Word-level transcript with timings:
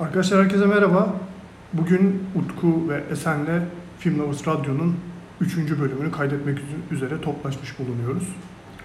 Arkadaşlar 0.00 0.44
herkese 0.44 0.66
merhaba. 0.66 1.14
Bugün 1.72 2.22
Utku 2.34 2.88
ve 2.88 3.04
Esen'le 3.10 3.62
Film 3.98 4.18
Lovers 4.18 4.46
Radyo'nun 4.48 4.96
3. 5.40 5.56
bölümünü 5.56 6.12
kaydetmek 6.12 6.58
üzere 6.90 7.20
toplaşmış 7.20 7.78
bulunuyoruz. 7.78 8.28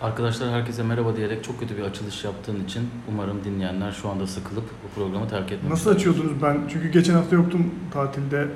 Arkadaşlar 0.02 0.50
herkese 0.50 0.84
merhaba 0.84 1.16
diyerek 1.16 1.44
çok 1.44 1.60
kötü 1.60 1.78
bir 1.78 1.82
açılış 1.82 2.24
yaptığın 2.24 2.64
için 2.64 2.90
umarım 3.10 3.44
dinleyenler 3.44 3.92
şu 3.92 4.10
anda 4.10 4.28
sıkılıp 4.28 4.64
bu 4.64 5.00
programı 5.02 5.30
terk 5.30 5.44
etmemişler. 5.44 5.72
Nasıl 5.72 5.90
açıyordunuz 5.90 6.42
ben? 6.42 6.58
Çünkü 6.70 6.92
geçen 6.92 7.14
hafta 7.14 7.36
yoktum 7.36 7.72
tatilde. 7.94 8.48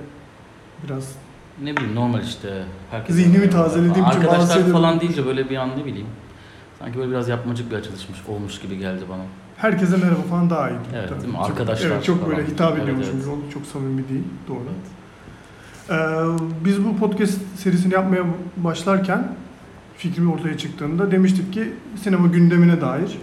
Biraz 0.83 1.15
Ne 1.63 1.77
bileyim 1.77 1.95
normal 1.95 2.23
işte. 2.23 2.63
Herkes 2.91 3.15
Zihnimi 3.15 3.49
tazelediğim 3.49 4.07
için 4.07 4.19
Arkadaşlar 4.21 4.71
falan 4.71 4.99
deyince 4.99 5.25
böyle 5.25 5.49
bir 5.49 5.55
an 5.55 5.69
ne 5.79 5.85
bileyim. 5.85 6.07
Sanki 6.79 6.99
böyle 6.99 7.11
biraz 7.11 7.29
yapmacık 7.29 7.71
bir 7.71 7.75
açılışmış 7.75 8.19
olmuş 8.27 8.61
gibi 8.61 8.77
geldi 8.77 9.03
bana. 9.09 9.23
Herkese 9.57 9.97
merhaba 9.97 10.21
falan 10.29 10.49
daha 10.49 10.69
iyi. 10.69 10.77
Evet, 10.95 11.09
değil 11.11 11.25
mi? 11.25 11.33
Çok- 11.37 11.45
Arkadaşlar 11.49 11.89
Evet 11.91 12.03
çok 12.03 12.27
böyle 12.29 12.41
falan. 12.41 12.47
hitap 12.53 12.71
Evet, 12.73 12.83
ediyormuşum 12.83 13.13
evet. 13.17 13.27
oldu. 13.27 13.41
Çok 13.53 13.65
samimi 13.65 14.09
değil. 14.09 14.23
Doğru. 14.47 14.59
Ee, 15.89 15.95
biz 16.65 16.85
bu 16.85 16.97
podcast 16.97 17.39
serisini 17.57 17.93
yapmaya 17.93 18.23
başlarken 18.57 19.27
fikrim 19.97 20.31
ortaya 20.31 20.57
çıktığında 20.57 21.11
demiştik 21.11 21.53
ki 21.53 21.73
sinema 22.03 22.27
gündemine 22.27 22.81
dair 22.81 23.17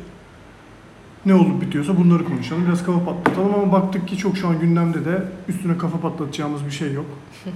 ne 1.26 1.34
olup 1.34 1.60
bitiyorsa 1.62 1.96
bunları 1.96 2.24
konuşalım. 2.24 2.66
Biraz 2.66 2.84
kafa 2.86 3.04
patlatalım 3.04 3.54
ama 3.54 3.72
baktık 3.72 4.08
ki 4.08 4.16
çok 4.16 4.36
şu 4.36 4.48
an 4.48 4.60
gündemde 4.60 5.04
de 5.04 5.22
üstüne 5.48 5.78
kafa 5.78 6.00
patlatacağımız 6.00 6.66
bir 6.66 6.70
şey 6.70 6.92
yok. 6.92 7.06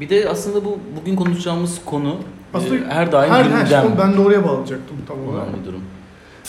Bir 0.00 0.08
de 0.08 0.28
aslında 0.30 0.64
bu 0.64 0.78
bugün 1.00 1.16
konuşacağımız 1.16 1.80
konu 1.84 2.16
Aslında 2.54 2.74
e, 2.76 2.84
her 2.88 3.12
daim 3.12 3.32
Her, 3.32 3.44
gündem 3.44 3.66
her 3.66 3.98
ben 3.98 4.12
de 4.16 4.20
oraya 4.20 4.44
bağlayacaktım 4.44 4.96
tam 5.08 5.18
olarak. 5.28 5.48
olan 5.48 5.60
bir 5.60 5.66
durum. 5.66 5.80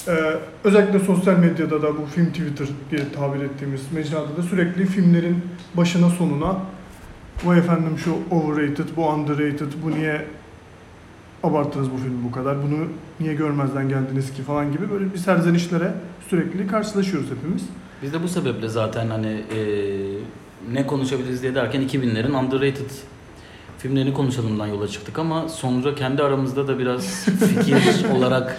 Ee, 0.08 0.38
özellikle 0.64 1.00
sosyal 1.00 1.38
medyada 1.38 1.82
da 1.82 1.98
bu 1.98 2.06
film 2.06 2.26
Twitter 2.30 2.68
diye 2.92 3.02
tabir 3.16 3.44
ettiğimiz 3.44 3.82
mecrada 3.92 4.38
da 4.38 4.44
sürekli 4.50 4.86
filmlerin 4.86 5.38
başına 5.74 6.10
sonuna 6.10 6.58
vay 7.44 7.60
efendim 7.60 7.98
şu 7.98 8.16
overrated, 8.32 8.88
bu 8.96 9.08
underrated, 9.08 9.72
bu 9.84 9.92
niye 9.92 10.26
abarttınız 11.44 11.92
bu 11.92 11.98
filmi 11.98 12.24
bu 12.24 12.32
kadar, 12.32 12.58
bunu 12.64 12.88
niye 13.20 13.34
görmezden 13.34 13.90
geldiniz 13.90 14.34
ki 14.34 14.44
falan 14.44 14.72
gibi 14.72 14.92
böyle 14.92 15.14
bir 15.14 15.18
serzenişlere 15.18 15.94
sürekli 16.30 16.68
karşılaşıyoruz 16.68 17.30
hepimiz. 17.32 17.64
Biz 18.04 18.14
de 18.14 18.24
bu 18.24 18.28
sebeple 18.28 18.68
zaten 18.68 19.10
hani 19.10 19.28
e, 19.28 19.60
ne 20.74 20.88
konuşabiliriz 20.88 21.42
diye 21.42 21.56
derken 21.56 21.82
2000'lerin 21.82 22.46
underrated 22.46 22.90
filmlerini 23.78 24.14
konuşalımdan 24.14 24.68
yola 24.68 24.88
çıktık 24.88 25.20
ama 25.20 25.50
sonra 25.50 25.96
kendi 25.96 26.24
aramızda 26.24 26.68
da 26.68 26.80
biraz 26.80 27.26
fikir 27.26 28.10
olarak 28.16 28.58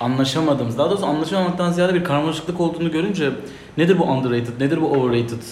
anlaşamadığımız, 0.00 0.78
daha 0.78 0.90
doğrusu 0.90 1.06
anlaşamamaktan 1.06 1.72
ziyade 1.72 1.94
bir 1.94 2.04
karmaşıklık 2.04 2.60
olduğunu 2.60 2.90
görünce 2.90 3.30
nedir 3.78 3.98
bu 3.98 4.04
underrated, 4.04 4.60
nedir 4.60 4.80
bu 4.80 4.86
overrated? 4.86 5.42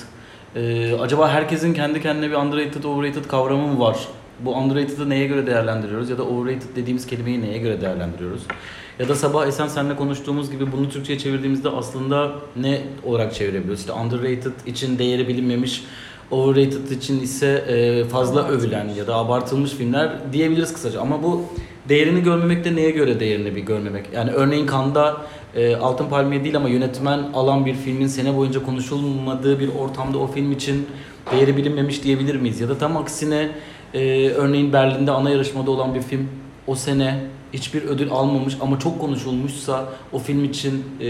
E, 0.57 0.95
acaba 0.95 1.29
herkesin 1.29 1.75
kendi 1.75 2.03
kendine 2.03 2.31
bir 2.31 2.35
underrated, 2.35 2.85
overrated 2.85 3.25
kavramı 3.25 3.67
mı 3.67 3.81
var? 3.81 3.99
Bu 4.41 4.55
underrated'ı 4.55 5.11
neye 5.11 5.27
göre 5.27 5.47
değerlendiriyoruz 5.47 6.11
ya 6.11 6.19
da 6.19 6.23
overrated 6.23 6.77
dediğimiz 6.77 7.07
kelimeyi 7.07 7.43
neye 7.43 7.59
göre 7.59 7.81
değerlendiriyoruz? 7.81 8.43
Ya 8.99 9.09
da 9.09 9.15
sabah 9.15 9.47
Esen 9.47 9.69
seninle 9.69 9.97
konuştuğumuz 9.97 10.51
gibi 10.51 10.73
bunu 10.73 10.89
Türkçe'ye 10.89 11.19
çevirdiğimizde 11.19 11.69
aslında 11.69 12.33
ne 12.57 12.81
olarak 13.05 13.35
çevirebiliyoruz? 13.35 13.81
İşte 13.81 13.93
underrated 13.93 14.53
için 14.67 14.99
değeri 14.99 15.29
bilinmemiş, 15.29 15.85
overrated 16.31 16.91
için 16.91 17.21
ise 17.21 17.47
e, 17.69 18.05
fazla 18.05 18.49
övülen 18.49 18.89
ya 18.89 19.07
da 19.07 19.15
abartılmış 19.15 19.71
filmler 19.71 20.11
diyebiliriz 20.33 20.73
kısaca. 20.73 21.01
Ama 21.01 21.23
bu 21.23 21.43
değerini 21.89 22.23
görmemek 22.23 22.65
de 22.65 22.77
neye 22.77 22.91
göre 22.91 23.21
değerini 23.21 23.57
bir 23.57 23.61
görmemek? 23.61 24.07
Yani 24.15 24.31
örneğin 24.31 24.67
Cannes'da 24.67 25.17
e, 25.55 25.77
Altın 25.77 26.09
Palmiye 26.09 26.45
değil 26.45 26.57
ama 26.57 26.69
yönetmen 26.69 27.19
alan 27.35 27.67
bir 27.67 27.75
filmin 27.75 28.07
sene 28.07 28.37
boyunca 28.37 28.63
konuşulmadığı 28.63 29.61
bir 29.61 29.69
ortamda 29.75 30.19
o 30.19 30.27
film 30.27 30.53
için 30.53 30.87
değeri 31.33 31.57
bilinmemiş 31.57 32.03
diyebilir 32.03 32.37
miyiz? 32.37 32.61
Ya 32.61 32.69
da 32.69 32.79
tam 32.79 32.97
aksine 32.97 33.51
e, 33.95 34.29
örneğin 34.29 34.73
Berlin'de 34.73 35.11
ana 35.11 35.31
yarışmada 35.31 35.71
olan 35.71 35.95
bir 35.95 36.03
film 36.03 36.29
o 36.67 36.75
sene 36.75 37.21
hiçbir 37.53 37.83
ödül 37.83 38.11
almamış 38.11 38.57
ama 38.61 38.79
çok 38.79 39.01
konuşulmuşsa 39.01 39.89
o 40.13 40.19
film 40.19 40.45
için 40.45 40.85
e, 41.01 41.09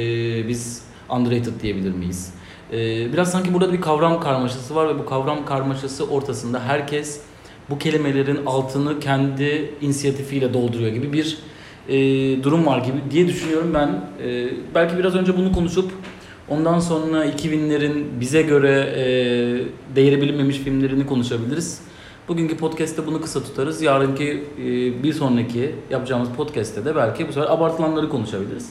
biz 0.49 0.83
underrated 1.11 1.61
diyebilir 1.63 1.93
miyiz? 1.93 2.35
E, 2.73 2.77
biraz 3.13 3.31
sanki 3.31 3.55
burada 3.55 3.73
bir 3.73 3.81
kavram 3.81 4.21
karmaşası 4.21 4.75
var 4.75 4.89
ve 4.89 4.99
bu 4.99 5.07
kavram 5.07 5.45
karmaşası 5.45 6.07
ortasında 6.07 6.61
herkes 6.61 7.21
bu 7.71 7.79
kelimelerin 7.79 8.47
altını 8.47 9.01
kendi 9.01 9.71
inisiyatifiyle 9.81 10.55
dolduruyor 10.55 10.93
gibi 10.93 11.13
bir 11.13 11.39
e, 11.89 11.97
durum 12.43 12.67
var 12.67 12.79
gibi 12.79 12.97
diye 13.11 13.29
düşünüyorum 13.29 13.75
ben. 13.75 13.89
E, 14.27 14.49
belki 14.75 14.99
biraz 14.99 15.15
önce 15.15 15.37
bunu 15.37 15.53
konuşup 15.53 15.93
ondan 16.49 16.79
sonra 16.79 17.27
2000'lerin 17.27 18.21
bize 18.21 18.43
göre 18.43 18.93
e, 18.97 19.05
değeri 19.97 20.23
bilinmemiş 20.23 20.57
filmlerini 20.57 21.07
konuşabiliriz. 21.07 21.81
Bugünkü 22.29 22.57
podcast'te 22.57 23.07
bunu 23.07 23.21
kısa 23.21 23.43
tutarız. 23.43 23.83
Yarınki 23.83 24.45
e, 24.59 24.65
bir 25.03 25.13
sonraki 25.13 25.75
yapacağımız 25.91 26.29
podcast'te 26.37 26.85
de 26.85 26.97
belki 26.97 27.29
bu 27.29 27.33
sefer 27.33 27.51
abartılanları 27.51 28.09
konuşabiliriz 28.09 28.71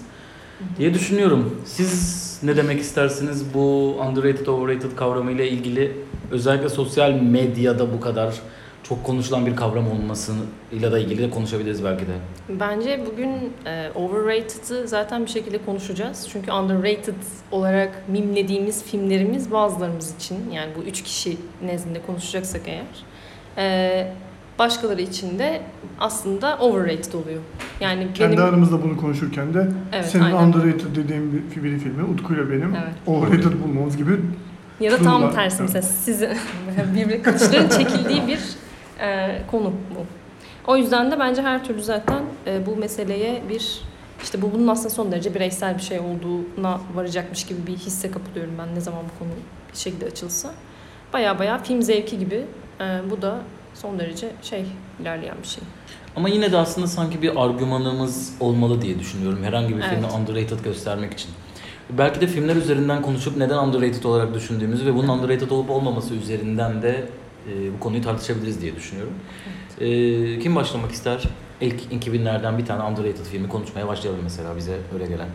diye 0.78 0.94
düşünüyorum. 0.94 1.62
Siz 1.66 2.26
ne 2.44 2.58
demek 2.58 2.80
istersiniz 2.80 3.54
bu 3.54 3.96
underrated 4.10 4.48
overrated 4.48 4.96
kavramı 4.96 5.32
ile 5.32 5.50
ilgili 5.50 5.92
özellikle 6.32 6.70
sosyal 6.70 7.12
medyada 7.12 7.94
bu 7.94 8.00
kadar 8.00 8.36
çok 8.90 9.04
konuşulan 9.04 9.46
bir 9.46 9.56
kavram 9.56 9.92
olmasıyla 9.92 10.92
da 10.92 11.00
ilgili 11.00 11.22
de 11.22 11.30
konuşabiliriz 11.30 11.84
belki 11.84 12.08
de. 12.08 12.12
Bence 12.50 13.00
bugün 13.12 13.30
e, 13.66 13.92
overrated'ı 13.96 14.88
zaten 14.88 15.26
bir 15.26 15.30
şekilde 15.30 15.58
konuşacağız. 15.66 16.28
Çünkü 16.32 16.52
underrated 16.52 17.14
olarak 17.52 18.04
mimlediğimiz 18.08 18.84
filmlerimiz 18.84 19.52
bazılarımız 19.52 20.16
için 20.16 20.38
yani 20.54 20.72
bu 20.78 20.84
üç 20.84 21.04
kişi 21.04 21.38
nezdinde 21.66 22.02
konuşacaksak 22.08 22.62
eğer 22.66 22.86
e, 23.58 24.08
başkaları 24.60 25.02
için 25.02 25.40
de 25.40 25.62
aslında 26.00 26.58
overrated 26.58 27.14
oluyor. 27.14 27.42
Yani 27.80 28.08
Kendi 28.14 28.38
benim 28.38 28.48
aramızda 28.50 28.84
bunu 28.84 28.98
konuşurken 28.98 29.54
de 29.54 29.68
evet 29.94 30.06
senin 30.06 30.24
aynen. 30.24 30.38
underrated 30.48 30.96
dediğim 30.96 31.44
bir, 31.56 31.64
bir 31.64 31.80
filmi 31.80 32.04
Utku 32.04 32.34
ile 32.34 32.52
benim 32.52 32.76
Evet. 32.76 32.94
overrated 33.08 33.52
bulmamız 33.64 33.98
gibi 33.98 34.12
Ya 34.80 34.92
da 34.92 34.98
tam 34.98 35.34
tersi 35.34 35.62
mesela 35.64 35.82
sizin 35.82 36.30
birbirine 36.96 37.22
kılıçların 37.22 37.70
çekildiği 37.70 38.28
bir 38.28 38.40
e, 39.00 39.42
konu 39.52 39.66
bu. 39.66 40.06
O 40.72 40.78
yüzden 40.78 41.12
de 41.12 41.20
bence 41.20 41.42
her 41.42 41.66
türlü 41.66 41.84
zaten 41.84 42.24
e, 42.48 42.66
bu 42.66 42.76
meseleye 42.76 43.42
bir 43.50 43.82
işte 44.24 44.42
bu 44.42 44.52
bunun 44.54 44.68
aslında 44.68 44.90
son 44.90 45.12
derece 45.12 45.36
bireysel 45.36 45.78
bir 45.78 45.84
şey 45.84 46.00
olduğuna 46.00 46.80
varacakmış 46.96 47.44
gibi 47.46 47.68
bir 47.68 47.78
hisse 47.78 48.12
kapılıyorum 48.12 48.54
ben 48.60 48.76
ne 48.76 48.82
zaman 48.82 49.02
bu 49.04 49.20
konu 49.20 49.32
bir 49.74 49.78
şekilde 49.78 50.06
açılsa. 50.06 50.52
Baya 51.14 51.40
baya 51.40 51.58
film 51.58 51.82
zevki 51.82 52.20
gibi 52.20 52.46
e, 52.82 52.84
bu 53.12 53.22
da 53.22 53.38
son 53.74 54.00
derece 54.00 54.32
şey 54.42 54.66
ilerleyen 55.02 55.38
bir 55.44 55.48
şey. 55.48 55.64
Ama 56.16 56.30
yine 56.30 56.52
de 56.52 56.58
aslında 56.58 56.88
sanki 56.88 57.22
bir 57.22 57.44
argümanımız 57.46 58.34
olmalı 58.40 58.82
diye 58.82 59.00
düşünüyorum 59.00 59.44
herhangi 59.44 59.78
bir 59.78 59.82
Evet. 59.82 59.90
filmi 59.90 60.06
underrated 60.06 60.60
göstermek 60.64 61.14
için. 61.14 61.32
Belki 61.90 62.22
de 62.22 62.28
filmler 62.28 62.56
üzerinden 62.56 63.02
konuşup 63.02 63.38
neden 63.38 63.58
underrated 63.58 64.04
olarak 64.04 64.34
düşündüğümüzü 64.34 64.86
ve 64.86 64.96
bunun 64.96 65.08
underrated 65.08 65.50
olup 65.52 65.70
olmaması 65.70 66.14
üzerinden 66.14 66.82
de 66.82 67.06
e, 67.52 67.74
bu 67.74 67.80
konuyu 67.80 68.04
tartışabiliriz 68.04 68.62
diye 68.62 68.76
düşünüyorum. 68.76 69.14
E, 69.82 70.40
kim 70.40 70.56
başlamak 70.56 70.92
ister? 70.92 71.24
İlk 71.62 71.82
2000'lerden 71.94 72.58
bir 72.58 72.66
tane 72.66 72.84
underrated 72.84 73.26
filmi 73.32 73.50
konuşmaya 73.50 73.88
başlayalım 73.88 74.22
mesela 74.24 74.56
bize 74.58 74.78
öyle 74.94 75.06
gelen. 75.06 75.28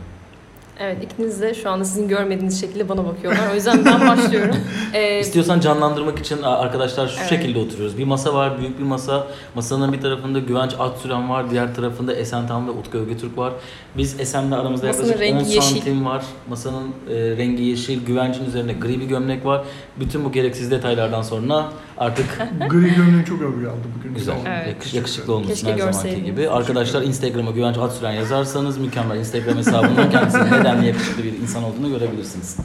Evet 0.82 1.04
ikiniz 1.04 1.40
de 1.42 1.54
şu 1.54 1.70
anda 1.70 1.84
sizin 1.84 2.08
görmediğiniz 2.08 2.60
şekilde 2.60 2.88
bana 2.88 3.04
bakıyorlar. 3.06 3.50
O 3.52 3.54
yüzden 3.54 3.84
ben 3.84 4.08
başlıyorum. 4.08 4.56
E, 4.94 5.20
İstiyorsan 5.20 5.60
canlandırmak 5.60 6.18
için 6.18 6.42
arkadaşlar 6.42 7.08
şu 7.08 7.16
Evet. 7.20 7.28
şekilde 7.28 7.58
oturuyoruz. 7.58 7.98
Bir 7.98 8.04
masa 8.04 8.34
var, 8.34 8.58
büyük 8.60 8.78
bir 8.78 8.84
masa. 8.84 9.26
Masanın 9.54 9.92
bir 9.92 10.00
tarafında 10.00 10.38
Güvenç 10.38 10.72
Aksüren 10.78 11.30
var, 11.30 11.50
diğer 11.50 11.74
tarafında 11.74 12.14
Esen 12.14 12.46
Tam 12.46 12.66
ve 12.66 12.70
Utku 12.70 12.98
Ögetürk 12.98 13.38
var. 13.38 13.52
Biz 13.96 14.20
Esen'le 14.20 14.52
aramızda 14.52 14.86
Masanın 14.86 15.08
yaklaşık 15.08 15.16
10 15.34 15.38
rengi 15.38 15.54
yeşil. 15.54 15.60
santim 15.74 16.04
var. 16.06 16.24
Masanın 16.48 16.88
e, 17.10 17.14
rengi 17.36 17.62
yeşil, 17.62 18.06
Güvenç'in 18.06 18.44
üzerine 18.44 18.72
gri 18.72 19.00
bir 19.00 19.06
gömlek 19.06 19.44
var. 19.46 19.62
Bütün 20.00 20.24
bu 20.24 20.32
gereksiz 20.32 20.70
detaylardan 20.70 21.22
sonra 21.22 21.68
artık 22.00 22.26
gri 22.70 22.94
gömleği 22.94 23.24
çok 23.24 23.42
övgü 23.42 23.66
aldı 23.66 23.80
bugün. 23.98 24.14
güzel, 24.14 24.34
Evet. 24.46 24.68
yakış- 24.68 24.94
yakışıklı 24.94 25.34
olmuşsun 25.34 25.68
her 25.68 25.78
zamanki 25.78 26.24
gibi. 26.24 26.48
Arkadaşlar 26.48 27.02
Instagram'a 27.02 27.50
Güvenç 27.50 27.78
Aksüren 27.78 28.12
yazarsanız 28.12 28.78
mükemmel 28.78 29.16
Instagram 29.18 29.56
hesabından 29.56 30.10
kendisinin 30.10 30.50
nedenli 30.52 30.86
yakışıklı 30.86 31.24
bir 31.24 31.32
insan 31.32 31.64
olduğunu 31.64 31.88
görebilirsiniz. 31.88 32.56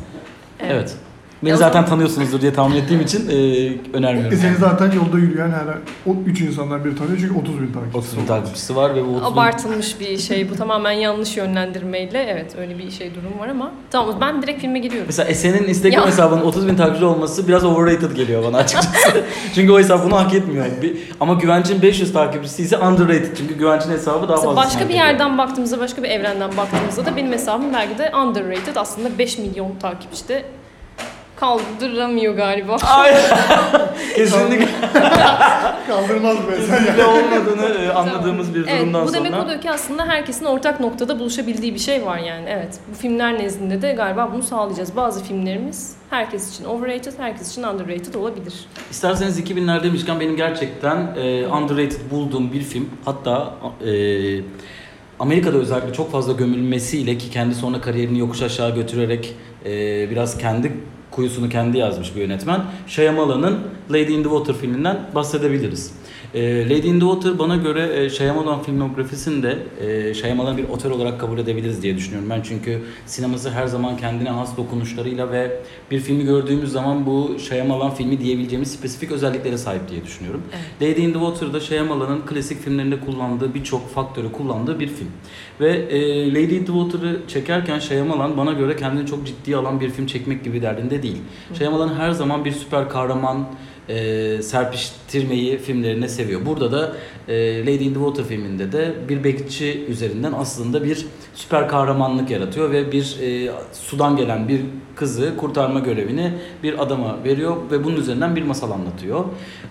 Evet. 0.60 0.96
Beni 1.44 1.54
o 1.54 1.58
zaten 1.58 1.74
zaman- 1.74 1.90
tanıyorsunuzdur 1.90 2.42
diye 2.42 2.54
tahmin 2.54 2.76
ettiğim 2.76 3.02
için 3.02 3.30
e, 3.30 3.34
önermiyorum. 3.98 4.34
E 4.34 4.36
seni 4.38 4.56
zaten 4.56 4.92
yolda 4.92 5.18
yürüyen 5.18 5.50
her 5.52 5.66
o 6.12 6.16
üç 6.26 6.42
insandan 6.42 6.86
biri 6.86 6.96
tanıyor 6.96 7.18
çünkü 7.20 7.34
30 7.40 7.62
bin 7.62 7.74
takipçisi 7.74 7.98
30 7.98 8.18
bin 8.18 8.26
takipçisi 8.26 8.76
var 8.76 8.96
ve 8.96 9.06
bu 9.06 9.10
30 9.10 9.22
bin 9.22 9.26
Abartılmış 9.34 10.00
bir 10.00 10.18
şey 10.18 10.50
bu 10.50 10.56
tamamen 10.56 10.92
yanlış 10.92 11.38
yönlendirmeyle 11.38 12.24
evet 12.24 12.56
öyle 12.60 12.78
bir 12.78 12.92
şey 12.92 13.12
durum 13.16 13.40
var 13.40 13.48
ama 13.48 13.72
tamam 13.92 14.18
ben 14.22 14.42
direkt 14.42 14.62
filme 14.62 14.80
giriyorum. 14.80 15.08
Mesela 15.08 15.30
Esen'in 15.30 15.64
Instagram 15.68 16.02
Ya. 16.02 16.08
hesabının 16.08 16.42
30 16.42 16.68
bin 16.68 16.76
takipçi 16.76 17.06
olması 17.06 17.48
biraz 17.48 17.66
overrated 17.66 18.12
geliyor 18.12 18.44
bana 18.44 18.58
açıkçası. 18.58 19.24
çünkü 19.56 19.72
o 19.72 19.80
hesap 19.80 20.06
bunu 20.06 20.16
hak 20.18 20.34
etmiyor. 20.34 20.66
Bir- 20.82 20.98
ama 21.20 21.34
Güvenç'in 21.34 21.82
500 21.82 22.14
takipçisi 22.14 22.64
ise 22.64 22.78
underrated. 22.78 23.38
Çünkü 23.38 23.54
Güvenç'in 23.58 23.90
hesabı 23.92 24.28
daha 24.28 24.38
Mesela 24.38 24.54
fazla. 24.56 24.56
başka 24.56 24.90
bir 24.90 24.94
yerden 24.94 25.38
baktığımızda 25.38 25.80
başka 25.80 26.04
bir 26.04 26.10
evrenden 26.10 26.58
baktığımızda 26.58 27.06
da 27.06 27.16
benim 27.16 27.32
hesabım 27.32 27.74
belki 27.74 27.98
de 27.98 28.12
underrated 28.26 28.76
aslında 28.76 29.18
5 29.18 29.38
milyon 29.38 29.72
takipçide 29.82 30.46
kaldıramıyor 31.36 32.34
galiba. 32.36 32.76
Ay, 32.88 33.14
kesinlikle, 34.16 34.68
Kaldırmaz 35.88 36.36
ya. 36.36 36.56
kesinlikle 36.56 37.06
olmadığını 37.06 37.66
e, 37.84 37.90
anladığımız 37.90 38.56
bir 38.56 38.68
Evet, 38.68 38.82
durumdan 38.82 39.08
bu 39.08 39.14
demek 39.14 39.32
sonra. 39.32 39.44
oluyor 39.44 39.62
ki 39.62 39.72
aslında 39.72 40.06
herkesin 40.06 40.46
ortak 40.46 40.80
noktada 40.80 41.20
buluşabildiği 41.20 41.74
bir 41.74 41.80
şey 41.80 42.06
var 42.06 42.18
yani. 42.18 42.46
Evet, 42.50 42.80
bu 42.92 42.96
filmler 42.98 43.40
nezdinde 43.40 43.82
de 43.82 43.92
galiba 43.92 44.30
bunu 44.34 44.44
sağlayacağız. 44.44 44.96
Bazı 44.96 45.24
filmlerimiz 45.24 45.96
herkes 46.10 46.54
için 46.54 46.66
overrated, 46.66 47.14
herkes 47.18 47.52
için 47.52 47.64
underrated 47.64 48.14
olabilir. 48.14 48.54
İsterseniz 48.92 49.40
2000'ler 49.40 49.84
demişken 49.84 50.20
benim 50.20 50.36
gerçekten 50.36 50.98
e, 51.18 51.48
underrated 51.48 52.12
bulduğum 52.12 52.54
bir 52.54 52.62
film. 52.62 52.90
Hatta 53.06 53.54
e, 53.88 53.92
Amerika'da 55.20 55.58
özellikle 55.58 55.94
çok 55.94 56.12
fazla 56.12 56.34
gömülmesiyle 56.34 57.18
ki 57.18 57.30
kendi 57.30 57.56
sonra 57.56 57.82
kariyerini 57.82 58.20
yokuş 58.20 58.42
aşağı 58.42 58.76
götürerek 58.76 59.36
e, 59.66 59.72
biraz 60.10 60.38
kendi 60.38 60.72
kuyusunu 61.16 61.50
kendi 61.50 61.78
yazmış 61.78 62.16
bir 62.16 62.22
yönetmen. 62.22 62.62
Shyamalan'ın 62.88 63.60
Lady 63.90 64.14
in 64.14 64.24
the 64.24 64.30
Water 64.30 64.56
filminden 64.56 65.00
bahsedebiliriz. 65.16 65.94
E, 66.36 66.70
Lady 66.70 66.88
in 66.88 67.00
the 67.00 67.06
Water 67.06 67.40
bana 67.40 67.56
göre 67.56 68.04
e, 68.04 68.10
Shyamalan 68.10 68.64
filmografisinde 68.64 69.58
e, 69.82 70.14
Shyamalan'ı 70.14 70.58
bir 70.58 70.70
otel 70.70 70.92
olarak 70.92 71.20
kabul 71.20 71.38
edebiliriz 71.38 71.82
diye 71.82 71.98
düşünüyorum 71.98 72.30
ben. 72.30 72.42
Çünkü 72.42 72.82
sineması 73.06 73.52
her 73.52 73.68
zaman 73.68 73.98
kendine 73.98 74.30
has 74.30 74.58
dokunuşlarıyla 74.58 75.32
ve 75.32 75.52
bir 75.92 76.00
filmi 76.00 76.24
gördüğümüz 76.24 76.72
zaman 76.72 77.06
bu 77.06 77.36
Shyamalan 77.40 77.92
filmi 77.92 78.20
diyebileceğimiz 78.20 78.72
spesifik 78.72 79.12
özelliklere 79.12 79.58
sahip 79.58 79.90
diye 79.90 80.04
düşünüyorum. 80.04 80.42
Lady 80.82 81.04
in 81.04 81.14
the 81.14 81.20
Water'da 81.20 81.60
Shyamalan'ın 81.60 82.22
klasik 82.22 82.62
filmlerinde 82.62 83.00
kullandığı 83.00 83.54
birçok 83.54 83.90
faktörü 83.90 84.32
kullandığı 84.32 84.80
bir 84.80 84.88
film. 84.88 85.12
Ve 85.60 85.70
e, 85.70 86.30
Lady 86.30 86.58
in 86.58 86.66
the 86.66 86.74
Water'ı 86.74 87.22
çekerken 87.28 87.80
Shyamalan 87.80 88.38
bana 88.38 88.54
göre 88.54 88.76
kendini 88.76 89.08
çok 89.08 89.28
ciddiye 89.28 89.58
alan 89.58 89.80
bir 89.80 89.90
film 89.90 90.08
çekmek 90.08 90.44
gibi 90.44 90.62
derdinde 90.62 91.04
değil. 91.04 91.18
Shyamalan 91.58 91.94
her 91.94 92.12
zaman 92.12 92.46
bir 92.46 92.52
süper 92.52 92.90
kahraman 92.90 93.48
e, 93.90 94.42
serpiştirmeyi 94.42 95.58
filmlerine 95.58 96.08
seviyor. 96.08 96.46
Burada 96.46 96.72
da 96.72 96.96
e, 97.28 97.60
Lady 97.62 97.86
in 97.86 97.94
the 97.94 98.00
Water 98.00 98.24
filminde 98.24 98.72
de 98.72 98.94
bir 99.10 99.24
bekçi 99.24 99.86
üzerinden 99.90 100.34
aslında 100.38 100.84
bir 100.84 101.06
süper 101.36 101.68
kahramanlık 101.68 102.30
yaratıyor 102.30 102.72
ve 102.72 102.92
bir 102.92 103.18
e, 103.22 103.52
sudan 103.74 104.18
gelen 104.18 104.48
bir 104.48 104.62
kızı 104.96 105.38
kurtarma 105.38 105.80
görevini 105.80 106.34
bir 106.64 106.84
adama 106.84 107.24
veriyor 107.24 107.58
ve 107.72 107.84
bunun 107.84 107.96
üzerinden 107.96 108.36
bir 108.36 108.44
masal 108.44 108.72
anlatıyor. 108.72 109.26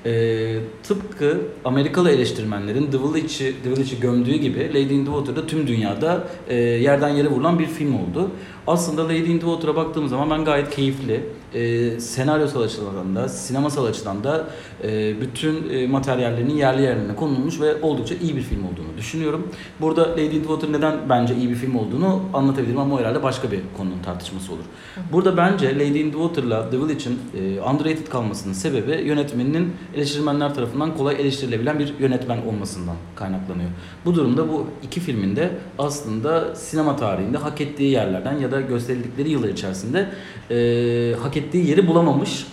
E, 0.07 0.57
tıpkı 0.83 1.41
Amerikalı 1.65 2.11
eleştirmenlerin 2.11 2.91
The 2.91 2.99
Village'i 2.99 3.55
The 3.63 3.71
Village'i 3.71 4.01
gömdüğü 4.01 4.35
gibi 4.37 4.69
Lady 4.69 4.95
in 4.95 5.05
the 5.05 5.13
Water'da 5.13 5.47
tüm 5.47 5.67
dünyada 5.67 6.29
e, 6.49 6.57
yerden 6.57 7.09
yere 7.09 7.29
vurulan 7.29 7.59
bir 7.59 7.67
film 7.67 7.95
oldu. 7.95 8.31
Aslında 8.67 9.05
Lady 9.05 9.33
in 9.33 9.39
the 9.39 9.47
Water'a 9.47 9.77
baktığım 9.77 10.09
zaman 10.09 10.31
ben 10.31 10.45
gayet 10.45 10.71
keyifli, 10.71 11.21
e, 11.55 12.01
senaryosal 12.01 12.61
açıdan 12.61 13.17
da, 13.17 13.29
sinemasal 13.29 13.85
açıdan 13.85 14.25
da 14.25 14.47
e, 14.85 15.21
bütün 15.21 15.71
e, 15.71 15.87
materyallerinin 15.87 16.55
yerli 16.55 16.83
yerine 16.83 17.17
konulmuş 17.17 17.61
ve 17.61 17.83
oldukça 17.83 18.15
iyi 18.15 18.37
bir 18.37 18.43
film 18.43 18.65
olduğunu 18.65 18.97
düşünüyorum. 18.99 19.49
Burada 19.81 20.11
Lady 20.11 20.25
in 20.25 20.31
the 20.31 20.39
Water 20.39 20.73
neden 20.73 21.09
bence 21.09 21.37
iyi 21.37 21.51
bir 21.51 21.55
film 21.55 21.77
olduğunu 21.77 22.21
anlatabilirim 22.35 22.79
ama 22.79 22.95
o 22.95 22.99
herhalde 22.99 23.23
başka 23.23 23.51
bir 23.53 23.61
konunun 23.77 24.03
tartışması 24.05 24.53
olur. 24.53 24.65
Burada 25.13 25.37
bence 25.37 25.75
Lady 25.75 26.01
in 26.01 26.11
the 26.11 26.19
Water'la 26.19 26.71
The 26.71 26.79
Village'in 26.79 27.19
e, 27.39 27.61
underrated 27.61 28.07
kalmasının 28.07 28.55
sebebi 28.55 29.09
yönetmeninin 29.09 29.73
eleştirmenler 29.95 30.55
tarafından 30.55 30.97
kolay 30.97 31.15
eleştirilebilen 31.15 31.79
bir 31.79 31.95
yönetmen 31.99 32.39
olmasından 32.47 32.97
kaynaklanıyor. 33.17 33.71
Bu 34.05 34.15
durumda 34.15 34.49
bu 34.49 34.67
iki 34.83 35.01
filmin 35.01 35.37
de 35.37 35.51
aslında 35.79 36.55
sinema 36.55 36.97
tarihinde 36.97 37.39
hak 37.39 37.61
ettiği 37.61 37.91
yerlerden 37.91 38.39
ya 38.39 38.53
da 38.53 38.61
gösterildikleri 38.61 39.31
yıllar 39.31 39.49
içerisinde 39.49 40.09
e, 40.51 41.15
hak 41.23 41.37
ettiği 41.37 41.44
yeri 41.53 41.87
bulamamış 41.87 42.47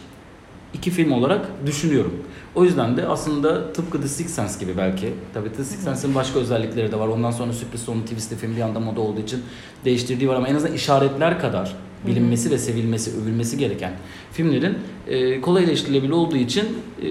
iki 0.74 0.92
film 0.92 1.12
olarak 1.12 1.46
düşünüyorum. 1.66 2.14
O 2.56 2.64
yüzden 2.64 2.98
de 2.98 3.08
aslında 3.08 3.74
tıpkı 3.74 4.02
The 4.02 4.08
Sixth 4.08 4.34
Sense 4.34 4.66
gibi 4.66 4.78
belki. 4.78 5.14
Tabii 5.34 5.54
The 5.54 5.64
Sixth 5.64 5.84
Sense'in 5.84 6.16
başka 6.16 6.40
özellikleri 6.40 6.92
de 6.92 7.00
var. 7.00 7.08
Ondan 7.08 7.32
sonra 7.32 7.54
sürpriz 7.54 7.82
sonu 7.82 8.02
twistli 8.02 8.36
film 8.36 8.56
bir 8.56 8.62
anda 8.62 8.80
moda 8.80 9.02
olduğu 9.02 9.22
için 9.22 9.44
değiştirdiği 9.86 10.30
var 10.30 10.36
ama 10.36 10.48
en 10.48 10.56
azından 10.56 10.76
işaretler 10.76 11.40
kadar 11.40 11.76
bilinmesi 12.08 12.52
ve 12.52 12.58
sevilmesi, 12.58 13.12
övülmesi 13.22 13.58
gereken 13.58 13.94
filmlerin 14.32 14.78
e, 15.08 15.42
kolay 15.42 15.64
eleştirilebilir 15.64 16.12
olduğu 16.12 16.38
için 16.38 16.66
e, 17.02 17.08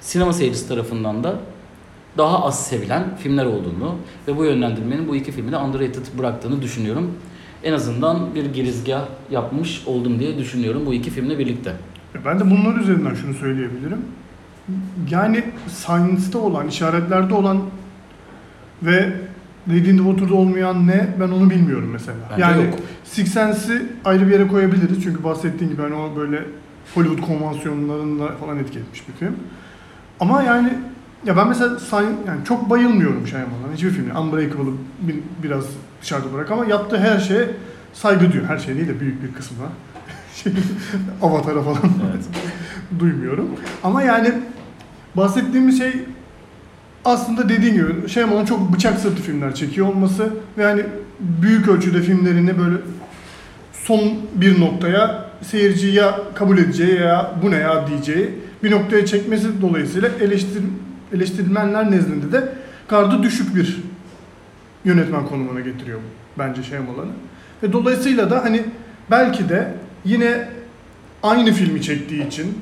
sinema 0.00 0.32
seyircisi 0.32 0.68
tarafından 0.68 1.24
da 1.24 1.38
daha 2.18 2.44
az 2.44 2.66
sevilen 2.66 3.16
filmler 3.16 3.44
olduğunu 3.44 3.94
ve 4.28 4.36
bu 4.36 4.44
yönlendirmenin 4.44 5.08
bu 5.08 5.16
iki 5.16 5.32
filmi 5.32 5.52
de 5.52 5.56
underrated 5.56 6.06
bıraktığını 6.18 6.62
düşünüyorum. 6.62 7.14
En 7.64 7.72
azından 7.72 8.34
bir 8.34 8.44
girizgah 8.46 9.04
yapmış 9.30 9.82
oldum 9.86 10.18
diye 10.18 10.38
düşünüyorum 10.38 10.82
bu 10.86 10.94
iki 10.94 11.10
filmle 11.10 11.38
birlikte. 11.38 11.70
E, 12.14 12.24
Ben 12.24 12.40
de 12.40 12.50
bunlar 12.50 12.76
üzerinden 12.80 13.14
şunu 13.14 13.34
söyleyebilirim. 13.34 13.98
Yani 15.10 15.44
Science'da 15.68 16.38
olan, 16.38 16.68
işaretlerde 16.68 17.34
olan 17.34 17.58
ve 18.82 19.12
Lady 19.68 19.90
in 19.90 19.96
the 19.98 20.02
Water'da 20.04 20.34
olmayan 20.34 20.86
ne 20.86 21.08
ben 21.20 21.28
onu 21.28 21.50
bilmiyorum 21.50 21.90
mesela. 21.92 22.16
Bence 22.30 22.42
yani 22.42 22.64
yok. 22.64 22.74
Six 23.04 23.28
Sense'i 23.32 23.82
ayrı 24.04 24.26
bir 24.26 24.32
yere 24.32 24.48
koyabiliriz 24.48 25.02
çünkü 25.04 25.24
bahsettiğin 25.24 25.70
gibi 25.70 25.82
hani 25.82 25.94
o 25.94 26.16
böyle 26.16 26.44
Hollywood 26.94 27.26
konvansiyonlarında 27.26 28.28
falan 28.28 28.58
etki 28.58 28.78
etmiş 28.78 29.02
bir 29.08 29.12
film. 29.12 29.36
Ama 30.20 30.42
yani 30.42 30.72
ya 31.26 31.36
ben 31.36 31.48
mesela 31.48 31.76
yani 32.26 32.44
çok 32.44 32.70
bayılmıyorum 32.70 33.26
Shyamalan'a 33.26 33.72
hiçbir 33.74 33.90
filmde. 33.90 34.18
Unbreakable'ı 34.18 34.72
bir- 35.00 35.20
biraz 35.42 35.64
dışarıda 36.02 36.32
bırak 36.32 36.50
ama 36.50 36.64
yaptığı 36.66 36.98
her 36.98 37.18
şeye 37.18 37.48
saygı 37.92 38.32
duyuyor. 38.32 38.48
Her 38.48 38.58
şey 38.58 38.76
değil 38.76 38.88
de 38.88 39.00
büyük 39.00 39.22
bir 39.22 39.32
kısmına. 39.32 39.68
Şey, 40.42 40.52
Avatar'a 41.22 41.62
falan 41.62 41.76
Evet. 42.12 42.24
duymuyorum. 42.98 43.48
Ama 43.84 44.02
yani 44.02 44.32
bahsettiğimiz 45.16 45.78
şey 45.78 45.92
aslında 47.04 47.48
dediğin 47.48 47.74
gibi 47.74 48.08
Shyamalan 48.08 48.44
çok 48.44 48.72
bıçak 48.72 49.00
sırtı 49.00 49.22
filmler 49.22 49.54
çekiyor 49.54 49.88
olması 49.88 50.30
ve 50.58 50.62
yani 50.62 50.82
büyük 51.20 51.68
ölçüde 51.68 52.02
filmlerini 52.02 52.58
böyle 52.58 52.76
son 53.72 54.00
bir 54.34 54.60
noktaya 54.60 55.30
seyirciyi 55.42 55.94
ya 55.94 56.20
kabul 56.34 56.58
edeceği 56.58 57.00
ya 57.00 57.32
bu 57.42 57.50
ne 57.50 57.56
ya 57.56 57.86
diyeceği 57.86 58.30
bir 58.62 58.70
noktaya 58.70 59.06
çekmesi 59.06 59.62
dolayısıyla 59.62 60.08
eleştir, 60.20 60.62
eleştirmenler 61.12 61.90
nezdinde 61.90 62.32
de 62.32 62.48
gardı 62.88 63.22
düşük 63.22 63.56
bir 63.56 63.82
yönetmen 64.84 65.26
konumuna 65.26 65.60
getiriyor 65.60 66.00
bence 66.38 66.62
Shyamalan'ı. 66.62 67.10
Ve 67.62 67.72
dolayısıyla 67.72 68.30
da 68.30 68.44
hani 68.44 68.64
belki 69.10 69.48
de 69.48 69.74
yine 70.04 70.48
aynı 71.22 71.52
filmi 71.52 71.82
çektiği 71.82 72.26
için 72.26 72.58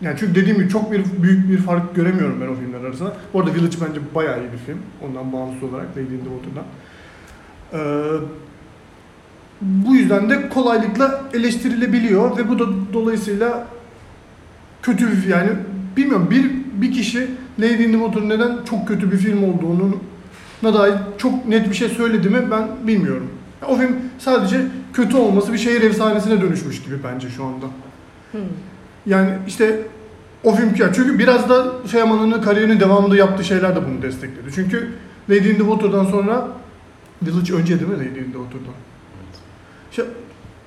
yani 0.00 0.16
çünkü 0.20 0.34
dediğim 0.34 0.58
gibi 0.58 0.68
çok 0.68 0.92
bir 0.92 1.04
büyük 1.22 1.50
bir 1.50 1.58
fark 1.58 1.94
göremiyorum 1.94 2.40
ben 2.40 2.48
o 2.48 2.54
filmler 2.54 2.80
arasında. 2.80 3.16
Bu 3.34 3.40
arada 3.40 3.54
Village 3.54 3.76
bence 3.88 4.00
bayağı 4.14 4.40
iyi 4.40 4.52
bir 4.52 4.58
film. 4.58 4.78
Ondan 5.08 5.32
bağımsız 5.32 5.62
olarak 5.62 5.86
Lady 5.90 6.14
in 6.14 6.18
the 6.18 6.24
Water'dan. 6.24 6.64
Ee, 7.72 8.20
bu 9.60 9.94
yüzden 9.94 10.30
de 10.30 10.48
kolaylıkla 10.48 11.22
eleştirilebiliyor 11.34 12.36
ve 12.36 12.48
bu 12.48 12.58
da 12.58 12.64
dolayısıyla 12.92 13.68
kötü 14.82 15.12
bir 15.12 15.26
yani 15.26 15.50
bilmiyorum 15.96 16.28
bir 16.30 16.50
bir 16.82 16.92
kişi 16.92 17.30
Lady 17.60 17.84
in 17.84 17.92
the 17.92 17.98
Water 17.98 18.28
neden 18.28 18.64
çok 18.70 18.88
kötü 18.88 19.12
bir 19.12 19.16
film 19.16 19.44
olduğunu 19.44 19.96
dair 20.62 20.94
çok 21.18 21.46
net 21.46 21.70
bir 21.70 21.74
şey 21.74 21.88
söyledi 21.88 22.28
mi 22.28 22.50
ben 22.50 22.68
bilmiyorum. 22.86 23.30
O 23.68 23.76
film 23.76 23.96
sadece 24.18 24.66
kötü 24.92 25.16
olması 25.16 25.52
bir 25.52 25.58
şehir 25.58 25.82
efsanesine 25.82 26.40
dönüşmüş 26.40 26.82
gibi 26.82 26.96
bence 27.04 27.28
şu 27.30 27.44
anda. 27.44 27.66
Hmm. 28.32 28.40
Yani 29.06 29.30
işte 29.46 29.80
o 30.44 30.54
film 30.54 30.74
ya 30.78 30.92
çünkü 30.92 31.18
biraz 31.18 31.48
da 31.48 31.72
Shyamalan'ın 31.90 32.42
kariyerinin 32.42 32.80
devamında 32.80 33.16
yaptığı 33.16 33.44
şeyler 33.44 33.76
de 33.76 33.80
bunu 33.86 34.02
destekledi. 34.02 34.48
Çünkü 34.54 34.94
Lady 35.30 35.50
in 35.50 35.54
the 35.54 35.58
Water'dan 35.58 36.04
sonra 36.04 36.48
Village 37.22 37.54
önce 37.54 37.80
değil 37.80 37.90
mi 37.90 37.96
Lady 37.96 38.18
in 38.18 38.32
the 38.32 38.38
Water'dan? 38.38 38.74
İşte, 39.90 40.04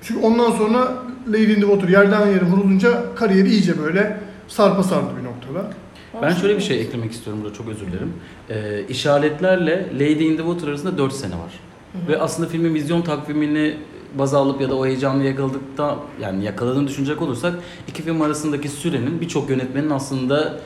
çünkü 0.01 0.21
ondan 0.21 0.51
sonra 0.51 0.93
Lady 1.27 1.53
in 1.53 1.55
the 1.55 1.61
Water 1.61 1.87
yerden 1.87 2.27
yere 2.27 2.45
vurulunca 2.45 3.15
kariyeri 3.15 3.49
iyice 3.49 3.79
böyle 3.79 4.17
sarpa 4.47 4.83
sardı 4.83 5.09
bir 5.19 5.23
noktada. 5.23 5.73
Ben 6.21 6.33
şöyle 6.33 6.55
bir 6.57 6.61
şey 6.61 6.81
eklemek 6.81 7.11
istiyorum 7.11 7.43
burada 7.43 7.55
çok 7.55 7.67
özür 7.67 7.87
dilerim. 7.87 8.13
Ee, 8.49 8.85
işaretlerle 8.89 9.85
Lady 9.93 10.27
in 10.27 10.37
the 10.37 10.43
Water 10.43 10.67
arasında 10.67 10.97
4 10.97 11.13
sene 11.13 11.33
var. 11.33 11.59
Ve 12.07 12.19
aslında 12.19 12.49
filmin 12.49 12.73
vizyon 12.73 13.01
takvimini 13.01 13.75
baz 14.19 14.33
alıp 14.33 14.61
ya 14.61 14.69
da 14.69 14.75
o 14.75 14.85
heyecanı 14.85 15.23
yakaladıkta 15.23 15.97
yani 16.21 16.45
yakaladığını 16.45 16.87
düşünecek 16.87 17.21
olursak 17.21 17.53
iki 17.87 18.03
film 18.03 18.21
arasındaki 18.21 18.69
sürenin 18.69 19.21
birçok 19.21 19.49
yönetmenin 19.49 19.89
aslında 19.89 20.59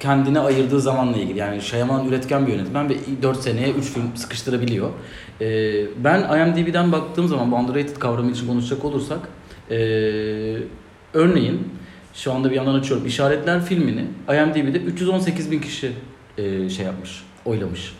kendine 0.00 0.40
ayırdığı 0.40 0.80
zamanla 0.80 1.16
ilgili. 1.16 1.38
Yani 1.38 1.62
Shyamalan 1.62 2.08
üretken 2.08 2.46
bir 2.46 2.52
yönetmen 2.52 2.88
ve 2.88 2.94
4 3.22 3.40
seneye 3.42 3.70
3 3.70 3.84
film 3.84 4.16
sıkıştırabiliyor. 4.16 4.90
Ee, 5.40 6.04
ben 6.04 6.20
IMDb'den 6.20 6.92
baktığım 6.92 7.28
zaman 7.28 7.52
bu 7.52 7.56
underrated 7.56 7.96
kavramı 7.96 8.30
için 8.30 8.46
konuşacak 8.46 8.84
olursak 8.84 9.18
ee, 9.70 9.76
örneğin 11.14 11.68
şu 12.14 12.32
anda 12.32 12.50
bir 12.50 12.56
yandan 12.56 12.74
açıyorum. 12.74 13.06
İşaretler 13.06 13.64
filmini 13.64 14.04
IMDb'de 14.28 14.78
318 14.78 15.50
bin 15.50 15.60
kişi 15.60 15.92
ee, 16.38 16.68
şey 16.68 16.86
yapmış, 16.86 17.22
oylamış. 17.44 17.92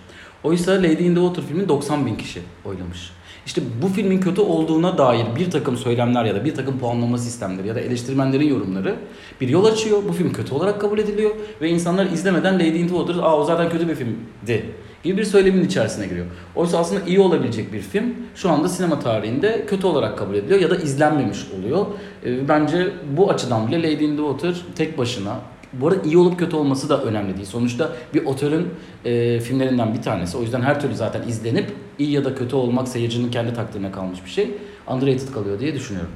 Oysa 0.45 0.73
Lady 0.73 1.07
in 1.07 1.15
the 1.15 1.21
Water 1.21 1.43
filmi 1.43 1.69
90 1.69 2.07
bin 2.07 2.17
kişi 2.17 2.41
oylamış. 2.65 3.11
İşte 3.47 3.63
bu 3.83 3.89
filmin 3.89 4.21
kötü 4.21 4.41
olduğuna 4.41 4.99
dair 4.99 5.27
bir 5.37 5.51
takım 5.51 5.77
söylemler 5.77 6.25
ya 6.25 6.35
da 6.35 6.45
bir 6.45 6.55
takım 6.55 6.79
puanlama 6.79 7.19
sistemleri 7.19 7.69
ya 7.69 7.75
da 7.75 7.81
eleştirmenlerin 7.81 8.49
yorumları 8.49 8.97
bir 9.41 9.49
yol 9.49 9.65
açıyor. 9.65 10.03
Bu 10.09 10.13
film 10.13 10.33
kötü 10.33 10.55
olarak 10.55 10.81
kabul 10.81 10.99
ediliyor 10.99 11.31
ve 11.61 11.69
insanlar 11.69 12.07
izlemeden 12.07 12.55
Lady 12.55 12.81
in 12.81 12.89
the 12.89 12.95
Water 12.95 13.15
aa 13.15 13.37
o 13.37 13.45
zaten 13.45 13.71
kötü 13.71 13.89
bir 13.89 13.95
filmdi 13.95 14.65
gibi 15.05 15.17
bir 15.17 15.25
söylemin 15.25 15.65
içerisine 15.65 16.07
giriyor. 16.07 16.27
Oysa 16.55 16.79
aslında 16.79 17.01
iyi 17.07 17.21
olabilecek 17.21 17.73
bir 17.73 17.81
film 17.81 18.15
şu 18.35 18.51
anda 18.51 18.69
sinema 18.69 18.99
tarihinde 19.01 19.67
kötü 19.67 19.87
olarak 19.87 20.19
kabul 20.19 20.35
ediliyor 20.35 20.61
ya 20.61 20.71
da 20.71 20.77
izlenmemiş 20.77 21.39
oluyor. 21.59 21.87
Ee, 22.27 22.49
Bence 22.49 22.93
bu 23.17 23.31
açıdan 23.31 23.69
bile 23.69 23.79
Lady 23.79 24.05
in 24.05 24.17
the 24.17 24.23
Water 24.23 24.65
tek 24.77 24.99
başına 24.99 25.37
bu 25.73 25.89
arada 25.89 26.03
iyi 26.05 26.19
olup 26.19 26.39
kötü 26.39 26.57
olması 26.57 26.89
da 26.89 27.03
önemli 27.03 27.37
değil. 27.37 27.47
Sonuçta 27.47 27.93
bir 28.15 28.25
otörün 28.25 28.69
e, 29.05 29.41
filmlerinden 29.41 29.95
bir 29.95 30.03
tanesi. 30.03 30.37
O 30.37 30.41
yüzden 30.41 30.63
her 30.63 30.81
türlü 30.81 30.95
zaten 30.95 31.29
izlenip 31.29 31.73
iyi 31.99 32.11
ya 32.11 32.25
da 32.25 32.35
kötü 32.35 32.57
olmak 32.57 32.89
seyircinin 32.89 33.31
kendi 33.31 33.55
takdirine 33.55 33.93
kalmış 33.93 34.25
bir 34.25 34.31
şey. 34.31 34.51
Underrated 34.91 35.33
kalıyor 35.35 35.61
diye 35.61 35.75
düşünüyorum. 35.75 36.11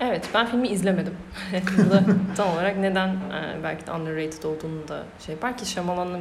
Evet, 0.00 0.28
ben 0.34 0.46
filmi 0.46 0.68
izlemedim. 0.68 1.14
Bu 1.86 1.90
da 1.90 2.02
tam 2.36 2.50
olarak 2.50 2.76
neden 2.76 3.08
e, 3.08 3.62
belki 3.62 3.86
de 3.86 3.92
underrated 3.92 4.42
olduğunu 4.42 4.88
da 4.88 5.02
şey 5.26 5.34
yapar 5.34 5.58
ki 5.58 5.64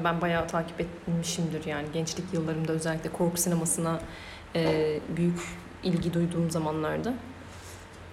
ben 0.04 0.22
bayağı 0.22 0.48
takip 0.48 0.82
etmişimdir 0.82 1.66
yani 1.66 1.88
gençlik 1.94 2.34
yıllarımda 2.34 2.72
özellikle 2.72 3.10
korku 3.10 3.38
sinemasına 3.38 4.00
e, 4.56 5.00
büyük 5.18 5.40
ilgi 5.84 6.14
duyduğum 6.14 6.52
zamanlarda. 6.52 7.14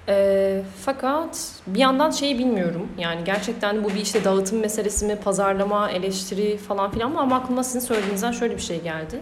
E, 0.09 0.63
fakat 0.85 1.61
bir 1.67 1.79
yandan 1.79 2.11
şeyi 2.11 2.39
bilmiyorum 2.39 2.89
yani 2.99 3.25
gerçekten 3.25 3.85
bu 3.85 3.89
bir 3.89 4.01
işte 4.01 4.25
dağıtım 4.25 4.61
meselesi 4.61 5.07
mi, 5.07 5.17
pazarlama, 5.17 5.91
eleştiri 5.91 6.57
falan 6.57 6.91
filan 6.91 7.13
mı 7.13 7.21
ama 7.21 7.37
aklıma 7.37 7.65
sizin 7.65 7.81
söylediğinizden 7.81 8.33
şöyle 8.33 8.57
bir 8.57 8.63
şey 8.63 8.81
geldi. 8.81 9.21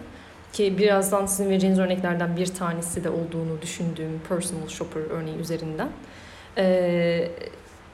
Ki 0.53 0.77
birazdan 0.77 1.25
sizin 1.25 1.49
vereceğiniz 1.49 1.79
örneklerden 1.79 2.37
bir 2.37 2.47
tanesi 2.47 3.03
de 3.03 3.09
olduğunu 3.09 3.61
düşündüğüm 3.61 4.21
personal 4.29 4.67
shopper 4.67 5.01
örneği 5.01 5.37
üzerinden. 5.37 5.89
Ee, 6.57 7.31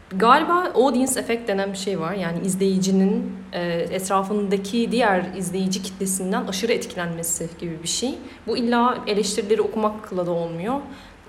galiba 0.09 0.71
audience 0.75 1.19
effect 1.19 1.47
denen 1.47 1.73
bir 1.73 1.77
şey 1.77 1.99
var. 1.99 2.13
Yani 2.13 2.39
izleyicinin 2.45 3.31
e, 3.53 3.61
etrafındaki 3.71 4.91
diğer 4.91 5.25
izleyici 5.37 5.83
kitlesinden 5.83 6.47
aşırı 6.47 6.73
etkilenmesi 6.73 7.49
gibi 7.59 7.83
bir 7.83 7.87
şey. 7.87 8.15
Bu 8.47 8.57
illa 8.57 8.97
eleştirileri 9.07 9.61
okumakla 9.61 10.25
da 10.25 10.31
olmuyor. 10.31 10.75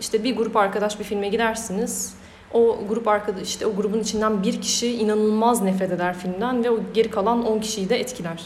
İşte 0.00 0.24
bir 0.24 0.36
grup 0.36 0.56
arkadaş 0.56 0.98
bir 0.98 1.04
filme 1.04 1.28
gidersiniz. 1.28 2.14
O 2.52 2.78
grup 2.88 3.08
arkadaş 3.08 3.42
işte 3.42 3.66
o 3.66 3.76
grubun 3.76 4.00
içinden 4.00 4.42
bir 4.42 4.60
kişi 4.60 4.92
inanılmaz 4.92 5.62
nefret 5.62 5.92
eder 5.92 6.18
filmden 6.18 6.64
ve 6.64 6.70
o 6.70 6.78
geri 6.94 7.10
kalan 7.10 7.46
10 7.46 7.60
kişiyi 7.60 7.88
de 7.88 8.00
etkiler. 8.00 8.42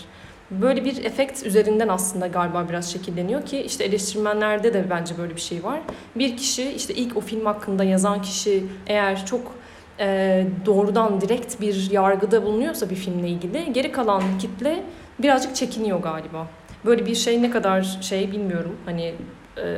Böyle 0.60 0.84
bir 0.84 1.04
efekt 1.04 1.46
üzerinden 1.46 1.88
aslında 1.88 2.26
galiba 2.26 2.68
biraz 2.68 2.92
şekilleniyor 2.92 3.46
ki 3.46 3.62
işte 3.62 3.84
eleştirmenlerde 3.84 4.74
de 4.74 4.90
bence 4.90 5.18
böyle 5.18 5.36
bir 5.36 5.40
şey 5.40 5.64
var. 5.64 5.80
Bir 6.16 6.36
kişi 6.36 6.72
işte 6.72 6.94
ilk 6.94 7.16
o 7.16 7.20
film 7.20 7.46
hakkında 7.46 7.84
yazan 7.84 8.22
kişi 8.22 8.64
eğer 8.86 9.26
çok 9.26 9.52
e, 10.00 10.46
doğrudan 10.66 11.20
direkt 11.20 11.60
bir 11.60 11.90
yargıda 11.90 12.42
bulunuyorsa 12.42 12.90
bir 12.90 12.94
filmle 12.94 13.28
ilgili 13.28 13.72
geri 13.72 13.92
kalan 13.92 14.22
kitle 14.38 14.82
birazcık 15.18 15.56
çekiniyor 15.56 16.00
galiba. 16.00 16.46
Böyle 16.84 17.06
bir 17.06 17.14
şey 17.14 17.42
ne 17.42 17.50
kadar 17.50 17.98
şey 18.00 18.32
bilmiyorum. 18.32 18.76
Hani 18.84 19.14
e, 19.58 19.76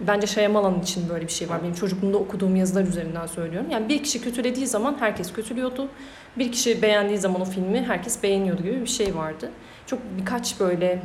bence 0.00 0.26
Shyamalan 0.26 0.80
için 0.80 1.08
böyle 1.08 1.26
bir 1.26 1.32
şey 1.32 1.48
var. 1.48 1.62
Benim 1.62 1.74
çocukluğumda 1.74 2.18
okuduğum 2.18 2.56
yazılar 2.56 2.82
üzerinden 2.82 3.26
söylüyorum. 3.26 3.70
Yani 3.70 3.88
bir 3.88 4.02
kişi 4.02 4.20
kötülediği 4.20 4.66
zaman 4.66 4.96
herkes 5.00 5.32
kötülüyordu. 5.32 5.88
Bir 6.38 6.52
kişi 6.52 6.82
beğendiği 6.82 7.18
zaman 7.18 7.40
o 7.40 7.44
filmi 7.44 7.82
herkes 7.82 8.22
beğeniyordu 8.22 8.62
gibi 8.62 8.80
bir 8.80 8.86
şey 8.86 9.16
vardı. 9.16 9.50
Çok 9.86 9.98
birkaç 10.18 10.60
böyle 10.60 11.02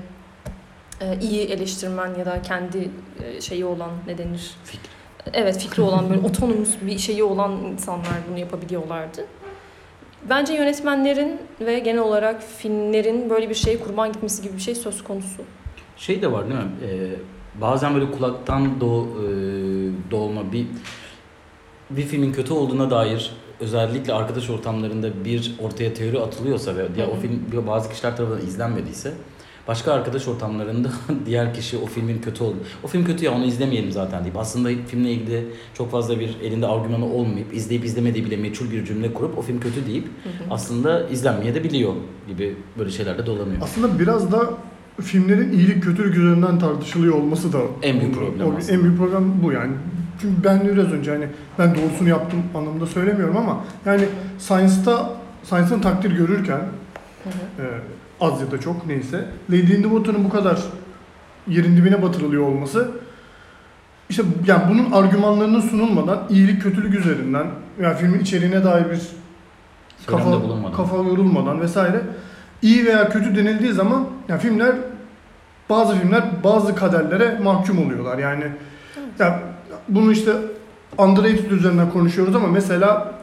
e, 1.01 1.19
iyi 1.21 1.41
eleştirmen 1.41 2.15
ya 2.15 2.25
da 2.25 2.41
kendi 2.41 2.91
e, 3.23 3.41
şeyi 3.41 3.65
olan 3.65 3.91
ne 4.07 4.17
denir? 4.17 4.51
Fikri. 4.63 4.89
Evet 5.33 5.57
fikri 5.57 5.81
olan 5.81 6.09
böyle 6.09 6.21
otonomuz 6.27 6.77
bir 6.81 6.97
şeyi 6.97 7.23
olan 7.23 7.51
insanlar 7.51 8.13
bunu 8.29 8.39
yapabiliyorlardı. 8.39 9.25
Bence 10.29 10.53
yönetmenlerin 10.53 11.41
ve 11.61 11.79
genel 11.79 12.01
olarak 12.01 12.43
filmlerin 12.43 13.29
böyle 13.29 13.49
bir 13.49 13.55
şeye 13.55 13.79
kurban 13.79 14.13
gitmesi 14.13 14.41
gibi 14.41 14.53
bir 14.53 14.61
şey 14.61 14.75
söz 14.75 15.03
konusu. 15.03 15.41
Şey 15.97 16.21
de 16.21 16.31
var 16.31 16.49
değil 16.49 16.59
mi? 16.59 16.71
Ee, 16.83 17.11
bazen 17.61 17.93
böyle 17.93 18.11
kulaktan 18.11 18.81
doğ, 18.81 19.03
e, 19.03 19.27
doğma 20.11 20.51
bir 20.51 20.67
bir 21.89 22.01
filmin 22.01 22.33
kötü 22.33 22.53
olduğuna 22.53 22.89
dair 22.91 23.33
özellikle 23.59 24.13
arkadaş 24.13 24.49
ortamlarında 24.49 25.25
bir 25.25 25.55
ortaya 25.59 25.93
teori 25.93 26.19
atılıyorsa 26.19 26.75
ve 26.75 26.95
diğer 26.95 27.07
Hı 27.07 27.11
o 27.11 27.15
film 27.15 27.67
bazı 27.67 27.89
kişiler 27.89 28.17
tarafından 28.17 28.47
izlenmediyse 28.47 29.13
başka 29.67 29.91
arkadaş 29.93 30.27
ortamlarında 30.27 30.89
diğer 31.25 31.53
kişi 31.53 31.77
o 31.77 31.85
filmin 31.85 32.21
kötü 32.21 32.43
olduğunu 32.43 32.59
o 32.83 32.87
film 32.87 33.05
kötü 33.05 33.25
ya 33.25 33.31
onu 33.33 33.45
izlemeyelim 33.45 33.91
zaten 33.91 34.23
deyip 34.23 34.37
aslında 34.37 34.69
filmle 34.87 35.11
ilgili 35.11 35.47
çok 35.73 35.91
fazla 35.91 36.19
bir 36.19 36.29
elinde 36.43 36.67
argümanı 36.67 37.05
olmayıp 37.13 37.53
izleyip 37.53 37.85
izlemediği 37.85 38.25
bile 38.25 38.37
meçhul 38.37 38.71
bir 38.71 38.85
cümle 38.85 39.13
kurup 39.13 39.37
o 39.37 39.41
film 39.41 39.59
kötü 39.59 39.85
deyip 39.87 40.05
Hı 40.05 40.09
hı. 40.29 40.33
aslında 40.51 41.07
izlenmeye 41.09 41.55
de 41.55 41.63
biliyor 41.63 41.93
gibi 42.27 42.55
böyle 42.79 42.89
şeyler 42.91 43.17
de 43.17 43.25
dolanıyor. 43.25 43.57
Aslında 43.61 43.99
biraz 43.99 44.31
da 44.31 44.49
filmlerin 45.01 45.51
iyilik 45.51 45.83
kötülük 45.83 46.17
üzerinden 46.17 46.59
tartışılıyor 46.59 47.13
olması 47.15 47.53
da 47.53 47.59
En 47.83 47.99
büyük 48.01 48.15
problem 48.15 48.47
o- 48.47 48.57
aslında. 48.57 48.73
En 48.73 48.83
büyük 48.83 48.97
problem 48.97 49.33
bu 49.43 49.51
yani. 49.51 49.71
Çünkü 50.21 50.43
ben 50.43 50.67
biraz 50.67 50.91
önce 50.91 51.11
hani 51.11 51.27
ben 51.59 51.75
doğrusunu 51.75 52.09
yaptım 52.09 52.43
anlamında 52.55 52.85
söylemiyorum 52.85 53.37
ama 53.37 53.63
yani 53.85 54.05
Science'ta 54.39 55.09
Science'ın 55.43 55.79
takdir 55.79 56.11
görürken 56.11 56.59
Hı 57.23 57.29
hı. 57.29 57.61
e, 57.61 57.65
az 58.21 58.41
ya 58.41 58.51
da 58.51 58.59
çok 58.59 58.85
neyse 58.87 59.25
Lady 59.49 59.73
in 59.73 59.83
the 59.83 59.89
Water'ın 59.89 60.23
bu 60.23 60.29
kadar 60.29 60.59
yerin 61.47 61.77
dibine 61.77 62.03
batırılıyor 62.03 62.47
olması 62.47 62.91
işte 64.09 64.23
yani 64.47 64.63
bunun 64.69 64.91
argümanlarının 64.91 65.61
sunulmadan 65.61 66.23
iyilik 66.29 66.61
kötülük 66.61 66.95
üzerinden 66.95 67.47
yani 67.81 67.97
filmin 67.97 68.19
içeriğine 68.19 68.63
dair 68.63 68.85
bir 68.89 69.01
kafa, 70.05 70.71
kafa 70.75 70.95
yorulmadan 70.95 71.61
vesaire 71.61 72.01
iyi 72.61 72.85
veya 72.85 73.09
kötü 73.09 73.35
denildiği 73.35 73.73
zaman 73.73 74.07
ya 74.27 74.37
filmler 74.37 74.75
bazı 75.69 75.95
filmler 75.95 76.23
bazı 76.43 76.75
kaderlere 76.75 77.39
mahkum 77.39 77.85
oluyorlar. 77.85 78.17
Yani 78.17 78.43
ya 79.19 79.39
bunu 79.89 80.11
işte 80.11 80.31
underrated 80.97 81.51
üzerinden 81.51 81.91
konuşuyoruz 81.91 82.35
ama 82.35 82.47
mesela 82.47 83.13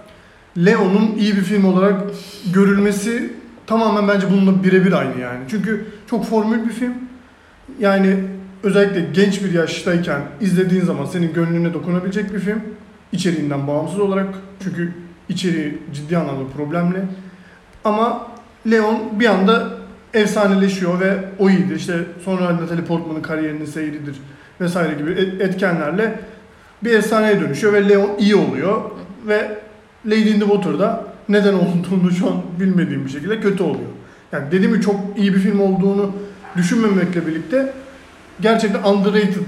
Leon'un 0.58 1.14
iyi 1.18 1.36
bir 1.36 1.42
film 1.42 1.64
olarak 1.64 2.02
görülmesi 2.54 3.32
tamamen 3.66 4.08
bence 4.08 4.26
bununla 4.30 4.64
birebir 4.64 4.92
aynı 4.92 5.20
yani. 5.20 5.38
Çünkü 5.50 5.86
çok 6.10 6.24
formül 6.24 6.64
bir 6.64 6.72
film. 6.72 6.92
Yani 7.80 8.16
özellikle 8.62 9.00
genç 9.12 9.44
bir 9.44 9.52
yaştayken 9.52 10.20
izlediğin 10.40 10.82
zaman 10.84 11.04
senin 11.04 11.32
gönlüne 11.32 11.74
dokunabilecek 11.74 12.34
bir 12.34 12.38
film. 12.38 12.60
İçeriğinden 13.12 13.66
bağımsız 13.66 14.00
olarak. 14.00 14.26
Çünkü 14.64 14.92
içeriği 15.28 15.78
ciddi 15.94 16.16
anlamda 16.18 16.48
problemli. 16.56 16.98
Ama 17.84 18.26
Leon 18.70 18.98
bir 19.20 19.26
anda 19.26 19.68
efsaneleşiyor 20.14 21.00
ve 21.00 21.18
o 21.38 21.50
iyidir. 21.50 21.76
İşte 21.76 21.94
sonra 22.24 22.56
Natalie 22.56 22.84
Portman'ın 22.84 23.22
kariyerinin 23.22 23.64
seyridir 23.64 24.16
vesaire 24.60 24.94
gibi 24.94 25.10
et- 25.10 25.40
etkenlerle 25.40 26.20
bir 26.84 26.94
efsaneye 26.94 27.40
dönüşüyor 27.40 27.72
ve 27.72 27.88
Leon 27.88 28.10
iyi 28.18 28.36
oluyor 28.36 28.82
ve 29.26 29.58
Lady 30.06 30.30
in 30.30 30.40
the 30.40 30.46
Water'da 30.46 31.04
neden 31.28 31.54
olduğunu 31.54 32.10
şu 32.10 32.26
an 32.26 32.42
bilmediğim 32.60 33.04
bir 33.04 33.10
şekilde 33.10 33.40
kötü 33.40 33.62
oluyor. 33.62 33.90
Yani 34.32 34.44
dediğim 34.50 34.72
gibi 34.72 34.82
çok 34.82 34.96
iyi 35.16 35.34
bir 35.34 35.38
film 35.38 35.60
olduğunu 35.60 36.12
düşünmemekle 36.56 37.26
birlikte 37.26 37.72
gerçekten 38.40 38.82
underrated 38.82 39.42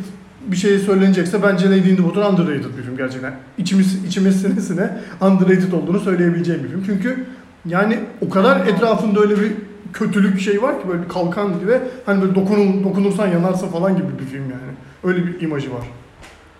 bir 0.46 0.56
şey 0.56 0.78
söylenecekse 0.78 1.42
bence 1.42 1.66
Lady 1.66 1.90
in 1.90 1.96
the 1.96 2.02
Water 2.02 2.22
underrated 2.22 2.78
bir 2.78 2.82
film 2.82 2.96
gerçekten. 2.96 3.34
İçimiz, 3.58 4.04
içimiz 4.04 4.42
sinesine 4.42 4.98
underrated 5.20 5.72
olduğunu 5.72 6.00
söyleyebileceğim 6.00 6.64
bir 6.64 6.68
film. 6.68 6.82
Çünkü 6.86 7.24
yani 7.66 7.98
o 8.20 8.30
kadar 8.30 8.66
etrafında 8.66 9.20
öyle 9.20 9.40
bir 9.40 9.52
kötülük 9.92 10.40
şey 10.40 10.62
var 10.62 10.82
ki 10.82 10.88
böyle 10.88 11.02
bir 11.02 11.08
kalkan 11.08 11.60
gibi 11.60 11.72
hani 12.06 12.22
böyle 12.22 12.34
dokunur, 12.34 12.84
dokunursan 12.84 13.26
yanarsa 13.26 13.66
falan 13.66 13.96
gibi 13.96 14.08
bir 14.20 14.24
film 14.24 14.42
yani. 14.42 14.72
Öyle 15.04 15.26
bir 15.26 15.40
imajı 15.40 15.72
var. 15.72 15.82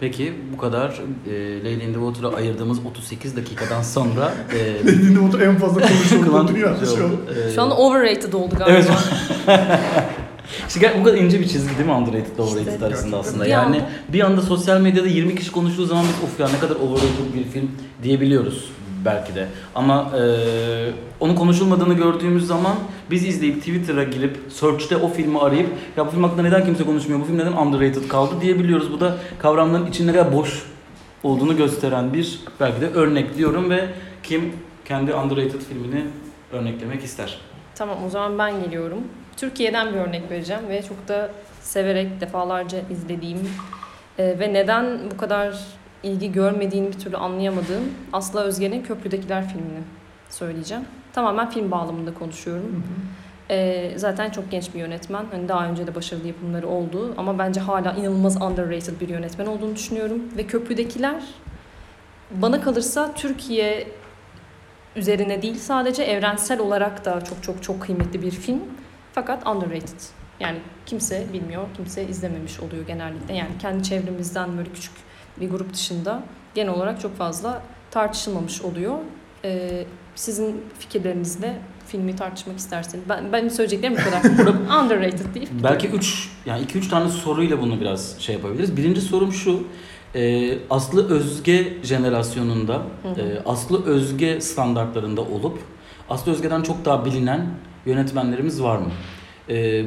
Peki 0.00 0.34
bu 0.52 0.58
kadar 0.58 0.88
e, 1.30 1.58
Lady 1.58 1.84
in 1.84 1.92
the 1.94 1.98
Water'a 2.12 2.36
ayırdığımız 2.36 2.78
38 2.86 3.36
dakikadan 3.36 3.82
sonra 3.82 4.34
e, 4.54 4.84
Lady 4.86 5.06
in 5.06 5.14
the 5.14 5.20
Water 5.20 5.40
en 5.46 5.56
fazla 5.56 5.80
dünyada 6.48 6.86
şey 6.86 6.96
şu 6.96 7.04
an. 7.04 7.10
E, 7.50 7.54
Şu 7.54 7.62
an 7.62 7.70
overrated 7.70 8.32
oldu 8.32 8.54
galiba. 8.58 8.78
Evet. 8.78 8.88
İşte 10.68 10.96
bu 11.00 11.04
kadar 11.04 11.16
ince 11.18 11.40
bir 11.40 11.48
çizgi 11.48 11.76
değil 11.78 11.88
mi 11.88 11.92
underrated 11.94 12.38
overrated 12.38 12.72
İşte. 12.72 12.86
arasında 12.86 13.18
aslında. 13.18 13.44
Bir 13.44 13.48
yani 13.50 13.76
anda- 13.76 13.88
bir 14.12 14.20
anda 14.20 14.42
sosyal 14.42 14.80
medyada 14.80 15.08
20 15.08 15.34
kişi 15.34 15.52
konuştuğu 15.52 15.86
zaman 15.86 16.04
biz 16.04 16.24
of 16.28 16.40
ya 16.40 16.48
ne 16.48 16.58
kadar 16.60 16.76
overrated 16.76 17.34
bir 17.34 17.44
film 17.44 17.70
diyebiliyoruz 18.02 18.70
belki 19.04 19.34
de. 19.34 19.48
Ama 19.74 20.12
e, 20.18 20.22
onun 21.20 21.34
konuşulmadığını 21.34 21.94
gördüğümüz 21.94 22.46
zaman 22.46 22.74
biz 23.10 23.26
izleyip 23.26 23.58
Twitter'a 23.58 24.04
girip 24.04 24.36
search'te 24.48 24.96
o 24.96 25.08
filmi 25.08 25.40
arayıp 25.40 25.68
ya 25.96 26.06
bu 26.06 26.10
film 26.10 26.24
hakkında 26.24 26.42
neden 26.42 26.64
kimse 26.64 26.84
konuşmuyor, 26.84 27.20
bu 27.20 27.24
film 27.24 27.38
neden 27.38 27.52
underrated 27.52 28.08
kaldı 28.08 28.34
diyebiliyoruz. 28.40 28.92
Bu 28.92 29.00
da 29.00 29.16
kavramların 29.38 29.86
içinde 29.86 30.12
kadar 30.12 30.32
boş 30.32 30.62
olduğunu 31.22 31.56
gösteren 31.56 32.12
bir 32.12 32.40
belki 32.60 32.80
de 32.80 32.88
örnek 32.88 33.36
diyorum 33.36 33.70
ve 33.70 33.88
kim 34.22 34.52
kendi 34.84 35.14
underrated 35.14 35.60
filmini 35.60 36.04
örneklemek 36.52 37.04
ister. 37.04 37.38
Tamam 37.74 37.98
o 38.06 38.10
zaman 38.10 38.38
ben 38.38 38.64
geliyorum. 38.64 38.98
Türkiye'den 39.36 39.94
bir 39.94 39.98
örnek 39.98 40.30
vereceğim 40.30 40.62
ve 40.68 40.82
çok 40.82 41.08
da 41.08 41.30
severek 41.60 42.20
defalarca 42.20 42.78
izlediğim 42.90 43.50
e, 44.18 44.38
ve 44.38 44.52
neden 44.52 44.98
bu 45.10 45.16
kadar 45.16 45.58
ilgi 46.02 46.32
görmediğini 46.32 46.88
bir 46.88 46.98
türlü 46.98 47.16
anlayamadığım 47.16 47.84
Aslı 48.12 48.40
Özge'nin 48.40 48.82
Köprüdekiler 48.82 49.48
filmini 49.48 49.80
söyleyeceğim. 50.30 50.84
Tamamen 51.12 51.50
film 51.50 51.70
bağlamında 51.70 52.14
konuşuyorum. 52.14 52.84
E, 53.50 53.92
zaten 53.96 54.30
çok 54.30 54.50
genç 54.50 54.74
bir 54.74 54.78
yönetmen. 54.78 55.24
Hani 55.32 55.48
daha 55.48 55.66
önce 55.66 55.86
de 55.86 55.94
başarılı 55.94 56.26
yapımları 56.28 56.68
oldu 56.68 57.14
ama 57.16 57.38
bence 57.38 57.60
hala 57.60 57.92
inanılmaz 57.92 58.42
underrated 58.42 59.00
bir 59.00 59.08
yönetmen 59.08 59.46
olduğunu 59.46 59.74
düşünüyorum. 59.74 60.22
Ve 60.36 60.46
Köprüdekiler 60.46 61.22
bana 62.30 62.60
kalırsa 62.60 63.14
Türkiye 63.14 63.88
üzerine 64.96 65.42
değil 65.42 65.56
sadece 65.56 66.02
evrensel 66.02 66.60
olarak 66.60 67.04
da 67.04 67.20
çok 67.24 67.42
çok 67.42 67.62
çok 67.62 67.82
kıymetli 67.82 68.22
bir 68.22 68.30
film. 68.30 68.60
Fakat 69.12 69.46
underrated. 69.46 70.00
Yani 70.40 70.58
kimse 70.86 71.26
bilmiyor, 71.32 71.62
kimse 71.76 72.08
izlememiş 72.08 72.60
oluyor 72.60 72.86
genellikle. 72.86 73.34
Yani 73.34 73.50
kendi 73.58 73.82
çevremizden 73.82 74.56
böyle 74.56 74.72
küçük 74.72 74.92
bir 75.40 75.50
grup 75.50 75.74
dışında 75.74 76.22
genel 76.54 76.72
olarak 76.74 77.00
çok 77.00 77.16
fazla 77.16 77.62
tartışılmamış 77.90 78.62
oluyor. 78.62 78.94
Ee, 79.44 79.84
sizin 80.14 80.64
fikirlerinizle 80.78 81.56
filmi 81.86 82.16
tartışmak 82.16 82.58
isterseniz. 82.58 83.04
Ben, 83.08 83.32
benim 83.32 83.50
söyleyeceklerim 83.50 83.96
bu 83.96 84.04
kadar. 84.10 84.54
underrated 84.84 85.34
değil. 85.34 85.48
Belki 85.62 85.88
3 85.88 86.28
yani 86.46 86.62
2 86.62 86.78
3 86.78 86.88
tane 86.88 87.08
soruyla 87.08 87.60
bunu 87.60 87.80
biraz 87.80 88.20
şey 88.20 88.34
yapabiliriz. 88.34 88.76
Birinci 88.76 89.00
sorum 89.00 89.32
şu. 89.32 89.62
e, 90.14 90.54
Aslı 90.70 91.08
Özge 91.08 91.76
jenerasyonunda, 91.82 92.82
Hı 93.02 93.08
hı. 93.08 93.20
e, 93.20 93.42
Aslı 93.46 93.84
Özge 93.86 94.40
standartlarında 94.40 95.20
olup 95.20 95.58
Aslı 96.10 96.32
Özge'den 96.32 96.62
çok 96.62 96.84
daha 96.84 97.04
bilinen 97.04 97.46
yönetmenlerimiz 97.86 98.62
var 98.62 98.78
mı? 98.78 98.90
E, 99.48 99.84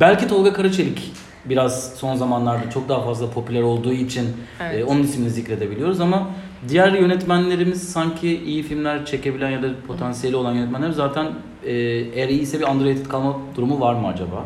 belki 0.00 0.28
Tolga 0.28 0.52
Karaçelik 0.52 1.12
biraz 1.44 1.94
son 1.94 2.16
zamanlarda 2.16 2.70
çok 2.70 2.88
daha 2.88 3.04
fazla 3.04 3.30
popüler 3.30 3.62
olduğu 3.62 3.92
için 3.92 4.28
Evet. 4.60 4.80
e, 4.80 4.84
onun 4.84 5.02
ismini 5.02 5.30
zikredebiliyoruz 5.30 6.00
ama 6.00 6.30
diğer 6.68 6.92
yönetmenlerimiz 6.92 7.88
sanki 7.92 8.44
iyi 8.44 8.62
filmler 8.62 9.06
çekebilen 9.06 9.50
ya 9.50 9.62
da 9.62 9.66
potansiyeli 9.86 10.36
olan 10.36 10.54
yönetmenler 10.54 10.90
zaten 10.90 11.26
e, 11.64 11.72
eğer 12.14 12.28
iyiyse 12.28 12.60
bir 12.60 12.66
underrated 12.66 13.06
kalma 13.06 13.36
durumu 13.56 13.80
var 13.80 13.94
mı 13.94 14.08
acaba? 14.08 14.44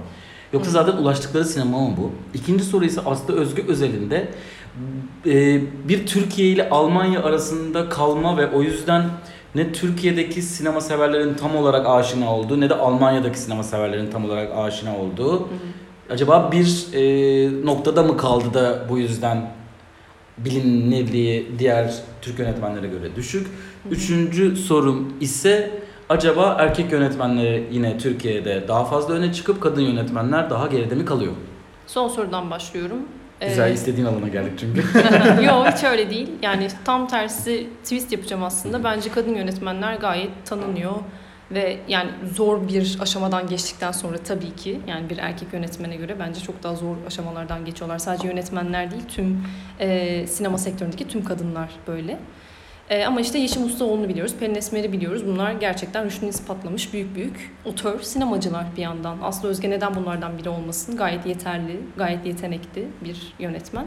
Yoksa 0.53 0.71
zaten 0.71 0.93
ulaştıkları 0.93 1.45
sinema 1.45 1.81
mı 1.81 1.95
bu? 1.97 2.11
İkinci 2.35 2.65
soru 2.65 2.85
ise 2.85 3.01
Aslı 3.07 3.35
Özgü 3.35 3.65
özelinde 3.69 4.29
e, 5.27 5.61
bir 5.89 6.07
Türkiye 6.07 6.49
ile 6.49 6.71
Almanya 6.71 7.23
arasında 7.23 7.89
kalma 7.89 8.37
ve 8.37 8.51
o 8.51 8.63
yüzden 8.63 9.05
ne 9.55 9.73
Türkiye'deki 9.73 10.43
sinema 10.43 10.81
severlerin 10.81 11.35
tam 11.35 11.57
olarak 11.57 11.87
aşina 11.87 12.35
olduğu 12.35 12.61
ne 12.61 12.71
de 12.71 12.75
Almanya'daki 12.75 13.39
sinema 13.39 13.63
severlerin 13.63 14.11
tam 14.11 14.25
olarak 14.25 14.57
aşina 14.57 14.97
olduğu 14.99 15.33
Hı 15.33 15.45
hı. 15.45 15.49
Acaba 16.11 16.53
bir 16.53 16.87
e, 16.95 17.67
noktada 17.67 18.03
mı 18.03 18.17
kaldı 18.17 18.55
da 18.55 18.89
bu 18.89 18.99
yüzden 18.99 19.51
bilinirliği 20.39 21.53
diğer 21.59 21.95
Türk 22.23 22.39
yönetmenlere 22.39 22.87
göre 22.87 23.17
düşük? 23.17 23.47
Üçüncü 23.91 24.57
sorum 24.57 25.13
ise 25.21 25.71
acaba 26.09 26.57
erkek 26.61 26.93
yönetmenleri 26.93 27.69
yine 27.73 27.99
Türkiye'de 27.99 28.69
daha 28.69 28.85
fazla 28.85 29.15
öne 29.15 29.33
çıkıp 29.33 29.61
kadın 29.61 29.81
yönetmenler 29.83 30.51
daha 30.51 30.67
geride 30.67 30.95
mi 30.95 31.05
kalıyor? 31.05 31.33
Son 31.87 32.09
sorudan 32.09 32.51
başlıyorum. 32.51 32.99
Güzel 33.41 33.71
Ee, 33.71 33.75
istediğin 33.75 34.07
alana 34.07 34.29
geldik 34.29 34.53
çünkü. 34.61 34.81
Yok 35.47 35.67
hiç 35.67 35.85
öyle 35.85 36.11
değil. 36.11 36.29
Yani 36.43 36.69
tam 36.85 37.09
tersi 37.09 37.67
twist 37.83 38.13
yapacağım 38.13 38.43
aslında. 38.43 38.85
Bence 38.85 39.11
kadın 39.11 39.35
yönetmenler 39.35 39.95
gayet 39.95 40.31
tanınıyor. 40.45 40.93
Ve 41.51 41.81
yani 41.89 42.11
zor 42.35 42.69
bir 42.69 42.99
aşamadan 43.01 43.47
geçtikten 43.47 43.93
sonra 43.93 44.19
tabii 44.19 44.57
ki 44.57 44.81
yani 44.87 45.11
bir 45.11 45.19
erkek 45.19 45.53
yönetmene 45.53 45.97
göre 45.97 46.19
bence 46.19 46.41
çok 46.41 46.63
daha 46.63 46.75
zor 46.75 46.97
aşamalardan 47.07 47.65
geçiyorlar. 47.65 47.99
Sadece 47.99 48.29
yönetmenler 48.29 48.91
değil 48.91 49.03
tüm 49.09 49.45
e, 49.81 50.27
sinema 50.27 50.59
sektöründeki 50.59 51.09
tüm 51.09 51.25
kadınlar 51.25 51.71
böyle. 51.87 52.19
E, 52.91 53.05
ama 53.05 53.21
işte 53.21 53.39
Yeşim 53.39 53.65
Ustaoğlu'nu 53.65 54.09
biliyoruz, 54.09 54.35
Pelin 54.41 54.55
Esmer'i 54.55 54.93
biliyoruz. 54.93 55.27
Bunlar 55.27 55.53
gerçekten 55.53 56.05
rüştünü 56.05 56.31
ispatlamış 56.31 56.93
büyük 56.93 57.15
büyük 57.15 57.57
otör 57.65 58.01
sinemacılar 58.01 58.65
bir 58.77 58.83
yandan. 58.83 59.19
Aslı 59.23 59.49
Özge 59.49 59.71
neden 59.71 59.95
bunlardan 59.95 60.39
biri 60.39 60.49
olmasın? 60.49 60.97
Gayet 60.97 61.27
yeterli, 61.27 61.81
gayet 61.97 62.27
yetenekli 62.27 62.89
bir 63.05 63.35
yönetmen. 63.39 63.87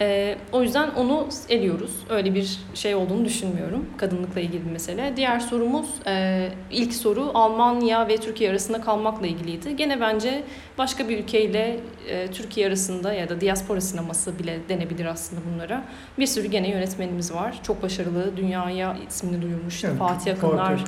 Ee, 0.00 0.38
o 0.52 0.62
yüzden 0.62 0.90
onu 0.90 1.28
eliyoruz. 1.48 1.90
Öyle 2.08 2.34
bir 2.34 2.58
şey 2.74 2.94
olduğunu 2.94 3.24
düşünmüyorum. 3.24 3.86
Kadınlıkla 3.96 4.40
ilgili 4.40 4.66
bir 4.66 4.70
mesele. 4.70 5.12
Diğer 5.16 5.40
sorumuz, 5.40 5.86
e, 6.06 6.48
ilk 6.70 6.94
soru 6.94 7.30
Almanya 7.34 8.08
ve 8.08 8.16
Türkiye 8.16 8.50
arasında 8.50 8.80
kalmakla 8.80 9.26
ilgiliydi. 9.26 9.76
Gene 9.76 10.00
bence 10.00 10.44
başka 10.78 11.08
bir 11.08 11.18
ülkeyle 11.18 11.80
e, 12.08 12.26
Türkiye 12.26 12.66
arasında 12.66 13.12
ya 13.12 13.28
da 13.28 13.40
diaspora 13.40 13.80
sineması 13.80 14.38
bile 14.38 14.58
denebilir 14.68 15.04
aslında 15.04 15.42
bunlara. 15.54 15.84
Bir 16.18 16.26
sürü 16.26 16.46
gene 16.46 16.70
yönetmenimiz 16.70 17.34
var. 17.34 17.60
Çok 17.62 17.82
başarılı, 17.82 18.36
dünyaya 18.36 18.96
ismini 19.08 19.42
duyurmuş. 19.42 19.84
Yani 19.84 19.98
Fatih 19.98 20.32
Akınlar, 20.32 20.84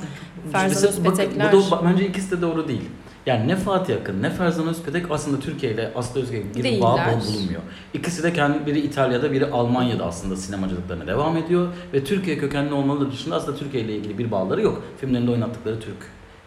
Mesela 0.53 0.73
bakın, 0.73 0.87
Özpetekler. 0.87 1.53
Bu 1.53 1.71
da 1.71 1.85
bence 1.85 2.07
ikisi 2.07 2.31
de 2.31 2.41
doğru 2.41 2.67
değil. 2.67 2.89
Yani 3.25 3.47
ne 3.47 3.55
Fatih 3.55 3.97
Akın 4.01 4.23
ne 4.23 4.29
Ferzan 4.29 4.67
Özpetek 4.67 5.11
aslında 5.11 5.39
Türkiye 5.39 5.71
ile 5.73 5.91
Aslı 5.95 6.21
Özge 6.21 6.37
gibi 6.37 6.63
bir 6.63 6.81
bağ 6.81 6.97
Değiller. 6.97 7.21
bulunmuyor. 7.21 7.61
İkisi 7.93 8.23
de 8.23 8.33
kendi 8.33 8.65
biri 8.65 8.79
İtalya'da 8.79 9.31
biri 9.31 9.45
Almanya'da 9.45 10.05
aslında 10.05 10.35
sinemacılıklarına 10.35 11.07
devam 11.07 11.37
ediyor 11.37 11.67
ve 11.93 12.03
Türkiye 12.03 12.37
kökenli 12.37 12.73
olmaları 12.73 13.11
dışında 13.11 13.35
aslında 13.35 13.57
Türkiye 13.57 13.83
ile 13.83 13.95
ilgili 13.95 14.17
bir 14.17 14.31
bağları 14.31 14.61
yok. 14.61 14.83
Filmlerinde 14.97 15.31
oynattıkları 15.31 15.79
Türk 15.79 15.97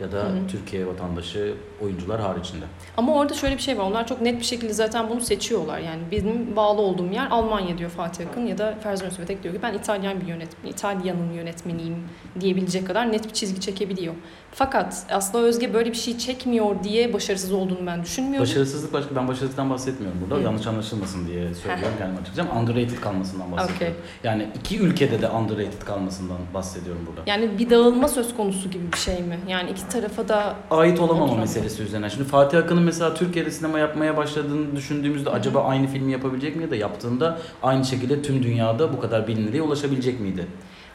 ya 0.01 0.13
da 0.13 0.17
Hı 0.17 0.23
hı. 0.23 0.47
Türkiye 0.49 0.87
vatandaşı 0.87 1.55
oyuncular 1.83 2.21
haricinde. 2.21 2.65
Ama 2.97 3.15
orada 3.15 3.35
şöyle 3.35 3.57
bir 3.57 3.63
şey 3.63 3.79
var. 3.79 3.85
Onlar 3.85 4.07
çok 4.07 4.21
net 4.21 4.39
bir 4.41 4.45
şekilde 4.45 4.73
zaten 4.73 5.11
bunu 5.11 5.21
seçiyorlar. 5.21 5.79
Yani 5.79 6.03
benim 6.11 6.57
bağlı 6.57 6.81
olduğum 6.81 7.07
yer 7.13 7.27
Almanya 7.31 7.79
diyor 7.79 7.91
Fatih 7.91 8.29
Akın 8.31 8.47
ya 8.47 8.59
da 8.59 8.79
Ferzan 8.83 9.09
Özpetek 9.09 9.43
diyor 9.43 9.55
ki 9.55 9.61
ben 9.63 9.75
İtalyan 9.75 10.21
bir 10.21 10.27
yönetmen, 10.27 10.71
İtalya'nın 10.71 11.33
yönetmeniyim 11.33 11.97
diyebilecek 12.41 12.87
kadar 12.87 13.13
net 13.13 13.25
bir 13.25 13.33
çizgi 13.33 13.61
çekebiliyor. 13.61 14.15
Fakat 14.57 15.07
Aslı 15.11 15.43
Özge 15.43 15.75
böyle 15.75 15.91
bir 15.91 15.97
şey 15.97 16.19
çekmiyor 16.19 16.85
diye 16.85 17.13
başarısız 17.13 17.53
olduğunu 17.53 17.87
ben 17.87 18.03
düşünmüyorum. 18.03 18.49
Başarısızlık 18.49 18.93
başka 18.93 19.17
ben 19.17 19.29
başarısızlıktan 19.29 19.71
bahsetmiyorum 19.71 20.21
burada. 20.21 20.41
Hı. 20.41 20.45
Yanlış 20.45 20.67
anlaşılmasın 20.67 21.27
diye 21.27 21.55
söylüyorum 21.55 21.95
kendime 21.99 22.21
açıklayacağım. 22.21 22.59
Underrated 22.61 23.01
kalmasından 23.01 23.53
bahsediyorum. 23.53 23.97
Yani 24.25 24.49
iki 24.61 24.81
ülkede 24.81 25.23
de 25.23 25.29
underrated 25.29 25.83
kalmasından 25.83 26.39
bahsediyorum 26.55 27.03
burada. 27.07 27.21
Yani 27.27 27.59
bir 27.59 27.71
dağılma 27.71 28.09
söz 28.09 28.37
konusu 28.37 28.71
gibi 28.71 28.93
bir 28.93 28.99
şey 28.99 29.23
mi? 29.23 29.39
Yani 29.49 29.71
iki 29.71 29.89
tarafa 29.89 30.29
da 30.29 30.57
ait 30.71 31.01
olamama 31.01 31.37
meselesi 31.37 31.83
üzerine. 31.83 32.11
Şimdi 32.11 32.25
Fatih 32.25 32.59
Akın'ın 32.59 32.83
mesela 32.83 33.15
Türkiye'de 33.15 33.51
sinema 33.51 33.79
yapmaya 33.79 34.17
başladığını 34.17 34.77
düşündüğümüzde 34.77 35.31
hı. 35.31 35.35
acaba 35.35 35.65
aynı 35.65 35.87
filmi 35.87 36.13
yapabilecek 36.13 36.57
mi 36.57 36.63
ya 36.63 36.71
da 36.71 36.77
yaptığında 36.77 37.39
aynı 37.63 37.85
şekilde 37.85 38.23
tüm 38.23 38.43
dünyada 38.43 38.93
bu 38.93 39.01
kadar 39.01 39.29
bilinirliğe 39.29 39.63
ulaşabilecek 39.63 40.21
miydi? 40.21 40.47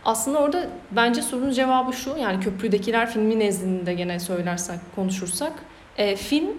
Aslında 0.10 0.40
orada 0.40 0.68
bence 0.92 1.22
sorunun 1.22 1.52
cevabı 1.52 1.94
şu 1.94 2.10
yani 2.18 2.40
Köprüdekiler 2.40 3.10
filmi 3.12 3.40
nezdinde 3.40 3.94
gene 3.94 4.20
söylersek 4.20 4.80
konuşursak 4.96 5.52
e, 5.98 6.16
film 6.16 6.50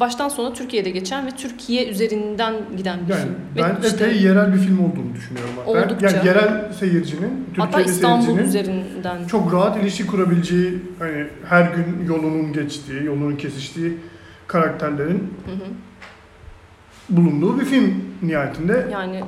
baştan 0.00 0.28
sona 0.28 0.52
Türkiye'de 0.52 0.90
geçen 0.90 1.26
ve 1.26 1.30
Türkiye 1.30 1.88
üzerinden 1.88 2.54
giden 2.76 2.98
bir 3.08 3.12
Yani 3.14 3.22
film. 3.22 3.34
ben 3.56 3.82
ve 3.82 3.86
işte, 3.86 4.04
epey 4.04 4.22
yerel 4.22 4.54
bir 4.54 4.58
film 4.58 4.78
olduğunu 4.84 5.14
düşünüyorum. 5.14 5.50
Ben, 5.66 5.70
Oldukça. 5.72 6.06
yani 6.06 6.26
yerel 6.26 6.72
seyircinin, 6.72 7.48
hatta 7.56 7.70
Türkiye'li 7.70 7.90
İstanbul 7.96 8.24
seyircinin 8.24 8.48
üzerinden 8.48 9.26
çok 9.26 9.52
rahat 9.52 9.76
ilişki 9.82 10.06
kurabileceği, 10.06 10.82
hani 10.98 11.26
her 11.48 11.62
gün 11.72 12.06
yolunun 12.06 12.52
geçtiği, 12.52 13.04
yolunun 13.04 13.36
kesiştiği 13.36 13.96
karakterlerin 14.46 15.34
Hı 15.46 15.52
hı. 15.52 15.66
bulunduğu 17.16 17.60
bir 17.60 17.64
film 17.64 18.04
nihayetinde. 18.22 18.86
yani 18.92 19.20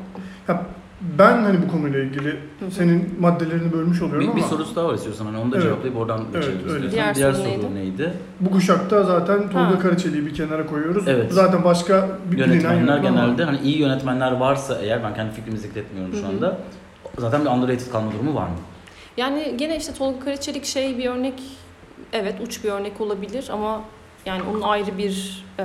Ben 1.19 1.43
hani 1.43 1.59
bu 1.63 1.73
konuyla 1.73 1.99
ilgili 2.01 2.31
hı 2.31 2.67
hı. 2.67 2.71
senin 2.71 3.17
maddelerini 3.21 3.73
bölmüş 3.73 4.03
oluyorum 4.03 4.29
Bir, 4.31 4.37
bir 4.37 4.41
ama 4.41 4.49
sorusu 4.51 4.77
daha 4.77 4.89
var 4.89 4.95
istiyorsan 4.95 5.27
hani 5.27 5.39
onu 5.39 5.53
da 5.53 5.57
Evet. 5.57 5.67
cevaplayıp 5.67 5.97
oradan 5.97 6.21
Evet, 6.35 6.45
geçelim 6.47 6.69
öyle. 6.75 6.87
istiyorsan. 6.87 7.15
Diğer 7.15 7.15
Diğer, 7.15 7.33
soru 7.33 7.63
soru 7.63 7.75
neydi? 7.75 8.13
bu 8.41 8.51
kuşakta 8.51 9.03
zaten 9.03 9.43
Tolga 9.51 9.71
Ha. 9.71 9.79
Karaçelik'i 9.79 10.27
bir 10.27 10.35
kenara 10.35 10.67
koyuyoruz. 10.67 11.09
Evet. 11.09 11.33
Zaten 11.33 11.65
başka 11.65 12.09
bir 12.33 12.39
Yönetmenler 12.39 12.99
genelde 12.99 13.45
hani 13.45 13.59
iyi 13.59 13.79
yönetmenler 13.79 14.33
varsa 14.33 14.79
eğer 14.83 15.03
ben 15.05 15.15
kendi 15.15 15.33
fikrimi 15.33 15.59
zikretmiyorum 15.59 16.13
Hı 16.13 16.17
şu 16.17 16.23
hı. 16.23 16.29
anda. 16.29 16.59
Zaten 17.19 17.45
bir 17.45 17.51
underrated 17.51 17.93
kalma 17.93 18.13
durumu 18.13 18.35
var 18.35 18.47
mı? 18.47 18.55
yani 19.17 19.55
gene 19.59 19.77
işte 19.77 19.93
Tolga 19.95 20.21
Karaçelik 20.25 20.65
şey 20.65 20.99
bir 20.99 21.07
örnek 21.07 21.43
evet 22.13 22.35
uç 22.47 22.65
bir 22.65 22.71
örnek 22.71 23.01
olabilir 23.01 23.49
ama 23.53 23.81
yani 24.27 24.43
onun 24.51 24.61
ayrı 24.61 24.99
bir 24.99 25.45
e, 25.59 25.65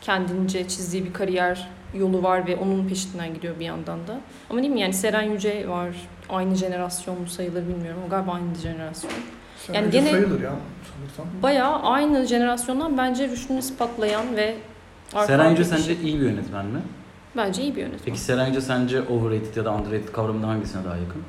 kendince 0.00 0.68
çizdiği 0.68 1.04
bir 1.04 1.12
kariyer 1.12 1.68
yolu 1.94 2.22
var 2.22 2.46
ve 2.46 2.56
onun 2.56 2.88
peşinden 2.88 3.34
gidiyor 3.34 3.58
bir 3.60 3.64
yandan 3.64 4.06
da. 4.06 4.20
Ama 4.50 4.60
değil 4.60 4.72
mi 4.72 4.80
yani 4.80 4.92
Seren 4.94 5.22
Yüce 5.22 5.68
var. 5.68 5.88
Aynı 6.28 6.54
jenerasyon 6.54 7.20
mu 7.20 7.26
sayılır 7.26 7.68
bilmiyorum. 7.68 8.00
O 8.06 8.10
galiba 8.10 8.32
aynı 8.32 8.54
jenerasyon. 8.54 9.12
Sen 9.66 9.74
Yani 9.74 9.90
gene- 9.90 10.10
sayılır 10.10 10.40
ya 10.40 10.52
sanırsam. 10.96 11.26
Bayağı 11.42 11.82
aynı 11.82 12.24
jenerasyondan 12.26 12.98
bence 12.98 13.28
rüştünü 13.28 13.58
ispatlayan 13.58 14.36
ve 14.36 14.54
Seren 15.26 15.50
Yüce 15.50 15.64
sence 15.64 15.82
şey- 15.82 16.04
iyi 16.10 16.20
bir 16.20 16.24
yönetmen 16.26 16.66
mi? 16.66 16.80
Bence 17.36 17.62
iyi 17.62 17.76
bir 17.76 17.80
yönetmen. 17.80 18.00
Peki 18.04 18.20
Seren 18.20 18.46
Yüce 18.46 18.60
sence 18.60 19.02
overrated 19.02 19.56
ya 19.56 19.64
da 19.64 19.74
underrated 19.74 20.12
kavramında 20.12 20.48
hangisine 20.48 20.84
daha 20.84 20.96
yakın? 20.96 21.22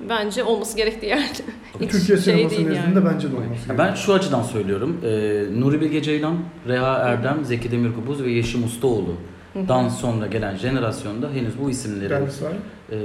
Bence 0.00 0.44
olması 0.44 0.76
gerektiği 0.76 1.06
yerde. 1.06 1.42
Hiç 1.80 1.90
Türkiye 1.90 2.18
şey 2.18 2.34
sineması 2.34 2.54
nezdinde 2.54 2.74
yani. 2.74 3.04
bence 3.04 3.32
de 3.32 3.36
olması 3.36 3.68
Ya 3.68 3.78
ben 3.78 3.94
şu 3.94 4.14
açıdan 4.14 4.42
söylüyorum. 4.42 5.00
Ee, 5.04 5.60
Nuri 5.60 5.80
Bilge 5.80 6.02
Ceylan, 6.02 6.36
Reha 6.68 6.98
Erdem, 6.98 7.44
Zeki 7.44 7.70
Demirkubuz 7.70 8.22
ve 8.22 8.30
Yeşim 8.30 8.64
Ustaoğlu'dan 8.64 9.88
sonra 9.88 10.26
gelen 10.26 10.56
jenerasyonda 10.56 11.30
henüz 11.30 11.58
bu 11.62 11.70
isimlerin 11.70 12.10
Dergi 12.10 12.32
sahibi. 12.32 12.58
e, 12.92 12.96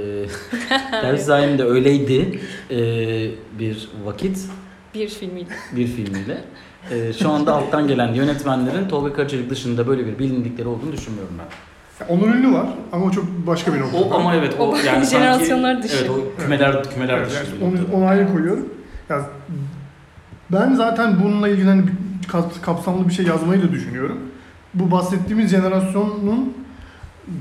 Derviş 0.92 1.28
de 1.58 1.64
öyleydi 1.64 2.40
e, 2.70 2.78
bir 3.58 3.88
vakit 4.04 4.38
Bir 4.94 5.08
filmiyle. 5.08 5.48
bir 5.76 5.86
filmiyle. 5.86 6.44
E, 6.90 7.12
şu 7.12 7.30
anda 7.30 7.54
alttan 7.54 7.88
gelen 7.88 8.14
yönetmenlerin 8.14 8.88
Tolga 8.88 9.12
Karacalik 9.12 9.50
dışında 9.50 9.86
böyle 9.86 10.06
bir 10.06 10.18
bilindikleri 10.18 10.68
olduğunu 10.68 10.92
düşünmüyorum 10.92 11.34
ben. 11.38 11.73
Onur 12.08 12.28
Ünlü 12.34 12.52
var 12.52 12.66
ama 12.92 13.04
o 13.04 13.10
çok 13.10 13.24
başka 13.46 13.74
bir 13.74 13.80
nokta. 13.80 13.98
O 13.98 14.14
ama 14.14 14.34
evet 14.34 14.54
o, 14.58 14.62
O 14.70 14.76
yani 14.76 14.84
sanki- 14.86 15.06
jenerasyonlar 15.10 15.82
dışı. 15.82 15.96
Evet 16.00 16.10
o 16.10 16.42
kümeler 16.42 16.84
kümeler 16.90 17.18
Evet, 17.18 17.26
dışı. 17.30 17.36
yani 17.60 17.74
bir 17.74 17.80
onu, 17.92 17.96
onu 17.96 18.08
ayrı 18.08 18.32
koyuyorum. 18.32 18.68
Ya, 19.08 19.20
ben 20.52 20.74
zaten 20.74 21.16
bununla 21.24 21.48
ilgili 21.48 21.68
hani 21.68 21.82
bir 21.86 22.28
kapsamlı 22.62 23.08
bir 23.08 23.12
şey 23.14 23.26
yazmayı 23.26 23.62
da 23.62 23.72
düşünüyorum. 23.72 24.18
Bu 24.74 24.90
bahsettiğimiz 24.90 25.50
jenerasyonun 25.50 26.54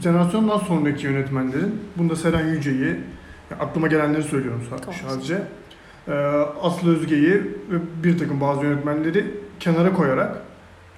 jenerasyondan 0.03 0.57
sonraki 0.57 1.05
yönetmenlerin, 1.05 1.79
bunda 1.97 2.15
Seren 2.15 2.47
Yüce'yi, 2.47 2.95
ya 3.51 3.57
aklıma 3.59 3.87
gelenleri 3.87 4.23
söylüyorum 4.23 4.61
sa- 4.71 4.79
Tamam. 4.81 4.95
sadece. 5.09 5.41
Ee, 6.07 6.11
Aslı 6.61 6.95
Özge'yi 6.97 7.33
ve 7.71 7.75
bir 8.03 8.17
takım 8.17 8.41
bazı 8.41 8.63
yönetmenleri 8.65 9.25
kenara 9.59 9.93
koyarak 9.93 10.37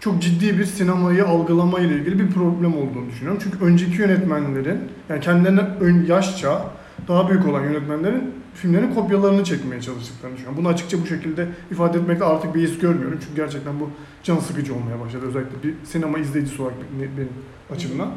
çok 0.05 0.21
ciddi 0.21 0.59
bir 0.59 0.65
sinemayı 0.65 1.25
algılama 1.25 1.79
ile 1.79 1.95
ilgili 1.95 2.19
bir 2.19 2.31
problem 2.31 2.77
olduğunu 2.77 3.09
düşünüyorum. 3.09 3.41
Çünkü 3.43 3.65
önceki 3.65 4.01
yönetmenlerin, 4.01 4.79
yani 5.09 5.21
kendilerine 5.21 5.61
ön 5.79 6.05
yaşça 6.05 6.61
daha 7.07 7.29
büyük 7.29 7.47
olan 7.47 7.63
yönetmenlerin 7.63 8.33
filmlerin 8.53 8.93
kopyalarını 8.93 9.43
çekmeye 9.43 9.81
çalıştıklarını 9.81 10.35
düşünüyorum. 10.35 10.63
Bunu 10.63 10.67
açıkça 10.73 11.01
bu 11.01 11.05
şekilde 11.05 11.47
ifade 11.71 11.97
etmekte 11.97 12.25
artık 12.25 12.55
bir 12.55 12.61
his 12.61 12.79
görmüyorum. 12.79 13.19
Çünkü 13.21 13.35
gerçekten 13.35 13.79
bu 13.79 13.89
can 14.23 14.37
sıkıcı 14.39 14.75
olmaya 14.75 14.99
başladı. 14.99 15.25
Özellikle 15.27 15.63
bir 15.63 15.73
sinema 15.83 16.17
izleyicisi 16.17 16.61
olarak 16.61 16.77
benim 16.99 17.29
açımdan. 17.71 18.09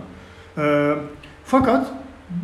Ee, 0.59 0.94
fakat 1.44 1.90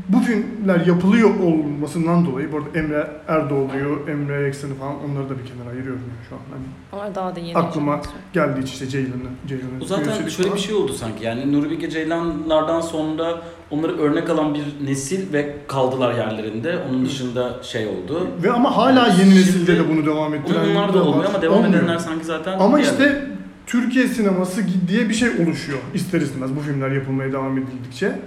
bu 0.08 0.20
filmler 0.20 0.86
yapılıyor 0.86 1.30
olmasından 1.40 2.26
dolayı, 2.26 2.52
bu 2.52 2.56
arada 2.56 2.78
Emre 2.78 3.10
Erdoğdu'yu, 3.28 4.02
Emre 4.08 4.46
Eksen'i 4.48 4.74
falan 4.74 4.94
onları 5.04 5.28
da 5.28 5.34
bir 5.38 5.44
kenara 5.46 5.68
ayırıyorum 5.74 6.00
yani 6.02 6.28
şu 6.28 6.34
an. 6.34 6.40
Hani 6.50 6.64
Ama 7.04 7.14
daha 7.14 7.36
da 7.36 7.40
yeni. 7.40 7.58
Aklıma 7.58 8.00
geldiği 8.32 8.60
için 8.62 8.72
işte 8.72 8.88
Ceylan'ı, 8.88 9.30
Ceylan'ı 9.48 9.86
zaten 9.86 10.28
şöyle 10.28 10.52
bir 10.54 10.58
şey 10.58 10.74
oldu 10.74 10.92
sanki 10.92 11.24
yani 11.24 11.52
Nuri 11.52 11.70
Bilge 11.70 11.90
Ceylanlardan 11.90 12.80
sonra 12.80 13.42
onları 13.70 13.98
örnek 13.98 14.30
alan 14.30 14.54
bir 14.54 14.86
nesil 14.86 15.32
ve 15.32 15.56
kaldılar 15.68 16.14
yerlerinde. 16.14 16.78
Onun 16.90 17.04
dışında 17.06 17.62
şey 17.62 17.86
oldu. 17.86 18.28
Ve 18.42 18.50
ama 18.52 18.76
hala 18.76 19.06
yeni 19.06 19.16
Şimdi- 19.16 19.34
nesilde 19.34 19.76
de 19.78 19.88
bunu 19.88 20.06
devam 20.06 20.34
ettiren 20.34 20.70
Onlar 20.70 20.94
da 20.94 21.00
var. 21.00 21.06
olmuyor 21.06 21.30
ama 21.30 21.42
devam 21.42 21.58
Olmuyor. 21.58 21.74
edenler 21.82 21.98
sanki 21.98 22.24
zaten 22.24 22.58
Ama 22.58 22.76
diğer- 22.78 22.90
işte 22.90 23.26
Türkiye 23.66 24.08
sineması 24.08 24.60
diye 24.88 25.08
bir 25.08 25.14
şey 25.14 25.28
oluşuyor 25.28 25.78
ister 25.94 26.20
istemez 26.20 26.56
bu 26.56 26.60
filmler 26.60 26.90
yapılmaya 26.90 27.32
devam 27.32 27.58
edildikçe. 27.58 28.18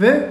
Ve 0.00 0.28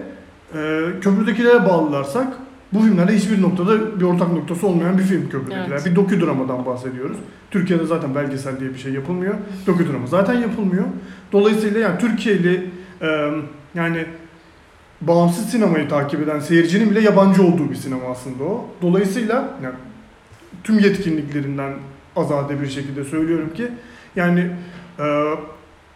e, 0.55 0.81
köprüdekilere 1.01 1.65
bağlılarsak 1.65 2.27
bu 2.73 2.79
filmlerde 2.79 3.15
hiçbir 3.15 3.41
noktada 3.41 3.99
bir 3.99 4.05
ortak 4.05 4.31
noktası 4.31 4.67
olmayan 4.67 4.97
bir 4.97 5.03
film 5.03 5.29
köprüdekiler. 5.29 5.67
Evet. 5.71 5.85
Bir 5.85 5.95
doküdramadan 5.95 6.65
bahsediyoruz. 6.65 7.17
Türkiye'de 7.51 7.85
zaten 7.85 8.15
belgesel 8.15 8.59
diye 8.59 8.69
bir 8.69 8.79
şey 8.79 8.93
yapılmıyor. 8.93 9.35
Doküdrama 9.67 10.07
zaten 10.07 10.33
yapılmıyor. 10.33 10.85
Dolayısıyla 11.31 11.79
yani 11.79 11.99
Türkiye'li 11.99 12.69
e, 13.01 13.31
yani 13.75 14.05
bağımsız 15.01 15.49
sinemayı 15.49 15.89
takip 15.89 16.21
eden 16.21 16.39
seyircinin 16.39 16.91
bile 16.91 17.01
yabancı 17.01 17.43
olduğu 17.43 17.69
bir 17.69 17.75
sinema 17.75 18.07
aslında 18.11 18.43
o. 18.43 18.65
Dolayısıyla 18.81 19.57
yani 19.63 19.75
tüm 20.63 20.79
yetkinliklerinden 20.79 21.73
azade 22.15 22.61
bir 22.61 22.67
şekilde 22.67 23.03
söylüyorum 23.03 23.53
ki 23.53 23.67
yani 24.15 24.49
e, 24.99 25.33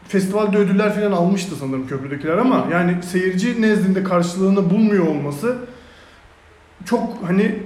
festivalde 0.08 0.58
ödüller 0.58 0.96
falan 0.96 1.12
almıştı 1.12 1.56
sanırım 1.56 1.88
köprüdekiler 1.88 2.38
ama 2.38 2.68
yani 2.72 3.04
seyirci 3.04 3.62
nezdinde 3.62 4.04
karşılığını 4.04 4.70
bulmuyor 4.70 5.08
olması 5.08 5.56
çok 6.86 7.24
hani 7.28 7.60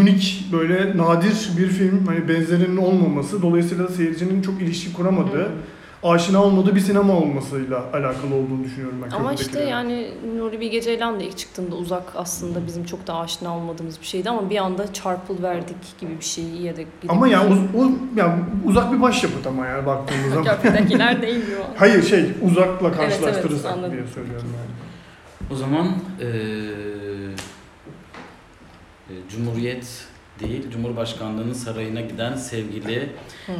unik 0.00 0.48
böyle 0.52 0.96
nadir 0.96 1.50
bir 1.58 1.68
film. 1.68 2.06
Hani 2.06 2.28
benzerinin 2.28 2.76
olmaması 2.76 3.42
dolayısıyla 3.42 3.88
seyircinin 3.88 4.42
çok 4.42 4.62
ilişki 4.62 4.92
kuramadığı 4.92 5.50
aşina 6.04 6.44
olmadığı 6.44 6.74
bir 6.74 6.80
sinema 6.80 7.12
olmasıyla 7.12 7.84
alakalı 7.92 8.34
olduğunu 8.34 8.64
düşünüyorum 8.64 8.98
ben 9.04 9.16
Ama 9.16 9.32
işte 9.32 9.62
yani 9.62 10.08
Nuri 10.36 10.60
Bilge 10.60 10.80
Ceylan 10.80 11.20
da 11.20 11.24
ilk 11.24 11.38
çıktığında 11.38 11.76
uzak 11.76 12.02
aslında 12.16 12.66
bizim 12.66 12.84
çok 12.84 13.06
da 13.06 13.14
aşina 13.16 13.56
olmadığımız 13.56 14.00
bir 14.00 14.06
şeydi 14.06 14.30
ama 14.30 14.50
bir 14.50 14.56
anda 14.56 14.92
çarpıl 14.92 15.42
verdik 15.42 15.76
gibi 16.00 16.18
bir 16.20 16.24
şey 16.24 16.44
ya 16.44 16.76
da 16.76 16.80
ama 17.08 17.28
yani 17.28 17.52
uz, 17.52 17.58
o, 17.58 17.90
yani 18.16 18.44
uzak 18.64 18.92
bir 18.92 19.02
başyapıt 19.02 19.46
ama 19.46 19.66
yani 19.66 19.86
baktığımız 19.86 20.28
zaman. 20.34 20.44
Köprüdekiler 20.44 21.22
değmiyor. 21.22 21.64
Hayır 21.76 22.02
şey 22.02 22.32
uzakla 22.42 22.88
Evet, 22.88 22.96
evet, 23.00 23.10
karşılaştırırsak 23.10 23.72
anladım. 23.72 23.92
diye 23.92 24.06
söylüyorum 24.14 24.48
yani. 24.56 24.74
O 25.52 25.56
zaman 25.56 25.86
eee, 26.20 26.26
e, 29.10 29.12
Cumhuriyet 29.30 30.04
değil, 30.40 30.70
Cumhurbaşkanlığının 30.72 31.52
sarayına 31.52 32.00
giden 32.00 32.36
sevgili 32.36 33.08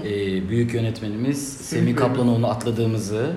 eee, 0.04 0.48
büyük 0.48 0.74
yönetmenimiz 0.74 1.48
Semih. 1.56 1.96
Kaplanoğlu'nu 1.96 2.46
atladığımızı 2.48 3.30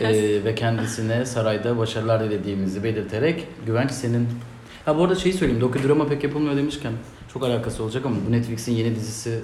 eee, 0.00 0.44
ve 0.44 0.54
kendisine 0.54 1.26
sarayda 1.26 1.78
başarılar 1.78 2.24
dilediğimizi 2.24 2.84
belirterek 2.84 3.46
Güvenç 3.66 3.90
senin... 3.90 4.28
Ha 4.84 4.98
bu 4.98 5.02
arada 5.02 5.14
şeyi 5.14 5.32
söyleyeyim, 5.34 5.60
dokudrama 5.60 6.06
pek 6.08 6.24
yapılmıyor 6.24 6.56
demişken 6.56 6.92
çok 7.32 7.42
alakası 7.44 7.82
olacak 7.84 8.06
ama 8.06 8.16
bu 8.28 8.32
Netflix'in 8.32 8.72
yeni 8.72 8.94
dizisi 8.94 9.40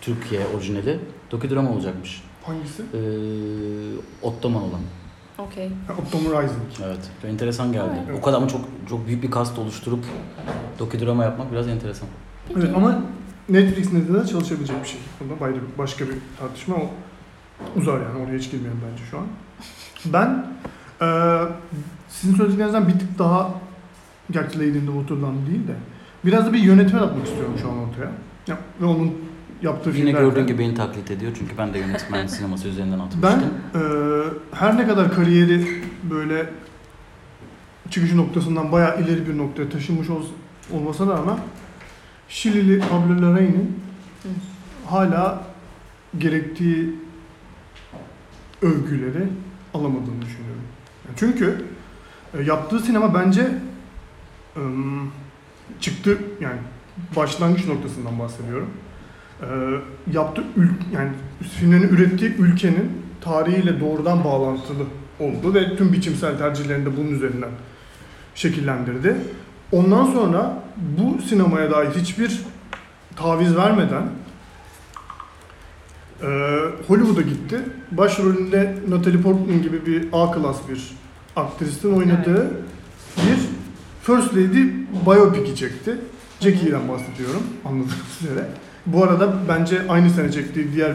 Türkiye 0.00 0.40
orijinali 0.56 0.98
dokudrama 1.30 1.70
olacakmış. 1.72 2.22
Hangisi? 2.42 2.82
Eee 2.94 3.00
Ottoman 4.22 4.62
olan. 4.62 4.80
Okey. 5.38 5.68
Optum 5.98 6.20
Rising. 6.20 6.86
Evet. 6.86 6.98
Çok 7.22 7.30
enteresan 7.30 7.72
geldi. 7.72 7.90
Evet. 8.08 8.18
O 8.18 8.22
kadar 8.22 8.36
ama 8.38 8.48
çok 8.48 8.60
çok 8.88 9.06
büyük 9.06 9.22
bir 9.22 9.30
kast 9.30 9.58
oluşturup 9.58 10.04
dokudrama 10.78 11.24
yapmak 11.24 11.52
biraz 11.52 11.68
enteresan. 11.68 12.08
Evet 12.56 12.70
ama 12.76 13.02
Netflix 13.48 13.92
nedeniyle 13.92 14.26
çalışabilecek 14.26 14.82
bir 14.82 14.88
şey. 14.88 15.00
Bunda 15.20 15.34
bayra- 15.44 15.78
başka 15.78 16.04
bir 16.04 16.14
tartışma 16.40 16.74
o 16.76 16.90
uzar 17.76 18.00
yani 18.00 18.18
oraya 18.24 18.38
hiç 18.38 18.50
girmeyelim 18.50 18.80
bence 18.90 19.02
şu 19.10 19.18
an. 19.18 19.24
Ben 20.06 20.46
eee 21.00 21.48
sizin 22.08 22.36
söylediklerinizden 22.36 22.88
bir 22.88 22.92
tık 22.92 23.18
daha 23.18 23.50
gerçi 24.30 24.58
Lady 24.58 24.68
in 24.78 24.86
the 24.86 24.92
Water'dan 24.92 25.46
değil 25.46 25.68
de 25.68 25.74
biraz 26.24 26.46
da 26.46 26.52
bir 26.52 26.58
yönetmen 26.58 27.00
atmak 27.02 27.26
istiyorum 27.26 27.54
şu 27.62 27.68
an 27.70 27.78
ortaya. 27.78 28.10
Ya, 28.46 28.58
ve 28.80 28.84
onun 28.86 29.12
yaptığı 29.62 29.90
Yine 29.90 29.98
filmlerde. 29.98 30.20
gördüğün 30.28 30.46
gibi 30.46 30.58
beni 30.58 30.74
taklit 30.74 31.10
ediyor 31.10 31.32
çünkü 31.38 31.58
ben 31.58 31.74
de 31.74 31.78
yönetmen 31.78 32.26
sineması 32.36 32.68
üzerinden 32.68 32.98
atmıştım. 32.98 33.22
Ben 33.22 33.40
eee, 33.80 34.24
her 34.52 34.76
ne 34.76 34.86
kadar 34.86 35.12
kariyeri 35.14 35.66
böyle 36.10 36.46
çıkış 37.90 38.12
noktasından 38.12 38.72
bayağı 38.72 39.00
ileri 39.00 39.28
bir 39.28 39.38
noktaya 39.38 39.68
taşınmış 39.68 40.10
ol, 40.10 40.22
olmasa 40.72 41.08
da 41.08 41.14
ama 41.18 41.38
Şilili 42.28 42.82
Hı. 44.22 44.28
hala 44.86 45.44
gerektiği 46.18 46.94
övgüleri 48.62 49.28
alamadığını 49.74 50.22
düşünüyorum. 50.22 50.62
Çünkü 51.16 51.64
e, 52.34 52.42
yaptığı 52.42 52.80
sinema 52.80 53.14
bence 53.14 53.48
ım, 54.56 55.12
çıktı 55.80 56.18
yani 56.40 56.58
başlangıç 57.16 57.66
noktasından 57.66 58.18
bahsediyorum. 58.18 58.70
E, 59.40 59.46
yaptığı 60.12 60.44
ül 60.56 60.68
yani 60.92 61.10
filmlerini 61.58 61.84
ürettiği 61.84 62.34
ülkenin 62.36 62.92
tarihiyle 63.20 63.80
doğrudan 63.80 64.24
bağlantılı 64.24 64.84
oldu 65.20 65.54
ve 65.54 65.76
tüm 65.76 65.92
biçimsel 65.92 66.38
tercihlerini 66.38 66.86
de 66.86 66.96
bunun 66.96 67.10
üzerinden 67.10 67.50
şekillendirdi. 68.34 69.16
Ondan 69.74 70.04
sonra 70.04 70.62
bu 70.76 71.22
sinemaya 71.22 71.70
dair 71.70 71.90
hiçbir 71.90 72.40
taviz 73.16 73.56
vermeden 73.56 74.02
e, 76.22 76.26
Hollywood'a 76.88 77.22
gitti. 77.22 77.60
Başrolünde 77.90 78.74
Natalie 78.88 79.20
Portman 79.20 79.62
gibi 79.62 79.86
bir 79.86 80.08
A 80.12 80.32
klas 80.32 80.56
bir 80.68 80.96
aktristin 81.36 81.92
oynadığı 81.92 82.50
bir 83.16 83.38
First 84.02 84.34
Lady 84.34 84.62
biopic 85.06 85.56
çekti. 85.56 85.98
Jackie'den 86.40 86.88
bahsediyorum 86.88 87.42
anladığınız 87.64 88.22
üzere. 88.22 88.48
Bu 88.86 89.04
arada 89.04 89.34
bence 89.48 89.82
aynı 89.88 90.10
sene 90.10 90.32
çektiği 90.32 90.72
diğer 90.72 90.92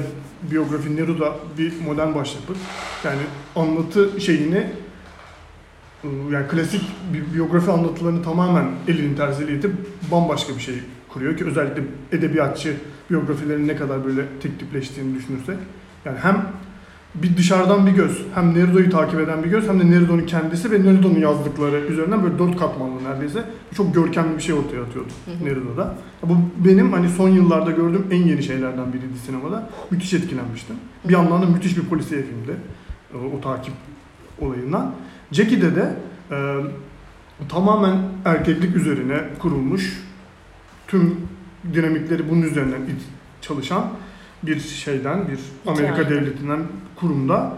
biyografi 0.51 0.95
Neruda 0.95 1.33
bir 1.57 1.73
modern 1.85 2.15
başyapıt. 2.15 2.57
Yani 3.03 3.21
anlatı 3.55 4.21
şeyini 4.21 4.67
yani 6.03 6.47
klasik 6.47 6.81
bir 7.13 7.33
biyografi 7.33 7.71
anlatılarını 7.71 8.23
tamamen 8.23 8.65
elinin 8.87 9.15
tersiyle 9.15 9.57
itip 9.57 9.71
bambaşka 10.11 10.55
bir 10.55 10.61
şey 10.61 10.75
kuruyor 11.09 11.37
ki 11.37 11.45
özellikle 11.45 11.83
edebiyatçı 12.11 12.73
biyografilerin 13.09 13.67
ne 13.67 13.75
kadar 13.75 14.05
böyle 14.05 14.21
tek 14.41 14.59
tipleştiğini 14.59 15.15
düşünürsek. 15.15 15.57
Yani 16.05 16.17
hem 16.17 16.45
bir 17.15 17.37
dışarıdan 17.37 17.87
bir 17.87 17.91
göz. 17.91 18.25
Hem 18.35 18.53
Nerudo'yu 18.53 18.89
takip 18.89 19.19
eden 19.19 19.43
bir 19.43 19.49
göz 19.49 19.67
hem 19.67 19.79
de 19.79 19.91
Nerudo'nun 19.91 20.25
kendisi 20.25 20.71
ve 20.71 20.83
Nerudo'nun 20.83 21.19
yazdıkları 21.19 21.79
üzerinden 21.79 22.23
böyle 22.23 22.39
dört 22.39 22.59
katmanlı 22.59 23.03
neredeyse. 23.03 23.43
Çok 23.75 23.95
görkemli 23.95 24.37
bir 24.37 24.41
şey 24.41 24.55
ortaya 24.55 24.83
atıyordu 24.83 25.09
Hı 25.25 25.31
hı. 25.31 25.45
Nerudo'da. 25.45 25.95
Bu 26.23 26.37
benim 26.65 26.93
hani 26.93 27.09
son 27.09 27.29
yıllarda 27.29 27.71
gördüğüm 27.71 28.07
en 28.11 28.23
yeni 28.23 28.43
şeylerden 28.43 28.93
biriydi 28.93 29.19
sinemada. 29.25 29.69
Müthiş 29.91 30.13
etkilenmiştim. 30.13 30.75
Bir 31.05 31.13
yandan 31.13 31.41
da 31.41 31.45
müthiş 31.45 31.77
bir 31.77 31.83
polisiye 31.83 32.21
filmdi. 32.21 32.55
O, 33.15 33.37
o 33.37 33.41
takip 33.41 33.73
olayından. 34.41 34.93
Jackie'de 35.31 35.75
de 35.75 35.95
e, 36.31 36.37
tamamen 37.49 37.97
erkeklik 38.25 38.75
üzerine 38.75 39.19
kurulmuş 39.39 40.03
tüm 40.87 41.15
dinamikleri 41.73 42.29
bunun 42.29 42.41
üzerinden 42.41 42.81
çalışan 43.41 43.85
bir 44.43 44.59
şeyden, 44.59 45.27
bir 45.27 45.39
Amerika 45.71 45.93
Hikaye. 45.93 46.09
devletinden, 46.09 46.59
kurumda 46.95 47.53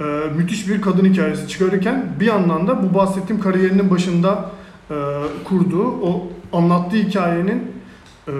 e, 0.00 0.04
müthiş 0.36 0.68
bir 0.68 0.82
kadın 0.82 1.04
hikayesi 1.04 1.48
çıkarırken 1.48 2.06
bir 2.20 2.26
yandan 2.26 2.66
da 2.66 2.82
bu 2.82 2.94
bahsettiğim 2.94 3.42
kariyerinin 3.42 3.90
başında 3.90 4.50
e, 4.90 4.94
kurduğu 5.44 5.88
o 5.88 6.28
anlattığı 6.52 6.96
hikayenin 6.96 7.75
e, 8.28 8.32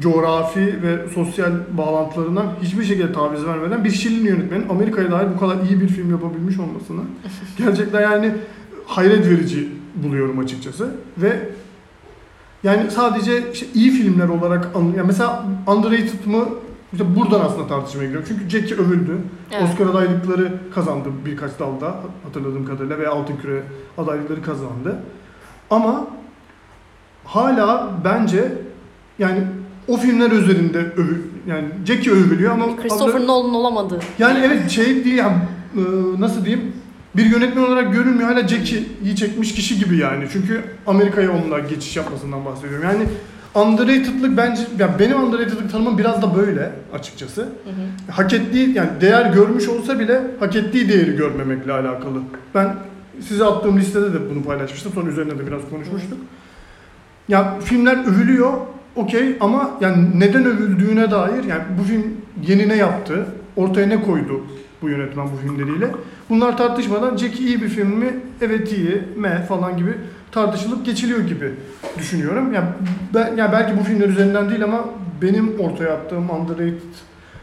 coğrafi 0.00 0.82
ve 0.82 1.08
sosyal 1.14 1.52
bağlantılarından 1.78 2.46
hiçbir 2.62 2.84
şekilde 2.84 3.12
taviz 3.12 3.46
vermeden 3.46 3.84
bir 3.84 3.90
Şilin 3.90 4.26
yönetmenin 4.26 4.68
Amerika'ya 4.68 5.10
dair 5.10 5.26
bu 5.34 5.40
kadar 5.40 5.56
iyi 5.62 5.80
bir 5.80 5.88
film 5.88 6.10
yapabilmiş 6.10 6.58
olmasını 6.58 7.00
gerçekten 7.58 8.00
yani 8.00 8.32
hayret 8.86 9.26
verici 9.26 9.68
buluyorum 9.94 10.38
açıkçası 10.38 10.94
ve 11.18 11.48
yani 12.62 12.90
sadece 12.90 13.52
işte 13.52 13.66
iyi 13.74 13.90
filmler 13.90 14.28
olarak 14.28 14.76
an- 14.76 14.82
yani 14.96 15.06
mesela 15.06 15.44
underrated 15.66 16.26
mı 16.26 16.44
işte 16.92 17.16
buradan 17.16 17.40
aslında 17.40 17.66
tartışmaya 17.66 18.04
giriyorum. 18.04 18.28
Çünkü 18.28 18.50
Jackie 18.50 18.76
övüldü. 18.76 19.18
Evet. 19.52 19.62
Oscar 19.62 19.86
adaylıkları 19.86 20.52
kazandı 20.74 21.08
birkaç 21.26 21.58
dalda 21.58 21.94
hatırladığım 22.24 22.66
kadarıyla 22.66 22.98
ve 22.98 23.08
Altın 23.08 23.36
Küre 23.36 23.62
adaylıkları 23.98 24.42
kazandı. 24.42 24.96
Ama 25.70 26.06
hala 27.24 27.90
bence 28.04 28.52
yani 29.18 29.38
o 29.88 29.96
filmler 29.96 30.30
üzerinde 30.30 30.78
övü 30.78 31.22
yani 31.46 31.68
Jackie 31.86 32.12
övülüyor 32.12 32.52
ama 32.52 32.76
Christopher 32.76 33.20
Nolan 33.20 33.54
olamadı. 33.54 34.00
yani 34.18 34.38
evet 34.44 34.70
şey 34.70 35.04
değil 35.04 35.16
yani 35.16 35.36
e, 35.76 35.80
nasıl 36.18 36.44
diyeyim 36.44 36.72
bir 37.16 37.24
yönetmen 37.24 37.62
olarak 37.62 37.92
görünmüyor 37.92 38.30
hala 38.30 38.48
Jackie'yi 38.48 39.16
çekmiş 39.16 39.54
kişi 39.54 39.78
gibi 39.78 39.96
yani. 39.96 40.24
Çünkü 40.32 40.64
Amerika'ya 40.86 41.32
onunla 41.32 41.58
geçiş 41.58 41.96
yapmasından 41.96 42.44
bahsediyorum. 42.44 42.84
Yani 42.84 43.04
underrated'lık 43.54 44.36
bence 44.36 44.62
ya 44.78 44.98
benim 44.98 45.22
underrated'lık 45.22 45.72
tanımım 45.72 45.98
biraz 45.98 46.22
da 46.22 46.36
böyle 46.36 46.72
açıkçası. 46.92 47.40
Hı 47.40 47.46
hı. 47.46 48.12
Hak 48.12 48.32
ettiği 48.32 48.74
yani 48.74 48.90
değer 49.00 49.32
görmüş 49.32 49.68
olsa 49.68 49.98
bile 49.98 50.22
hak 50.40 50.56
ettiği 50.56 50.88
değeri 50.88 51.16
görmemekle 51.16 51.72
alakalı. 51.72 52.22
Ben 52.54 52.76
size 53.20 53.44
attığım 53.44 53.78
listede 53.78 54.14
de 54.14 54.30
bunu 54.30 54.44
paylaşmıştım. 54.44 54.92
Sonra 54.92 55.10
üzerine 55.10 55.38
de 55.38 55.46
biraz 55.46 55.60
konuşmuştuk. 55.70 56.18
Ya 57.28 57.58
filmler 57.64 57.96
övülüyor 58.06 58.52
okey 58.96 59.36
ama 59.40 59.70
yani 59.80 60.20
neden 60.20 60.44
övüldüğüne 60.44 61.10
dair 61.10 61.44
yani 61.44 61.62
bu 61.78 61.82
film 61.82 62.16
yeni 62.48 62.68
ne 62.68 62.76
yaptı, 62.76 63.26
ortaya 63.56 63.86
ne 63.86 64.02
koydu 64.02 64.40
bu 64.82 64.88
yönetmen 64.88 65.26
bu 65.32 65.36
filmleriyle. 65.36 65.90
Bunlar 66.30 66.56
tartışmadan 66.56 67.16
Jackie 67.16 67.46
iyi 67.46 67.62
bir 67.62 67.68
film 67.68 67.88
mi? 67.88 68.16
Evet 68.40 68.72
iyi, 68.72 69.02
me 69.16 69.44
falan 69.48 69.76
gibi 69.76 69.94
tartışılıp 70.32 70.86
geçiliyor 70.86 71.20
gibi 71.20 71.52
düşünüyorum. 71.98 72.52
Yani, 72.54 72.66
ben, 73.14 73.36
yani 73.36 73.52
belki 73.52 73.78
bu 73.78 73.84
filmler 73.84 74.08
üzerinden 74.08 74.50
değil 74.50 74.64
ama 74.64 74.84
benim 75.22 75.60
ortaya 75.60 75.94
attığım 75.94 76.30
underrated 76.30 76.80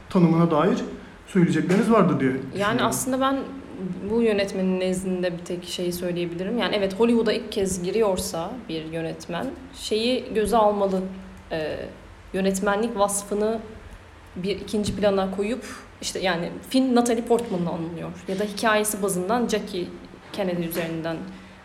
tanımına 0.09 0.51
dair 0.51 0.77
söyleyecekleriniz 1.27 1.91
vardır 1.91 2.19
diye 2.19 2.31
Yani 2.57 2.83
aslında 2.83 3.21
ben 3.21 3.35
bu 4.09 4.21
yönetmenin 4.21 4.79
nezdinde 4.79 5.33
bir 5.33 5.45
tek 5.45 5.65
şeyi 5.65 5.93
söyleyebilirim. 5.93 6.57
Yani 6.57 6.75
evet 6.75 6.99
Hollywood'a 6.99 7.33
ilk 7.33 7.51
kez 7.51 7.83
giriyorsa 7.83 8.51
bir 8.69 8.85
yönetmen 8.85 9.45
şeyi 9.75 10.33
göze 10.33 10.57
almalı. 10.57 11.01
Ee, 11.51 11.77
yönetmenlik 12.33 12.97
vasfını 12.97 13.59
bir 14.35 14.59
ikinci 14.59 14.95
plana 14.95 15.31
koyup 15.35 15.65
işte 16.01 16.19
yani 16.19 16.49
film 16.69 16.95
Natalie 16.95 17.23
Portman'la 17.23 17.69
anılıyor 17.69 18.09
ya 18.27 18.39
da 18.39 18.43
hikayesi 18.43 19.03
bazından 19.03 19.47
Jackie 19.47 19.87
Kennedy 20.33 20.65
üzerinden 20.65 21.17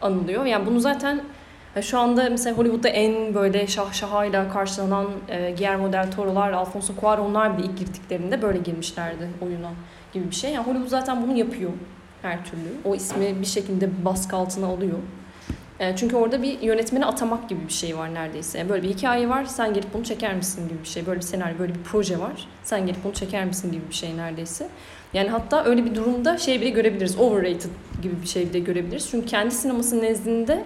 anılıyor. 0.02 0.44
Yani 0.44 0.66
bunu 0.66 0.80
zaten 0.80 1.20
e, 1.76 1.82
şu 1.82 1.98
anda 1.98 2.30
mesela 2.30 2.58
Hollywood'da 2.58 2.88
en 2.88 3.34
böyle 3.34 3.66
şahşahayla 3.66 4.48
karşılanan 4.48 5.06
e, 5.28 5.50
Guillermo 5.50 5.92
del 5.92 6.10
Toro'lar, 6.10 6.52
Alfonso 6.52 6.92
Cuarón'lar 6.92 7.58
bile 7.58 7.66
ilk 7.66 7.78
girdiklerinde 7.78 8.42
böyle 8.42 8.58
girmişlerdi 8.58 9.28
oyuna 9.42 9.70
gibi 10.12 10.30
bir 10.30 10.34
şey. 10.34 10.52
Yani 10.52 10.66
Hollywood 10.66 10.88
zaten 10.88 11.22
bunu 11.22 11.38
yapıyor 11.38 11.70
her 12.22 12.44
türlü. 12.44 12.68
O 12.84 12.94
ismi 12.94 13.40
bir 13.40 13.46
şekilde 13.46 14.04
baskı 14.04 14.36
altına 14.36 14.66
alıyor. 14.66 14.98
E, 15.80 15.96
çünkü 15.96 16.16
orada 16.16 16.42
bir 16.42 16.60
yönetmeni 16.60 17.06
atamak 17.06 17.48
gibi 17.48 17.60
bir 17.68 17.72
şey 17.72 17.96
var 17.96 18.14
neredeyse. 18.14 18.68
Böyle 18.68 18.82
bir 18.82 18.88
hikaye 18.88 19.28
var, 19.28 19.44
sen 19.44 19.74
gelip 19.74 19.94
bunu 19.94 20.04
çeker 20.04 20.34
misin 20.34 20.68
gibi 20.68 20.82
bir 20.82 20.88
şey. 20.88 21.06
Böyle 21.06 21.20
bir 21.20 21.24
senaryo, 21.24 21.58
böyle 21.58 21.74
bir 21.74 21.82
proje 21.82 22.20
var. 22.20 22.48
Sen 22.64 22.86
gelip 22.86 23.04
bunu 23.04 23.12
çeker 23.12 23.44
misin 23.44 23.72
gibi 23.72 23.82
bir 23.88 23.94
şey 23.94 24.16
neredeyse. 24.16 24.68
Yani 25.14 25.28
hatta 25.28 25.64
öyle 25.64 25.84
bir 25.84 25.94
durumda 25.94 26.38
şey 26.38 26.60
bile 26.60 26.70
görebiliriz. 26.70 27.18
Overrated 27.18 27.70
gibi 28.02 28.22
bir 28.22 28.26
şey 28.26 28.48
bile 28.50 28.58
görebiliriz. 28.58 29.10
Çünkü 29.10 29.26
kendi 29.26 29.54
sineması 29.54 30.02
nezdinde 30.02 30.64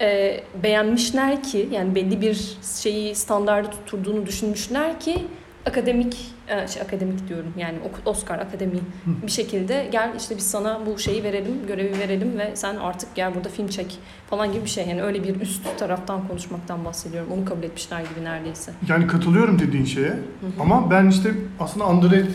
e, 0.00 0.40
beğenmişler 0.62 1.42
ki 1.42 1.68
yani 1.72 1.94
belli 1.94 2.20
bir 2.20 2.58
şeyi 2.82 3.14
standardı 3.14 3.70
tutturduğunu 3.70 4.26
düşünmüşler 4.26 5.00
ki 5.00 5.24
akademik 5.66 6.16
e, 6.48 6.68
şey 6.68 6.82
akademik 6.82 7.28
diyorum 7.28 7.52
yani 7.56 7.78
Oscar 8.04 8.38
akademi 8.38 8.78
bir 9.06 9.30
şekilde 9.30 9.88
gel 9.92 10.12
işte 10.18 10.36
biz 10.36 10.50
sana 10.50 10.80
bu 10.86 10.98
şeyi 10.98 11.24
verelim 11.24 11.66
görevi 11.66 11.98
verelim 11.98 12.38
ve 12.38 12.56
sen 12.56 12.76
artık 12.76 13.14
gel 13.14 13.34
burada 13.34 13.48
film 13.48 13.68
çek 13.68 13.98
falan 14.30 14.52
gibi 14.52 14.64
bir 14.64 14.70
şey 14.70 14.86
yani 14.86 15.02
öyle 15.02 15.24
bir 15.24 15.40
üst 15.40 15.78
taraftan 15.78 16.28
konuşmaktan 16.28 16.84
bahsediyorum 16.84 17.32
onu 17.32 17.44
kabul 17.44 17.62
etmişler 17.62 18.00
gibi 18.00 18.24
neredeyse. 18.24 18.72
Yani 18.88 19.06
katılıyorum 19.06 19.58
dediğin 19.58 19.84
şeye. 19.84 20.08
Hı 20.08 20.12
hı. 20.14 20.60
Ama 20.60 20.90
ben 20.90 21.08
işte 21.08 21.30
aslında 21.60 21.86
underrated, 21.88 22.34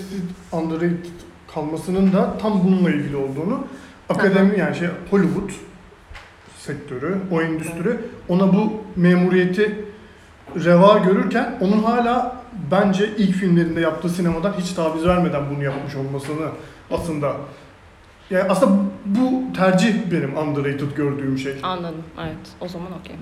underrated 0.51 1.05
kalmasının 1.53 2.13
da 2.13 2.37
tam 2.37 2.63
bununla 2.63 2.89
ilgili 2.89 3.15
olduğunu 3.15 3.67
akademi 4.09 4.59
yani 4.59 4.75
şey 4.75 4.87
Hollywood 5.11 5.51
sektörü, 6.57 7.17
o 7.31 7.41
endüstri 7.41 7.97
ona 8.29 8.53
bu 8.53 8.73
memuriyeti 8.95 9.85
reva 10.55 10.97
görürken 10.97 11.57
onun 11.61 11.83
hala 11.83 12.40
bence 12.71 13.09
ilk 13.17 13.35
filmlerinde 13.35 13.81
yaptığı 13.81 14.09
sinemadan 14.09 14.53
hiç 14.59 14.73
taviz 14.73 15.05
vermeden 15.05 15.43
bunu 15.55 15.63
yapmış 15.63 15.95
olmasını 15.95 16.47
aslında 16.91 17.35
yani 18.29 18.49
aslında 18.49 18.81
bu 19.05 19.53
tercih 19.55 19.93
benim 20.11 20.37
underrated 20.37 20.91
gördüğüm 20.95 21.37
şey. 21.37 21.53
Anladım 21.63 22.03
evet 22.19 22.35
o 22.61 22.67
zaman 22.67 22.87
okey. 22.99 23.15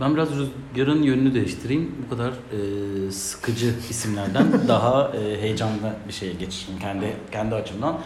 Ben 0.00 0.14
biraz 0.14 0.28
Rüzgar'ın 0.30 1.02
yönünü 1.02 1.34
değiştireyim. 1.34 1.94
Bu 2.06 2.16
kadar 2.16 2.28
e, 2.28 3.10
sıkıcı 3.10 3.74
isimlerden 3.90 4.46
daha 4.68 5.12
e, 5.16 5.42
heyecanlı 5.42 5.92
bir 6.08 6.12
şeye 6.12 6.32
geçişim 6.32 6.78
kendi 6.78 7.06
kendi 7.32 7.54
açımdan. 7.54 7.98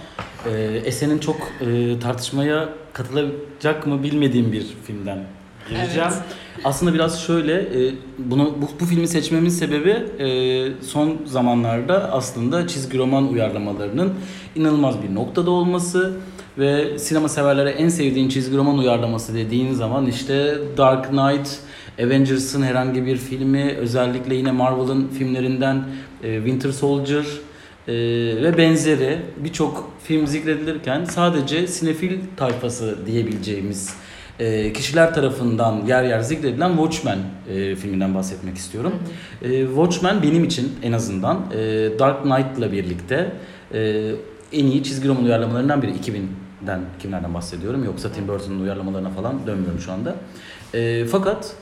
E, 0.47 0.51
Esen'in 0.85 1.19
çok 1.19 1.37
e, 1.61 1.99
tartışmaya 1.99 2.69
katılacak 2.93 3.87
mı 3.87 4.03
bilmediğim 4.03 4.53
bir 4.53 4.67
filmden 4.85 5.25
gireceğim. 5.69 6.09
Evet. 6.13 6.23
Aslında 6.65 6.95
biraz 6.95 7.23
şöyle, 7.23 7.55
e, 7.55 7.95
bunu 8.19 8.55
bu, 8.63 8.81
bu 8.81 8.85
filmi 8.87 9.09
seçmemin 9.09 9.49
sebebi 9.49 9.91
e, 9.91 10.83
son 10.83 11.19
zamanlarda 11.25 12.13
aslında 12.13 12.69
çizgi 12.69 12.99
roman 12.99 13.33
uyarlamalarının 13.33 14.15
inanılmaz 14.57 15.03
bir 15.03 15.15
noktada 15.15 15.51
olması 15.51 16.13
ve 16.59 16.99
sinema 16.99 17.29
severlere 17.29 17.71
en 17.71 17.89
sevdiğin 17.89 18.29
çizgi 18.29 18.57
roman 18.57 18.79
uyarlaması 18.79 19.35
dediğin 19.35 19.73
zaman 19.73 20.07
işte 20.07 20.59
Dark 20.77 21.09
Knight, 21.09 21.49
Avengers'ın 22.03 22.63
herhangi 22.63 23.07
bir 23.07 23.17
filmi, 23.17 23.75
özellikle 23.79 24.35
yine 24.35 24.53
Marvel'ın 24.53 25.09
filmlerinden 25.09 25.85
e, 26.23 26.37
Winter 26.37 26.71
Soldier 26.71 27.25
e, 27.89 27.95
ve 28.43 28.59
benzeri 28.59 29.19
birçok 29.37 29.91
film 30.05 30.27
zikredilirken 30.27 31.05
sadece 31.05 31.67
sinefil 31.67 32.19
tayfası 32.37 32.99
diyebileceğimiz 33.07 33.95
e, 34.39 34.73
kişiler 34.73 35.15
tarafından 35.15 35.87
yer 35.87 36.05
yer 36.05 36.21
zikredilen 36.21 36.71
Watchmen 36.71 37.19
e, 37.51 37.77
filminden 37.77 38.15
bahsetmek 38.15 38.57
istiyorum. 38.57 38.93
E, 39.43 39.67
Watchmen 39.67 40.23
benim 40.23 40.45
için 40.45 40.73
en 40.83 40.93
azından 40.93 41.37
e, 41.53 41.59
Dark 41.99 42.23
Knight'la 42.23 42.73
birlikte 42.73 43.33
e, 43.75 44.11
en 44.53 44.67
iyi 44.67 44.85
çizgi 44.85 45.09
roman 45.09 45.25
uyarlamalarından 45.25 45.83
biri 45.83 45.91
2000'den 45.91 46.81
kimlerden 47.03 47.35
bahsediyorum 47.35 47.85
yoksa 47.85 48.13
Tim 48.13 48.29
Burton'un 48.29 48.61
uyarlamalarına 48.61 49.11
falan 49.11 49.47
dönmüyorum 49.47 49.81
şu 49.81 49.93
anda. 49.93 50.17
E, 50.75 51.05
fakat 51.05 51.55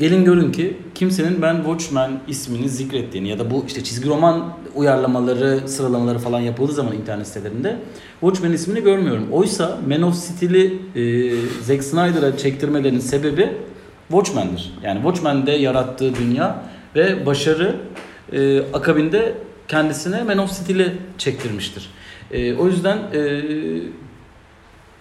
gelin 0.00 0.24
görün 0.24 0.52
ki 0.52 0.76
kimsenin 0.94 1.42
ben 1.42 1.56
Watchmen 1.56 2.10
ismini 2.28 2.68
zikrettiğini 2.68 3.28
ya 3.28 3.38
da 3.38 3.50
bu 3.50 3.64
işte 3.66 3.84
çizgi 3.84 4.08
roman 4.08 4.52
uyarlamaları, 4.74 5.68
sıralamaları 5.68 6.18
falan 6.18 6.40
yapıldığı 6.40 6.72
zaman 6.72 6.92
internet 6.92 7.26
sitelerinde 7.26 7.76
Watchmen 8.20 8.52
ismini 8.52 8.82
görmüyorum. 8.82 9.28
Oysa 9.32 9.78
Man 9.88 10.02
of 10.02 10.14
Steel'i 10.14 10.78
e, 10.94 11.32
Zack 11.62 11.84
Snyder'a 11.84 12.36
çektirmelerinin 12.36 13.00
sebebi 13.00 13.52
Watchmen'dir. 14.08 14.72
Yani 14.82 14.96
Watchmen'de 15.02 15.52
yarattığı 15.52 16.14
dünya 16.14 16.62
ve 16.96 17.26
başarı 17.26 17.76
e, 18.32 18.60
akabinde 18.60 19.34
kendisine 19.68 20.22
Man 20.22 20.38
of 20.38 20.50
Steel'i 20.50 20.92
çektirmiştir. 21.18 21.90
E, 22.30 22.54
o 22.54 22.66
yüzden 22.66 22.96
e, 22.96 23.42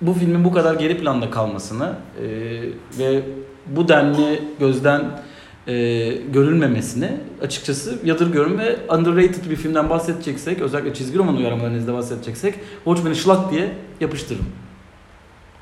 bu 0.02 0.14
filmin 0.14 0.44
bu 0.44 0.52
kadar 0.52 0.76
geri 0.76 0.98
planda 0.98 1.30
kalmasını 1.30 1.94
e, 2.22 2.26
ve 3.00 3.22
bu 3.76 3.88
denli 3.88 4.42
gözden 4.60 5.02
e, 5.68 5.74
görülmemesini 6.34 7.12
açıkçası 7.42 8.00
yadırgıyorum 8.06 8.58
ve 8.58 8.78
underrated 8.98 9.50
bir 9.50 9.56
filmden 9.56 9.90
bahsedeceksek 9.90 10.62
özellikle 10.62 10.94
çizgi 10.94 11.18
roman 11.18 11.38
uyarlamalarınızda 11.38 11.94
bahsedeceksek 11.94 12.56
Watchmen'i 12.84 13.16
şlak 13.16 13.52
diye 13.52 13.72
yapıştırırım. 14.02 14.46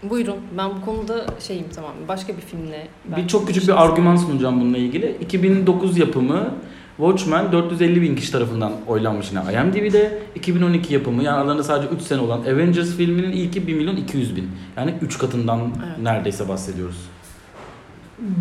Buyurun. 0.04 0.36
Ben 0.58 0.70
bu 0.70 0.86
konuda 0.86 1.26
şeyim 1.39 1.65
tamam. 1.76 1.91
Başka 2.08 2.34
bir 2.38 2.41
filmle. 2.41 2.88
Bir 3.17 3.28
çok 3.28 3.48
küçük 3.48 3.67
bir 3.67 3.84
argüman 3.84 4.15
sunacağım 4.15 4.62
bununla 4.62 4.78
ilgili. 4.78 5.17
2009 5.22 5.98
yapımı 5.98 6.54
Watchmen 6.98 7.52
450 7.52 8.02
bin 8.02 8.15
kişi 8.15 8.32
tarafından 8.32 8.72
oylanmış 8.88 9.28
yine 9.32 9.39
IMDb'de. 9.62 10.20
2012 10.36 10.93
yapımı 10.93 11.24
yani 11.24 11.38
aralarında 11.38 11.63
sadece 11.63 11.96
3 11.96 12.02
sene 12.02 12.22
olan 12.22 12.41
Avengers 12.41 12.96
filminin 12.98 13.32
ilki 13.32 13.67
1 13.67 13.74
milyon 13.74 13.96
200 13.96 14.36
bin. 14.36 14.50
Yani 14.78 14.93
3 15.02 15.17
katından 15.17 15.60
Evet. 15.60 15.98
neredeyse 16.02 16.50
bahsediyoruz. 16.50 16.98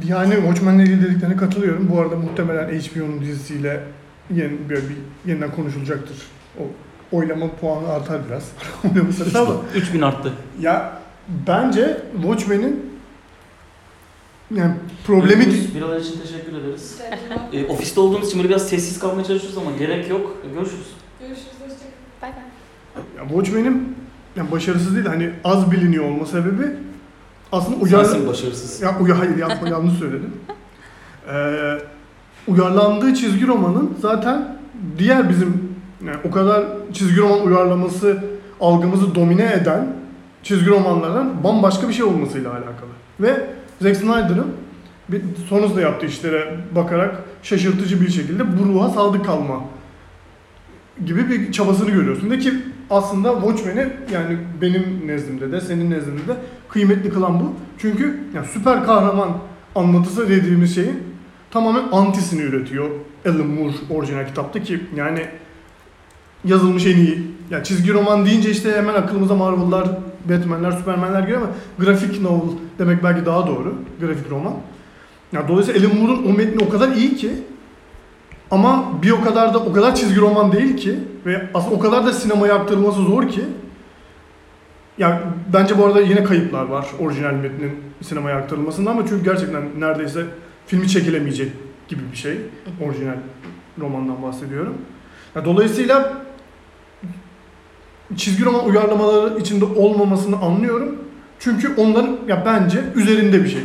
Yani 0.08 0.34
Watchmen'le 0.34 0.78
ilgili 0.80 1.02
dediklerine 1.02 1.36
katılıyorum. 1.36 1.88
Bu 1.92 2.00
arada 2.00 2.16
muhtemelen 2.16 2.68
HBO'nun 2.68 3.20
dizisiyle 3.20 3.82
yeni, 4.34 4.68
böyle 4.68 4.80
bir 4.88 4.96
yeniden 5.30 5.50
konuşulacaktır. 5.50 6.16
O 6.58 6.62
oylama 7.16 7.50
puanı 7.50 7.88
artar 7.88 8.20
biraz. 8.28 8.52
Oylama 8.84 9.12
sırası 9.12 9.40
ama 9.40 9.54
3000 9.74 10.02
arttı. 10.02 10.32
ya 10.60 10.98
bence 11.46 12.02
Watchmen'in 12.22 12.86
yani 14.54 14.74
problemi 15.06 15.44
Görüşürüz. 15.44 15.74
Biralar 15.74 16.00
için 16.00 16.20
teşekkür 16.20 16.52
ederiz. 16.52 17.00
E, 17.52 17.66
ofiste 17.66 18.00
olduğumuz 18.00 18.26
için 18.26 18.38
böyle 18.38 18.48
biraz 18.48 18.68
sessiz 18.68 18.98
kalmaya 18.98 19.24
çalışıyoruz 19.24 19.58
ama 19.58 19.70
gerek 19.78 20.10
yok. 20.10 20.36
Görüşürüz. 20.54 20.86
Görüşürüz. 21.20 21.46
Hoşçakalın. 21.60 21.92
Bay 22.22 22.30
bay. 22.30 23.02
ya 23.16 23.28
Watchmen'in 23.28 23.96
yani 24.36 24.50
başarısız 24.50 24.94
değil 24.94 25.06
hani 25.06 25.30
az 25.44 25.70
biliniyor 25.72 26.04
olma 26.04 26.26
sebebi 26.26 26.66
aslında 27.52 27.76
uyarlı 27.76 28.04
Sensin 28.04 28.28
başarısız. 28.28 28.82
Ya 28.82 28.98
uya 29.00 29.18
hayır 29.18 29.36
yapma 29.36 29.68
yanlış 29.68 29.94
söyledim. 29.94 30.32
Ee, 31.32 31.78
uyarlandığı 32.48 33.14
çizgi 33.14 33.46
romanın 33.46 33.96
zaten 34.00 34.58
diğer 34.98 35.28
bizim 35.28 35.76
yani 36.06 36.16
o 36.24 36.30
kadar 36.30 36.64
çizgi 36.92 37.20
roman 37.20 37.46
uyarlaması 37.46 38.24
algımızı 38.60 39.14
domine 39.14 39.52
eden 39.52 39.86
çizgi 40.42 40.70
romanlardan 40.70 41.44
bambaşka 41.44 41.88
bir 41.88 41.92
şey 41.92 42.04
olmasıyla 42.04 42.50
alakalı. 42.50 42.90
Ve 43.20 43.46
Zack 43.80 43.96
Snyder'ın 43.96 44.52
bir 45.08 45.22
sonrasında 45.48 45.80
yaptığı 45.80 46.06
işlere 46.06 46.56
bakarak 46.74 47.22
şaşırtıcı 47.42 48.00
bir 48.00 48.10
şekilde 48.10 48.58
bu 48.58 48.64
ruha 48.64 48.88
sadık 48.90 49.26
kalma 49.26 49.60
gibi 51.06 51.30
bir 51.30 51.52
çabasını 51.52 51.90
görüyorsun. 51.90 52.30
De 52.30 52.38
ki 52.38 52.52
aslında 52.90 53.32
Watchmen'i 53.32 53.88
yani 54.12 54.38
benim 54.62 55.02
nezdimde 55.06 55.52
de 55.52 55.60
senin 55.60 55.90
nezdinde 55.90 56.28
de 56.28 56.36
kıymetli 56.68 57.10
kılan 57.10 57.40
bu. 57.40 57.52
Çünkü 57.78 58.20
yani 58.34 58.46
süper 58.46 58.84
kahraman 58.84 59.28
anlatısı 59.74 60.28
dediğimiz 60.28 60.74
şeyin 60.74 61.02
tamamen 61.50 61.82
antisini 61.92 62.42
üretiyor 62.42 62.90
Alan 63.26 63.46
Moore 63.46 63.72
orijinal 63.90 64.26
kitapta 64.26 64.62
ki 64.62 64.80
yani 64.96 65.26
yazılmış 66.44 66.86
en 66.86 66.96
iyi. 66.96 67.22
Yani 67.50 67.64
çizgi 67.64 67.92
roman 67.92 68.26
deyince 68.26 68.50
işte 68.50 68.72
hemen 68.76 68.94
aklımıza 68.94 69.34
Marvel'lar, 69.34 69.88
Batman'ler, 70.24 70.72
Superman'ler 70.72 71.20
geliyor 71.20 71.40
ama 71.40 71.50
grafik 71.78 72.20
novel 72.20 72.50
demek 72.78 73.04
belki 73.04 73.26
daha 73.26 73.46
doğru. 73.46 73.74
Grafik 74.00 74.30
roman. 74.30 74.54
Yani 75.32 75.48
dolayısıyla 75.48 75.88
Alan 75.88 75.98
Moore'un 75.98 76.24
o 76.24 76.32
metni 76.32 76.64
o 76.64 76.68
kadar 76.68 76.96
iyi 76.96 77.16
ki 77.16 77.30
ama 78.50 79.02
bir 79.02 79.10
o 79.10 79.24
kadar 79.24 79.54
da 79.54 79.58
o 79.58 79.72
kadar 79.72 79.94
çizgi 79.94 80.20
roman 80.20 80.52
değil 80.52 80.76
ki 80.76 80.98
ve 81.26 81.48
aslında 81.54 81.74
o 81.74 81.78
kadar 81.78 82.06
da 82.06 82.12
sinemaya 82.12 82.54
aktarılması 82.54 83.02
zor 83.02 83.28
ki 83.28 83.44
yani 84.98 85.20
bence 85.52 85.78
bu 85.78 85.86
arada 85.86 86.00
yine 86.00 86.24
kayıplar 86.24 86.64
var 86.64 86.86
orijinal 87.00 87.32
metnin 87.32 87.72
sinemaya 88.02 88.36
aktarılmasında 88.36 88.90
ama 88.90 89.06
çünkü 89.08 89.24
gerçekten 89.24 89.62
neredeyse 89.78 90.24
filmi 90.66 90.88
çekilemeyecek 90.88 91.52
gibi 91.88 92.02
bir 92.12 92.16
şey. 92.16 92.36
Orijinal 92.86 93.16
romandan 93.78 94.22
bahsediyorum. 94.22 94.74
Ya 95.34 95.44
dolayısıyla 95.44 96.12
çizgi 98.16 98.44
roman 98.44 98.66
uyarlamaları 98.66 99.38
içinde 99.38 99.64
olmamasını 99.64 100.36
anlıyorum. 100.36 100.98
Çünkü 101.38 101.74
onların 101.76 102.18
ya 102.28 102.42
bence 102.46 102.84
üzerinde 102.94 103.44
bir 103.44 103.48
şey. 103.48 103.62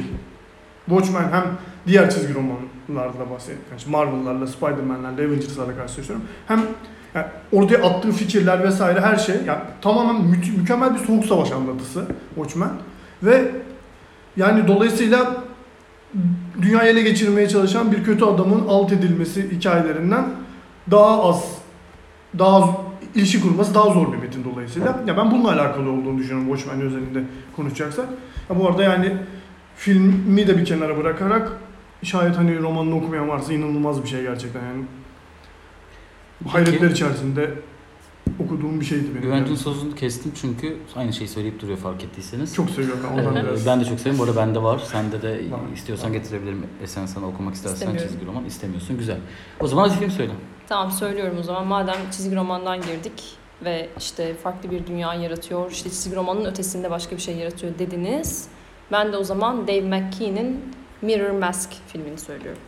Watchmen 0.85 1.31
hem 1.31 1.43
diğer 1.87 2.09
çizgi 2.09 2.33
romanlarla 2.33 2.67
Yani 2.99 3.77
işte 3.77 3.91
Marvel'larla, 3.91 4.47
Spider-Man'lerle, 4.47 5.27
Avengers'larla 5.27 5.75
karşılaşıyorum. 5.77 6.25
Hem 6.47 6.61
yani 7.15 7.25
ortaya 7.51 7.83
attığı 7.83 8.11
fikirler 8.11 8.63
vesaire 8.63 9.01
her 9.01 9.15
şey 9.15 9.35
yani 9.47 9.59
tamamen 9.81 10.21
mü- 10.21 10.57
mükemmel 10.57 10.93
bir 10.93 10.99
soğuk 10.99 11.25
savaş 11.25 11.51
anlatısı 11.51 12.05
Watchmen. 12.35 12.71
Ve 13.23 13.51
yani 14.37 14.67
dolayısıyla 14.67 15.43
dünyayı 16.61 16.91
ele 16.91 17.01
geçirmeye 17.01 17.49
çalışan 17.49 17.91
bir 17.91 18.03
kötü 18.03 18.25
adamın 18.25 18.67
alt 18.67 18.91
edilmesi 18.91 19.51
hikayelerinden 19.51 20.25
daha 20.91 21.23
az 21.29 21.43
daha 22.39 22.55
az 22.57 22.69
ilişki 23.15 23.41
kurması 23.41 23.73
daha 23.73 23.89
zor 23.89 24.13
bir 24.13 24.17
metin 24.17 24.43
dolayısıyla. 24.43 24.99
Ya 25.07 25.17
ben 25.17 25.31
bununla 25.31 25.51
alakalı 25.51 25.91
olduğunu 25.91 26.17
düşünüyorum 26.17 26.55
Watchmen 26.57 26.85
özelinde 26.85 27.23
konuşacaksak. 27.55 28.05
Ya 28.49 28.59
bu 28.59 28.67
arada 28.67 28.83
yani 28.83 29.17
filmi 29.75 30.47
de 30.47 30.57
bir 30.57 30.65
kenara 30.65 30.97
bırakarak 30.97 31.51
şayet 32.03 32.37
hani 32.37 32.59
romanını 32.59 32.95
okumayan 32.95 33.29
varsa 33.29 33.53
inanılmaz 33.53 34.03
bir 34.03 34.09
şey 34.09 34.21
gerçekten 34.21 34.61
yani. 34.65 34.83
Hayretler 36.47 36.89
içerisinde 36.89 37.53
okuduğum 38.39 38.79
bir 38.79 38.85
şeydi 38.85 39.09
benim. 39.09 39.21
Güvenç'in 39.21 39.45
yani. 39.45 39.57
sözünü 39.57 39.95
kestim 39.95 40.31
çünkü 40.41 40.77
aynı 40.95 41.13
şeyi 41.13 41.27
söyleyip 41.27 41.61
duruyor 41.61 41.77
fark 41.77 42.03
ettiyseniz. 42.03 42.55
Çok 42.55 42.69
seviyorum 42.69 42.99
ben 43.03 43.19
ondan 43.19 43.45
biraz. 43.45 43.67
ben 43.67 43.79
de 43.79 43.85
çok 43.85 43.99
seviyorum. 43.99 44.19
Bu 44.19 44.23
arada 44.23 44.47
bende 44.47 44.63
var. 44.63 44.79
Sende 44.79 45.21
de 45.21 45.29
Var. 45.29 45.59
istiyorsan 45.75 46.13
getirebilirim. 46.13 46.65
E 46.83 46.87
sen 46.87 47.05
sana 47.05 47.27
okumak 47.27 47.53
istersen 47.55 47.97
çizgi 47.97 48.25
roman. 48.25 48.45
istemiyorsun. 48.45 48.97
Güzel. 48.97 49.17
O 49.59 49.67
zaman 49.67 49.89
hadi 49.89 49.99
film 49.99 50.11
söyle. 50.11 50.31
Tamam 50.67 50.91
söylüyorum 50.91 51.37
o 51.39 51.43
zaman. 51.43 51.67
Madem 51.67 51.95
çizgi 52.11 52.35
romandan 52.35 52.81
girdik 52.81 53.23
ve 53.65 53.89
işte 53.97 54.33
farklı 54.33 54.71
bir 54.71 54.87
dünya 54.87 55.13
yaratıyor, 55.13 55.71
işte 55.71 55.89
çizgi 55.89 56.15
romanın 56.15 56.45
ötesinde 56.45 56.91
başka 56.91 57.15
bir 57.15 57.21
şey 57.21 57.35
yaratıyor 57.35 57.79
dediniz. 57.79 58.47
Ben 58.91 59.13
de 59.13 59.17
o 59.17 59.23
zaman 59.23 59.67
Dave 59.67 59.81
McKean'in 59.81 60.61
Mirror 61.01 61.31
Mask 61.31 61.69
filmini 61.87 62.17
söylüyorum. 62.17 62.61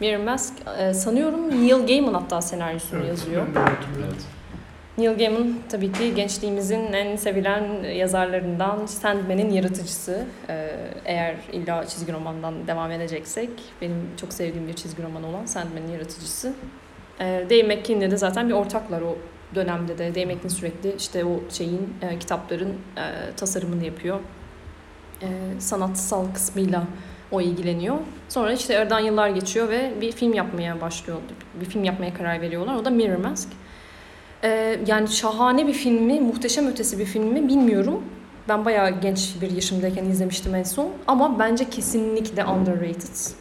Mirror 0.00 0.24
Mask 0.24 0.54
e, 0.78 0.94
sanıyorum 0.94 1.50
Neil 1.50 1.86
Gaiman 1.86 2.14
hatta 2.14 2.42
senaryosunu 2.42 2.98
Evet, 3.00 3.08
yazıyor. 3.08 3.46
hatırlıyorum. 3.46 4.16
Neil 4.98 5.18
Gaiman 5.18 5.54
tabii 5.68 5.92
ki 5.92 6.14
gençliğimizin 6.14 6.92
en 6.92 7.16
sevilen 7.16 7.82
yazarlarından 7.84 8.86
Sandman'in 8.86 9.50
yaratıcısı. 9.50 10.24
Ee, 10.48 10.70
eğer 11.04 11.34
illa 11.52 11.86
çizgi 11.86 12.12
romandan 12.12 12.66
devam 12.66 12.90
edeceksek 12.90 13.50
benim 13.82 14.10
çok 14.20 14.32
sevdiğim 14.32 14.68
bir 14.68 14.72
çizgi 14.72 15.02
roman 15.02 15.24
olan 15.24 15.46
Sandman'in 15.46 15.92
yaratıcısı. 15.92 16.52
Ee, 17.20 17.44
Dave 17.50 17.62
McKean'le 17.62 18.10
de 18.10 18.16
zaten 18.16 18.48
bir 18.48 18.54
ortaklar 18.54 19.00
o 19.02 19.16
dönemde 19.54 19.98
de. 19.98 20.14
Dave 20.14 20.24
McKean 20.34 20.48
sürekli 20.48 20.94
işte 20.98 21.24
o 21.24 21.40
şeyin 21.50 21.94
e, 22.02 22.18
kitapların 22.18 22.68
e, 22.96 23.34
tasarımını 23.36 23.84
yapıyor. 23.84 24.20
E, 25.22 25.26
sanatsal 25.58 26.26
kısmıyla 26.34 26.82
o 27.32 27.40
ilgileniyor. 27.40 27.96
Sonra 28.28 28.52
işte 28.52 28.78
aradan 28.78 29.00
yıllar 29.00 29.28
geçiyor 29.28 29.68
ve 29.68 29.92
bir 30.00 30.12
film 30.12 30.34
yapmaya 30.34 30.80
başlıyor. 30.80 31.18
Bir 31.60 31.64
film 31.64 31.84
yapmaya 31.84 32.14
karar 32.14 32.40
veriyorlar. 32.40 32.74
O 32.74 32.84
da 32.84 32.90
Mirror 32.90 33.16
Mask. 33.16 33.48
Ee, 34.44 34.78
yani 34.86 35.08
şahane 35.08 35.66
bir 35.66 35.72
film 35.72 36.02
mi, 36.02 36.20
muhteşem 36.20 36.66
ötesi 36.66 36.98
bir 36.98 37.04
film 37.04 37.24
mi 37.24 37.48
bilmiyorum. 37.48 38.02
Ben 38.48 38.64
bayağı 38.64 39.00
genç 39.00 39.34
bir 39.42 39.50
yaşımdayken 39.50 40.04
izlemiştim 40.04 40.54
en 40.54 40.62
son. 40.62 40.90
Ama 41.06 41.38
bence 41.38 41.70
kesinlikle 41.70 42.44
underrated. 42.44 43.32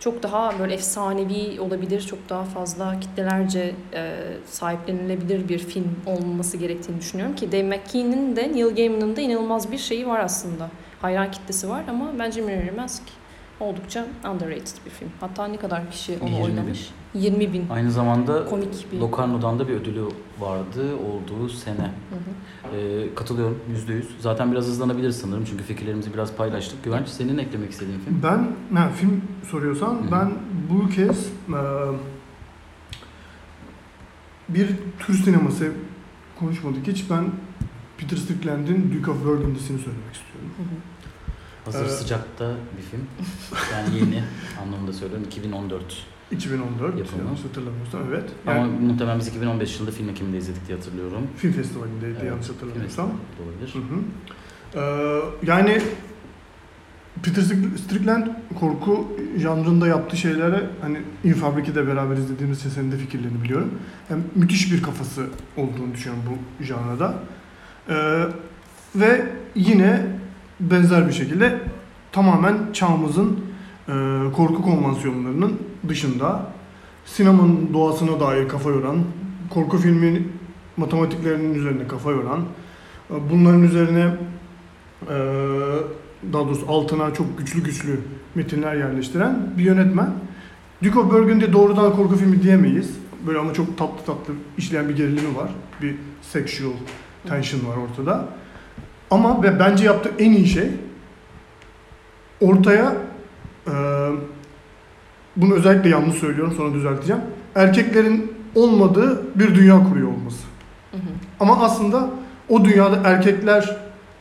Çok 0.00 0.22
daha 0.22 0.58
böyle 0.58 0.74
efsanevi 0.74 1.60
olabilir, 1.60 2.00
çok 2.00 2.28
daha 2.28 2.44
fazla 2.44 3.00
kitlelerce 3.00 3.74
e, 3.94 4.14
sahiplenilebilir 4.46 5.48
bir 5.48 5.58
film 5.58 5.96
olması 6.06 6.56
gerektiğini 6.56 7.00
düşünüyorum 7.00 7.36
ki 7.36 7.52
Dave 7.52 7.62
McKean'in 7.62 8.36
de 8.36 8.52
Neil 8.52 8.74
Gaiman'ın 8.74 9.16
da 9.16 9.20
inanılmaz 9.20 9.72
bir 9.72 9.78
şeyi 9.78 10.06
var 10.06 10.20
aslında. 10.20 10.70
Hayran 11.02 11.30
kitlesi 11.30 11.68
var 11.68 11.84
ama 11.88 12.12
bence 12.18 12.40
Mirror 12.40 12.76
Mask 12.76 13.02
oldukça 13.60 14.06
underrated 14.24 14.76
bir 14.86 14.90
film. 14.90 15.10
Hatta 15.20 15.46
ne 15.46 15.56
kadar 15.56 15.90
kişi 15.90 16.18
onu 16.20 16.30
20 16.30 16.38
bin. 16.38 16.44
oynamış? 16.44 16.90
20 17.14 17.52
bin. 17.52 17.66
Aynı 17.70 17.90
zamanda 17.90 18.44
Komik 18.44 18.92
bir... 18.92 18.98
Locarno'dan 18.98 19.58
da 19.58 19.68
bir 19.68 19.74
ödülü 19.74 20.04
vardı 20.40 20.96
olduğu 20.96 21.48
sene. 21.48 21.76
Hı 21.76 21.80
hı. 21.84 22.76
Ee, 22.76 23.14
katılıyorum 23.14 23.58
yüzde 23.70 23.92
yüz. 23.92 24.08
Zaten 24.20 24.52
biraz 24.52 24.64
hızlanabilir 24.66 25.10
sanırım 25.10 25.44
çünkü 25.44 25.64
fikirlerimizi 25.64 26.14
biraz 26.14 26.34
paylaştık. 26.34 26.84
Güvenç 26.84 27.08
senin 27.08 27.38
eklemek 27.38 27.70
istediğin 27.70 27.98
film? 27.98 28.20
Ben 28.22 28.76
ha, 28.76 28.88
film 28.88 29.22
soruyorsan 29.50 29.94
Hı. 29.94 30.12
ben 30.12 30.32
bu 30.70 30.88
kez 30.88 31.26
e, 31.26 31.60
bir 34.48 34.68
tür 34.98 35.14
sineması 35.14 35.72
konuşmadık 36.38 36.86
hiç. 36.86 37.10
Ben 37.10 37.24
Peter 37.98 38.16
Strickland'in 38.16 38.94
Duke 38.94 39.10
of 39.10 39.24
Burgundy'sini 39.24 39.78
söylemek 39.78 40.14
istiyorum. 40.14 40.47
Hazır 41.64 41.84
Ee, 41.84 41.88
sıcakta 41.88 42.54
bir 42.76 42.82
film. 42.82 43.06
Yani 43.72 43.96
yeni 43.98 44.22
anlamında 44.62 44.92
söylüyorum. 44.92 45.26
2014. 45.26 45.82
2014 46.30 46.98
Yapımı. 46.98 47.22
yanlış 47.24 47.44
hatırlamıyorsam 47.44 48.00
evet. 48.08 48.30
Ama 48.46 48.56
Yani 48.56 48.72
muhtemelen 48.80 49.18
biz 49.18 49.28
2015 49.28 49.74
yılında 49.76 49.90
film 49.94 50.08
ekiminde 50.08 50.36
izledik 50.38 50.66
diye 50.68 50.76
hatırlıyorum. 50.78 51.26
film 51.36 51.52
festivalindeydi 51.52 52.14
Evet, 52.20 52.30
yanlış 52.30 52.48
hatırlamıyorsam. 52.48 53.06
olabilir. 53.44 53.74
Hı 53.74 53.78
hı. 53.94 54.00
Ee, 54.74 55.20
yani 55.46 55.80
Peter 57.22 57.42
Strickland 57.76 58.26
korku 58.60 59.08
janrında 59.38 59.86
yaptığı 59.86 60.16
şeylere 60.16 60.66
hani 60.80 60.98
Infabrik'i 61.24 61.74
beraber 61.76 62.16
izlediğimiz 62.16 62.58
için 62.60 62.70
senin 62.70 62.92
de 62.92 62.96
fikirlerini 62.96 63.42
biliyorum. 63.42 63.70
Yani 64.10 64.22
müthiş 64.34 64.72
bir 64.72 64.82
kafası 64.82 65.26
olduğunu 65.56 65.94
düşünüyorum 65.94 66.24
bu 66.30 66.64
janrada. 66.64 67.14
Ee, 67.88 68.24
ve 68.96 69.26
yine 69.54 70.06
benzer 70.60 71.08
bir 71.08 71.12
şekilde 71.12 71.58
tamamen 72.12 72.58
çağımızın 72.72 73.40
e, 73.88 73.92
korku 74.36 74.62
konvansiyonlarının 74.62 75.60
dışında 75.88 76.46
sinemanın 77.04 77.74
doğasına 77.74 78.20
dair 78.20 78.48
kafa 78.48 78.70
yoran, 78.70 78.98
korku 79.50 79.78
filmin 79.78 80.32
matematiklerinin 80.76 81.54
üzerine 81.54 81.88
kafa 81.88 82.10
yoran, 82.10 82.40
e, 83.10 83.14
bunların 83.30 83.62
üzerine 83.62 84.14
e, 85.08 85.16
daha 86.32 86.44
doğrusu 86.44 86.66
altına 86.68 87.14
çok 87.14 87.38
güçlü 87.38 87.64
güçlü 87.64 88.00
metinler 88.34 88.74
yerleştiren 88.74 89.52
bir 89.58 89.62
yönetmen. 89.62 90.12
Duke 90.84 90.98
of 90.98 91.12
Burgundy 91.12 91.52
doğrudan 91.52 91.96
korku 91.96 92.16
filmi 92.16 92.42
diyemeyiz. 92.42 92.90
Böyle 93.26 93.38
ama 93.38 93.54
çok 93.54 93.78
tatlı 93.78 94.04
tatlı 94.06 94.34
işleyen 94.58 94.88
bir 94.88 94.96
gerilimi 94.96 95.36
var. 95.36 95.50
Bir 95.82 95.94
sexual 96.22 96.72
tension 97.28 97.60
var 97.60 97.76
ortada. 97.76 98.28
Ama 99.10 99.42
ve 99.42 99.60
bence 99.60 99.84
yaptığı 99.84 100.12
en 100.18 100.32
iyi 100.32 100.46
şey 100.46 100.68
ortaya 102.40 102.94
e, 103.66 103.72
bunu 105.36 105.54
özellikle 105.54 105.88
yanlış 105.88 106.16
söylüyorum 106.16 106.54
sonra 106.56 106.74
düzelteceğim. 106.74 107.22
Erkeklerin 107.54 108.32
olmadığı 108.54 109.38
bir 109.38 109.54
dünya 109.54 109.88
kuruyor 109.88 110.08
olması. 110.08 110.44
Hı 110.92 110.96
hı. 110.96 111.00
Ama 111.40 111.64
aslında 111.64 112.10
o 112.48 112.64
dünyada 112.64 113.00
erkekler 113.04 113.76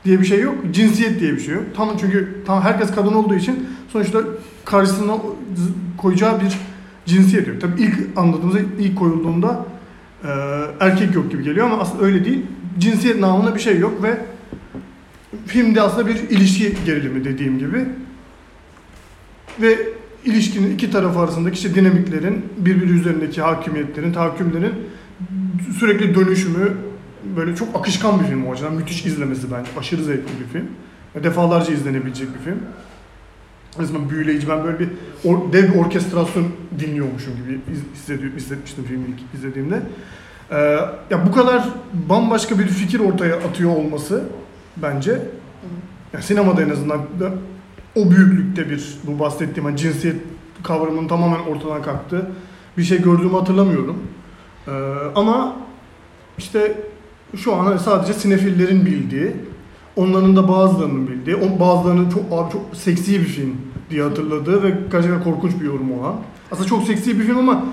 diye 0.06 0.20
bir 0.20 0.26
şey 0.26 0.40
yok, 0.40 0.56
cinsiyet 0.72 1.20
diye 1.20 1.32
bir 1.32 1.40
şey 1.40 1.54
yok. 1.54 1.64
Tam 1.76 1.98
çünkü 1.98 2.44
tam 2.46 2.62
herkes 2.62 2.96
kadın 2.96 3.14
olduğu 3.14 3.36
için 3.36 3.70
sonuçta 3.94 4.20
karşısına 4.66 5.18
koyacağı 5.98 6.42
bir 6.42 6.58
cinsiyet 7.06 7.48
yok. 7.48 7.62
Tabii 7.62 7.82
ilk 7.82 8.18
anladığımızda, 8.18 8.60
ilk 8.80 8.98
koyulduğunda 8.98 9.66
e, 10.24 10.30
erkek 10.80 11.16
yok 11.16 11.32
gibi 11.32 11.44
geliyor 11.44 11.66
ama 11.66 11.78
aslında 11.78 12.04
öyle 12.04 12.26
değil. 12.26 12.46
Cinsiyet 12.80 13.20
namına 13.20 13.56
bir 13.56 13.60
şey 13.60 13.80
yok 13.80 14.04
ve 14.04 14.18
filmde 15.46 15.82
aslında 15.82 16.08
bir 16.08 16.16
ilişki 16.16 16.74
gerilimi 16.86 17.26
dediğim 17.26 17.60
gibi 17.60 17.86
ve 19.62 19.78
ilişkinin 20.26 20.74
iki 20.74 20.92
taraf 20.92 21.18
arasındaki 21.18 21.56
işte 21.56 21.76
dinamiklerin, 21.76 22.46
birbiri 22.58 22.92
üzerindeki 22.92 23.42
hakimiyetlerin, 23.42 24.14
tahakkümlerin 24.14 24.74
sürekli 25.80 26.16
dönüşümü 26.16 26.78
böyle 27.36 27.56
çok 27.56 27.76
akışkan 27.76 28.20
bir 28.20 28.26
film 28.26 28.46
o 28.46 28.54
açıdan. 28.54 28.74
Müthiş 28.74 29.06
izlemesi 29.06 29.52
bence. 29.52 29.70
Aşırı 29.80 30.04
zevkli 30.04 30.32
bir 30.40 30.54
film. 30.54 30.68
Ve 31.16 31.24
Defalarca 31.24 31.74
izlenebilecek 31.74 32.28
bir 32.34 32.40
film. 32.40 32.60
Resmen 33.80 34.10
büyüleyici. 34.10 34.50
Ben 34.50 34.64
böyle 34.64 34.80
bir 34.80 34.88
or- 35.26 35.54
dev 35.54 35.74
bir 35.74 35.80
orkestrasyon 35.80 36.48
dinliyormuşum 36.80 37.34
gibi 37.36 37.60
hissetmiştim 38.36 38.84
filmi 38.84 39.06
ilk 39.08 39.40
izlediğimde. 39.40 39.82
Ee, 40.52 40.56
ya 41.10 41.28
bu 41.28 41.32
kadar 41.32 41.70
bambaşka 41.94 42.60
bir 42.60 42.68
fikir 42.68 43.00
ortaya 43.00 43.36
atıyor 43.36 43.72
olması 43.72 44.24
bence 44.82 45.22
ya 46.14 46.22
sinemada 46.22 46.62
en 46.62 46.70
azından 46.70 47.00
da 47.00 47.32
o 47.96 48.12
büyüklükte 48.12 48.70
bir 48.70 48.98
bu 49.04 49.20
bahsettiğim 49.20 49.66
hani 49.66 49.78
cinsiyet 49.78 50.16
kavramının 50.64 51.08
tamamen 51.08 51.40
ortadan 51.40 51.82
kalktığı 51.82 52.32
bir 52.78 52.84
şey 52.84 53.02
gördüğümü 53.02 53.34
hatırlamıyorum. 53.34 53.98
Ee, 54.68 54.72
ama 55.16 55.56
işte 56.38 56.78
şu 57.36 57.56
an 57.56 57.78
sadece 57.78 58.14
sinefillerin 58.14 58.86
bildiği, 58.86 59.36
onların 59.96 60.36
da 60.36 60.48
bazılarının 60.48 61.08
bildiği, 61.08 61.36
o 61.36 61.60
bazılarının 61.60 62.10
çok 62.10 62.24
abi 62.32 62.52
çok 62.52 62.62
seksi 62.74 63.20
bir 63.20 63.26
film 63.26 63.56
diye 63.90 64.04
hatırladığı 64.04 64.64
ve 64.64 64.74
gerçekten 64.92 65.24
korkunç 65.24 65.52
bir 65.62 65.66
yorum 65.66 66.00
olan. 66.00 66.16
Aslında 66.52 66.68
çok 66.68 66.84
seksi 66.84 67.20
bir 67.20 67.24
film 67.24 67.38
ama 67.38 67.66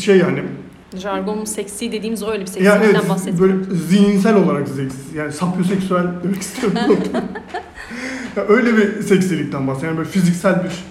şey 0.00 0.18
yani 0.18 0.42
Jargonun 0.94 1.44
seksi 1.44 1.92
dediğimiz 1.92 2.22
öyle 2.22 2.32
bir 2.32 2.36
yani 2.38 2.46
seksilikten 2.46 3.00
evet, 3.00 3.08
bahsediyor. 3.08 3.38
böyle 3.38 3.54
zihinsel 3.74 4.36
olarak 4.36 4.68
seksi 4.68 5.16
yani 5.16 5.32
sapyoseksüel 5.32 6.06
demek 6.24 6.42
istiyorum. 6.42 6.78
ya 8.36 8.44
öyle 8.48 8.76
bir 8.76 9.02
seksilikten 9.02 9.66
bahsediyorum. 9.66 9.98
Yani 9.98 9.98
böyle 9.98 10.08
fiziksel 10.08 10.64
bir 10.64 10.84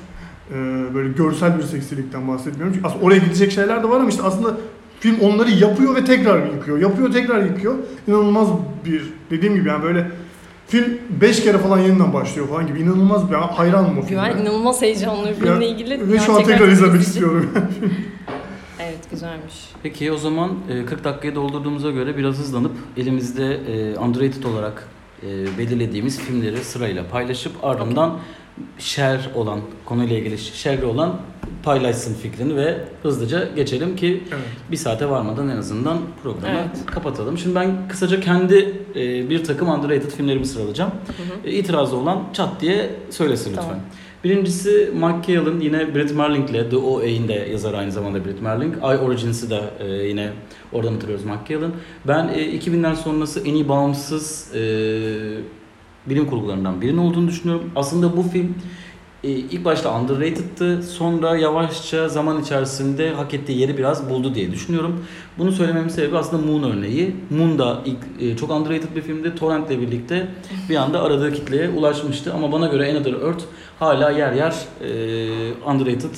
e, 0.52 0.56
böyle 0.94 1.10
görsel 1.10 1.58
bir 1.58 1.64
seksilikten 1.64 2.28
bahsetmiyorum. 2.28 2.74
Çünkü 2.74 2.88
aslında 2.88 3.06
oraya 3.06 3.18
gidecek 3.18 3.52
şeyler 3.52 3.84
de 3.84 3.90
var 3.90 4.00
ama 4.00 4.10
işte 4.10 4.24
aslında 4.24 4.58
film 5.00 5.20
onları 5.20 5.52
yapıyor 5.52 5.96
ve 5.96 6.06
tekrar 6.06 6.46
yıkıyor. 6.46 6.80
Yapıyor 6.80 7.12
tekrar 7.12 7.44
yıkıyor. 7.44 7.76
İnanılmaz 8.08 8.48
bir 8.86 9.14
dediğim 9.30 9.56
gibi 9.56 9.70
yani 9.70 9.84
böyle 9.84 10.12
film 10.68 10.98
5 11.22 11.44
kere 11.44 11.58
falan 11.58 11.80
yeniden 11.80 12.14
başlıyor 12.14 12.48
falan 12.48 12.68
gibi. 12.68 12.80
İnanılmaz 12.80 13.32
bir 13.32 13.36
hayranım 13.36 13.98
o 13.98 14.02
filme. 14.02 14.30
Güven 14.30 14.42
inanılmaz 14.42 14.82
heyecanlı 14.82 15.34
filmle 15.34 15.70
ilgili. 15.70 16.12
Ve 16.12 16.20
şu 16.20 16.36
an 16.36 16.44
tekrar 16.44 16.68
izlemek 16.68 17.02
istiyorum. 17.02 17.52
Güzelmiş. 19.16 19.54
Peki 19.84 20.12
o 20.12 20.18
zaman 20.18 20.52
e, 20.70 20.86
40 20.86 21.04
dakikayı 21.04 21.36
doldurduğumuza 21.36 21.92
göre 21.92 22.18
biraz 22.18 22.36
hızlanıp 22.36 22.72
elimizde 22.98 23.54
e, 23.54 24.00
underrated 24.00 24.44
olarak 24.44 24.88
e, 25.24 25.58
belirlediğimiz 25.58 26.20
filmleri 26.20 26.58
sırayla 26.58 27.08
paylaşıp 27.12 27.52
ardından 27.64 28.20
share 28.80 29.22
olan 29.36 29.60
konuyla 29.86 30.18
ilgili 30.18 30.38
share 30.38 30.86
olan 30.86 31.20
paylaşsın 31.64 32.14
fikrini 32.14 32.56
ve 32.56 32.78
hızlıca 33.04 33.50
geçelim 33.56 33.96
ki 33.96 34.24
evet. 34.30 34.46
bir 34.72 34.78
saate 34.78 35.10
varmadan 35.10 35.50
en 35.50 35.58
azından 35.58 35.98
programı 36.24 36.58
Evet. 36.58 36.86
kapatalım. 36.86 37.38
Şimdi 37.38 37.56
ben 37.56 37.88
kısaca 37.90 38.20
kendi 38.20 38.74
e, 38.96 39.30
bir 39.30 39.44
takım 39.44 39.70
underrated 39.70 40.12
filmlerimi 40.12 40.46
sıralayacağım. 40.46 40.92
Hı 40.92 41.24
hı. 41.24 41.50
E, 41.50 41.52
itirazı 41.52 41.96
olan 41.96 42.24
çat 42.34 42.62
diye 42.62 42.90
söylesin 43.10 43.50
lütfen. 43.50 43.64
Tamam. 43.64 43.80
Birincisi 44.26 44.92
Mike 44.94 45.34
Cale'ın 45.34 45.60
yine 45.60 45.96
Britt 45.96 46.16
Merling'le 46.16 46.70
The 46.70 46.78
OA'in 46.78 47.28
de 47.28 47.34
yazarı 47.34 47.78
aynı 47.78 47.92
zamanda 47.92 48.26
Britt 48.26 48.42
Merling. 48.42 48.76
I 48.78 48.98
Origins'i 48.98 49.50
de 49.50 49.62
e, 49.80 49.88
yine 49.88 50.30
oradan 50.74 50.94
hatırlıyoruz 50.94 51.26
Mike 51.26 51.54
Cale'ın. 51.54 51.74
Ben 52.08 52.28
e, 52.28 52.58
2000'ler 52.58 52.96
sonrası 52.96 53.40
en 53.40 53.54
iyi 53.54 53.70
bağımsız 53.70 54.56
e, 54.56 54.60
bilim 56.06 56.26
kurgularından 56.26 56.82
birinin 56.82 56.98
olduğunu 56.98 57.28
düşünüyorum. 57.28 57.72
Aslında 57.76 58.18
bu 58.18 58.24
film 58.24 58.56
e, 59.26 59.30
ilk 59.30 59.66
başta 59.66 60.00
underrated'tı. 60.00 60.84
Sonra 60.84 61.38
yavaşça 61.38 62.10
zaman 62.10 62.42
içerisinde 62.42 63.10
hak 63.10 63.34
ettiği 63.34 63.60
yeri 63.60 63.78
biraz 63.78 64.10
buldu 64.10 64.36
diye 64.36 64.52
düşünüyorum. 64.52 65.06
Bunu 65.38 65.52
söylememin 65.52 65.90
sebebi 65.90 66.18
aslında 66.18 66.46
Moon 66.46 66.64
örneği. 66.64 67.16
Moon 67.30 67.60
da 67.60 67.82
ilk 67.86 67.98
e, 68.22 68.38
çok 68.38 68.52
underrated 68.52 68.96
bir 68.96 69.02
filmdi. 69.02 69.36
Torrent'le 69.36 69.70
birlikte 69.70 70.28
bir 70.70 70.76
anda 70.76 71.02
aradığı 71.02 71.34
kitleye 71.34 71.70
ulaşmıştı. 71.70 72.34
Ama 72.34 72.52
bana 72.52 72.68
göre 72.68 72.92
Another 72.92 73.14
Earth 73.14 73.44
hala 73.80 74.12
yer 74.12 74.34
yer 74.34 74.56
e, 74.82 74.90
underrated 75.66 76.16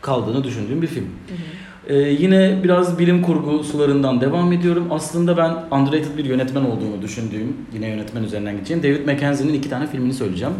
kaldığını 0.00 0.44
düşündüğüm 0.44 0.82
bir 0.82 0.86
film. 0.86 1.04
Hı 1.04 1.34
hı. 1.34 1.68
Ee, 1.88 1.94
yine 1.94 2.60
biraz 2.64 2.98
bilim 2.98 3.22
kurgu 3.22 3.64
sularından 3.64 4.20
devam 4.20 4.52
ediyorum. 4.52 4.88
Aslında 4.90 5.36
ben 5.36 5.76
underrated 5.78 6.18
bir 6.18 6.24
yönetmen 6.24 6.64
olduğunu 6.64 7.02
düşündüğüm, 7.02 7.56
yine 7.74 7.88
yönetmen 7.88 8.22
üzerinden 8.22 8.56
gideceğim. 8.56 8.82
David 8.82 9.06
Mackenzie'nin 9.06 9.54
iki 9.54 9.70
tane 9.70 9.86
filmini 9.86 10.14
söyleyeceğim. 10.14 10.54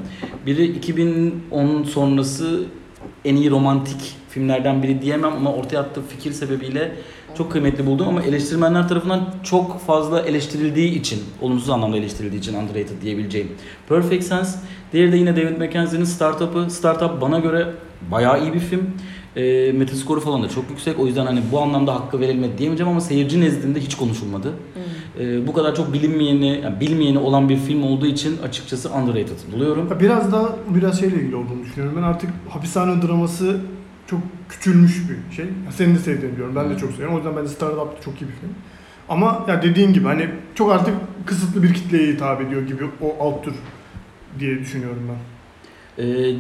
Biri 0.47 0.65
2010 0.65 1.83
sonrası 1.83 2.65
en 3.25 3.37
iyi 3.37 3.51
romantik 3.51 4.17
filmlerden 4.29 4.83
biri 4.83 5.03
diyemem 5.03 5.33
ama 5.33 5.53
ortaya 5.53 5.79
attığı 5.79 6.03
fikir 6.03 6.33
sebebiyle 6.33 6.93
çok 7.37 7.53
kıymetli 7.53 7.87
buldum 7.87 8.09
ama 8.09 8.23
eleştirmenler 8.23 8.89
tarafından 8.89 9.35
çok 9.43 9.81
fazla 9.81 10.21
eleştirildiği 10.21 11.01
için, 11.01 11.19
olumsuz 11.41 11.71
anlamda 11.71 11.97
eleştirildiği 11.97 12.41
için 12.41 12.55
underrated 12.55 13.03
diyebileceğim 13.03 13.49
Perfect 13.89 14.25
Sense. 14.25 14.59
Diğeri 14.93 15.13
de 15.13 15.17
yine 15.17 15.37
David 15.37 15.59
Mackenzie'nin 15.59 16.05
Startup'ı. 16.05 16.71
Startup 16.71 17.21
bana 17.21 17.39
göre 17.39 17.67
bayağı 18.11 18.43
iyi 18.43 18.53
bir 18.53 18.61
film. 18.61 18.91
E, 19.37 19.73
Metascore'u 19.73 20.21
falan 20.21 20.43
da 20.43 20.49
çok 20.49 20.71
yüksek. 20.71 21.01
O 21.01 21.07
yüzden 21.07 21.27
hani 21.27 21.41
bu 21.53 21.61
anlamda 21.61 21.95
hakkı 21.95 22.21
verilmedi 22.21 22.59
diyemeyeceğim 22.59 22.91
ama 22.91 23.01
seyirci 23.01 23.41
nezdinde 23.41 23.81
hiç 23.81 23.95
konuşulmadı. 23.95 24.49
Hı. 24.49 25.23
E, 25.23 25.47
bu 25.47 25.53
kadar 25.53 25.75
çok 25.75 25.93
bilinmeyeni, 25.93 26.61
yani 26.65 26.81
bilmeyeni 26.81 27.19
olan 27.19 27.49
bir 27.49 27.57
film 27.57 27.83
olduğu 27.83 28.07
için 28.07 28.39
açıkçası 28.43 28.91
underrated 28.91 29.53
buluyorum. 29.53 29.89
Biraz 30.01 30.33
da 30.33 30.57
biraz 30.69 31.01
şeyle 31.01 31.17
ilgili 31.17 31.37
olduğunu 31.37 31.63
düşünüyorum. 31.65 31.99
Ben 31.99 32.03
artık 32.03 32.31
hapishane 32.49 33.03
draması 33.03 33.61
çok 34.11 34.21
küçülmüş 34.49 35.03
bir 35.11 35.37
şey. 35.37 35.45
Ya 35.45 35.73
Senin 35.73 35.95
de 35.95 35.99
sevdiğini 35.99 36.33
biliyorum. 36.33 36.57
Ben 36.57 36.71
de 36.71 36.79
çok 36.79 36.91
seviyorum. 36.91 37.15
O 37.15 37.19
yüzden 37.19 37.37
bence 37.37 37.49
Startup 37.49 38.03
çok 38.05 38.15
iyi 38.23 38.29
bir 38.29 38.33
film. 38.33 38.55
Ama 39.09 39.45
ya 39.49 39.63
dediğin 39.63 39.93
gibi 39.93 40.05
hani 40.07 40.31
çok 40.55 40.73
artık 40.73 40.95
kısıtlı 41.27 41.63
bir 41.63 41.75
kitleye 41.75 42.13
hitap 42.13 42.41
ediyor 42.41 42.63
gibi 42.63 42.85
o 43.01 43.17
alt 43.21 43.45
tür 43.45 43.55
diye 44.39 44.59
düşünüyorum 44.59 45.03
ben. 45.09 46.05
E, 46.05 46.37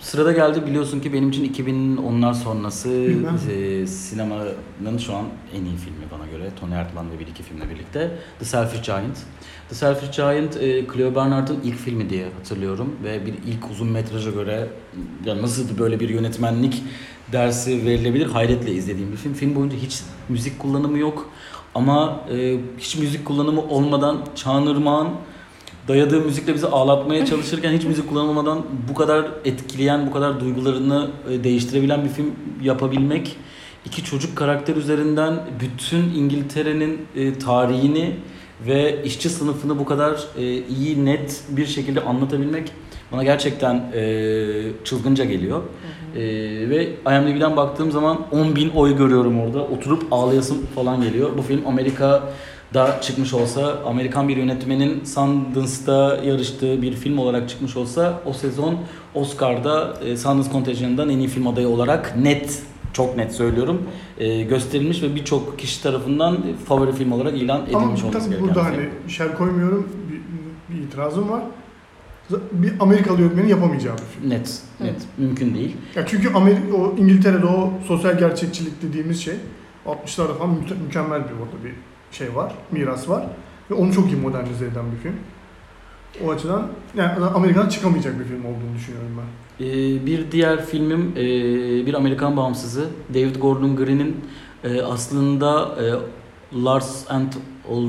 sırada 0.00 0.32
geldi 0.32 0.66
biliyorsun 0.66 1.00
ki 1.00 1.12
benim 1.12 1.28
için 1.28 1.52
2010'lar 1.54 2.34
sonrası 2.34 2.88
Bilmem. 2.88 3.38
e, 3.50 3.86
sinemanın 3.86 4.98
şu 4.98 5.14
an 5.14 5.24
en 5.54 5.64
iyi 5.64 5.76
filmi 5.76 6.04
bana 6.12 6.26
göre. 6.26 6.50
Tony 6.60 6.74
Erdmann 6.74 7.10
ve 7.10 7.18
bir 7.18 7.26
iki 7.26 7.42
filmle 7.42 7.70
birlikte. 7.70 8.18
The 8.38 8.44
Selfish 8.44 8.82
Giant. 8.82 9.18
The 9.72 9.76
Selfish 9.76 10.16
Giant, 10.16 10.56
e, 10.56 10.86
Cleo 10.86 11.14
Bernard'ın 11.14 11.60
ilk 11.64 11.76
filmi 11.76 12.10
diye 12.10 12.24
hatırlıyorum 12.38 12.96
ve 13.04 13.26
bir 13.26 13.32
ilk 13.32 13.70
uzun 13.70 13.88
metraja 13.88 14.30
göre 14.30 14.68
ya 15.24 15.42
nasıl 15.42 15.78
böyle 15.78 16.00
bir 16.00 16.08
yönetmenlik 16.08 16.82
dersi 17.32 17.86
verilebilir 17.86 18.26
hayretle 18.26 18.72
izlediğim 18.72 19.12
bir 19.12 19.16
film. 19.16 19.34
Film 19.34 19.54
boyunca 19.54 19.76
hiç 19.76 20.00
müzik 20.28 20.58
kullanımı 20.58 20.98
yok 20.98 21.30
ama 21.74 22.20
e, 22.32 22.58
hiç 22.78 22.96
müzik 22.96 23.24
kullanımı 23.24 23.62
olmadan 23.62 24.18
Çağan 24.34 24.66
Irmak'ın 24.66 25.08
dayadığı 25.88 26.20
müzikle 26.20 26.54
bizi 26.54 26.66
ağlatmaya 26.66 27.26
çalışırken 27.26 27.72
hiç 27.72 27.84
müzik 27.84 28.08
kullanılmadan 28.08 28.64
bu 28.88 28.94
kadar 28.94 29.26
etkileyen, 29.44 30.06
bu 30.06 30.10
kadar 30.10 30.40
duygularını 30.40 31.10
e, 31.30 31.44
değiştirebilen 31.44 32.04
bir 32.04 32.08
film 32.08 32.34
yapabilmek 32.62 33.36
iki 33.84 34.04
çocuk 34.04 34.36
karakter 34.36 34.76
üzerinden 34.76 35.40
bütün 35.60 36.02
İngiltere'nin 36.02 37.06
e, 37.16 37.38
tarihini 37.38 38.16
ve 38.66 39.02
işçi 39.04 39.30
sınıfını 39.30 39.78
bu 39.78 39.84
kadar 39.84 40.24
e, 40.38 40.42
iyi, 40.66 41.04
net 41.04 41.42
bir 41.48 41.66
şekilde 41.66 42.00
anlatabilmek 42.00 42.72
bana 43.12 43.24
gerçekten 43.24 43.74
e, 43.94 44.04
çılgınca 44.84 45.24
geliyor. 45.24 45.62
E, 46.16 46.20
ve 46.70 46.88
IMDb'den 46.88 47.56
baktığım 47.56 47.92
zaman 47.92 48.26
10 48.32 48.56
bin 48.56 48.70
oy 48.70 48.96
görüyorum 48.96 49.40
orada. 49.40 49.62
Oturup 49.62 50.06
ağlayasım 50.10 50.66
falan 50.74 51.02
geliyor. 51.02 51.30
Bu 51.38 51.42
film 51.42 51.66
Amerika'da 51.66 53.00
çıkmış 53.00 53.34
olsa, 53.34 53.78
Amerikan 53.86 54.28
bir 54.28 54.36
yönetmenin 54.36 55.04
Sundance'da 55.04 56.20
yarıştığı 56.24 56.82
bir 56.82 56.92
film 56.92 57.18
olarak 57.18 57.48
çıkmış 57.48 57.76
olsa 57.76 58.20
o 58.26 58.32
sezon 58.32 58.78
Oscar'da 59.14 59.94
e, 60.04 60.16
Sundance 60.16 60.50
kontenjanından 60.50 61.08
en 61.08 61.18
iyi 61.18 61.28
film 61.28 61.46
adayı 61.46 61.68
olarak 61.68 62.16
net 62.16 62.62
çok 62.92 63.16
net 63.16 63.32
söylüyorum 63.32 63.82
e, 64.18 64.42
gösterilmiş 64.42 65.02
ve 65.02 65.14
birçok 65.14 65.58
kişi 65.58 65.82
tarafından 65.82 66.38
favori 66.64 66.92
film 66.92 67.12
olarak 67.12 67.34
ilan 67.36 67.56
Ama 67.56 67.82
edilmiş 67.82 68.04
olması 68.04 68.18
tabii 68.18 68.30
gereken 68.30 68.48
burada 68.48 68.70
bir 68.70 68.76
film. 68.76 68.90
hani 69.04 69.10
şer 69.12 69.34
koymuyorum 69.38 69.88
bir, 70.10 70.74
bir 70.76 70.82
itirazım 70.82 71.30
var. 71.30 71.42
Bir 72.52 72.72
Amerikalı 72.80 73.20
yönetmenin 73.20 73.48
yapamayacağı 73.48 73.94
bir 73.96 74.02
film. 74.20 74.30
Net, 74.30 74.58
net. 74.80 74.96
Mümkün 75.18 75.54
değil. 75.54 75.76
Ya 75.94 76.06
çünkü 76.06 76.32
Amerika, 76.34 76.76
o 76.76 76.94
İngiltere'de 76.98 77.46
o 77.46 77.72
sosyal 77.86 78.18
gerçekçilik 78.18 78.82
dediğimiz 78.82 79.20
şey 79.20 79.34
60'larda 79.86 80.38
falan 80.38 80.50
mükemmel 80.84 81.20
bir 81.20 81.32
orada 81.32 81.64
bir 81.64 81.72
şey 82.16 82.34
var, 82.34 82.54
miras 82.72 83.08
var. 83.08 83.26
Ve 83.70 83.74
onu 83.74 83.92
çok 83.92 84.06
iyi 84.12 84.16
modernize 84.16 84.64
eden 84.66 84.84
bir 84.92 84.96
film. 85.02 85.16
O 86.26 86.30
açıdan 86.30 86.68
yani 86.96 87.24
Amerika'dan 87.24 87.68
çıkamayacak 87.68 88.18
bir 88.20 88.24
film 88.24 88.44
olduğunu 88.44 88.74
düşünüyorum 88.76 89.08
ben. 89.18 89.66
Ee, 89.66 90.06
bir 90.06 90.30
diğer 90.32 90.64
filmim 90.66 91.12
e, 91.16 91.22
bir 91.86 91.94
Amerikan 91.94 92.36
bağımsızı 92.36 92.88
David 93.14 93.36
Gordon 93.36 93.76
Green'in 93.76 94.16
e, 94.64 94.82
aslında 94.82 95.76
e, 95.82 95.84
Lars 96.64 97.10
and 97.10 97.32
All 97.70 97.88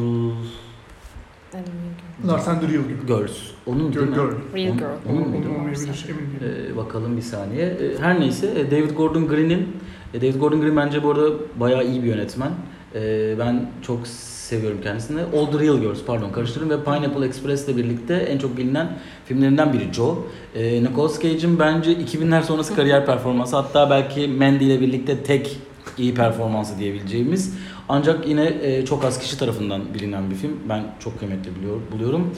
Lars 2.27 2.47
and 2.47 2.61
the 2.61 2.67
Real 2.67 2.83
Girl. 2.83 3.07
Girls. 3.07 3.37
Onun 3.65 3.93
değil 3.93 4.07
mi? 4.07 4.15
Girl. 4.15 4.31
Real 4.55 4.69
Onun- 4.69 4.77
Girl. 4.77 4.85
Onun 5.09 5.21
Onun 5.21 5.33
emin 5.33 5.43
değilim. 5.43 6.67
Ee, 6.73 6.77
bakalım 6.77 7.17
bir 7.17 7.21
saniye. 7.21 7.65
Ee, 7.65 7.97
her 7.99 8.19
neyse 8.19 8.47
e, 8.59 8.71
David 8.71 8.91
Gordon 8.91 9.27
Green'in 9.27 9.67
e, 10.13 10.21
David 10.21 10.35
Gordon 10.39 10.61
Green 10.61 10.77
bence 10.77 11.03
bu 11.03 11.11
arada 11.11 11.29
bayağı 11.59 11.85
iyi 11.87 12.03
bir 12.03 12.07
yönetmen. 12.07 12.51
Ee, 12.95 13.35
ben 13.39 13.69
çok 13.81 14.07
seviyorum 14.43 14.77
kendisini. 14.83 15.19
The 15.51 15.59
Real 15.59 15.77
Girls 15.77 15.99
pardon 16.05 16.31
karıştırdım 16.31 16.69
ve 16.69 16.83
Pineapple 16.83 17.25
Express 17.25 17.67
ile 17.67 17.77
birlikte 17.77 18.13
en 18.13 18.37
çok 18.37 18.57
bilinen 18.57 18.97
filmlerinden 19.25 19.73
biri 19.73 19.93
Joe. 19.93 20.17
Ee, 20.55 20.83
Nicolas 20.83 21.21
Cage'in 21.21 21.59
bence 21.59 21.93
2000'ler 21.93 22.43
sonrası 22.43 22.75
kariyer 22.75 23.05
performansı 23.05 23.55
hatta 23.55 23.89
belki 23.89 24.27
Mandy 24.27 24.65
ile 24.65 24.81
birlikte 24.81 25.23
tek 25.23 25.59
iyi 25.97 26.13
performansı 26.13 26.79
diyebileceğimiz 26.79 27.57
ancak 27.89 28.27
yine 28.27 28.45
e, 28.61 28.85
çok 28.85 29.05
az 29.05 29.19
kişi 29.19 29.39
tarafından 29.39 29.81
bilinen 29.93 30.29
bir 30.29 30.35
film. 30.35 30.51
Ben 30.69 30.83
çok 30.99 31.19
kıymetli 31.19 31.55
biliyor, 31.55 31.77
buluyorum. 31.91 32.31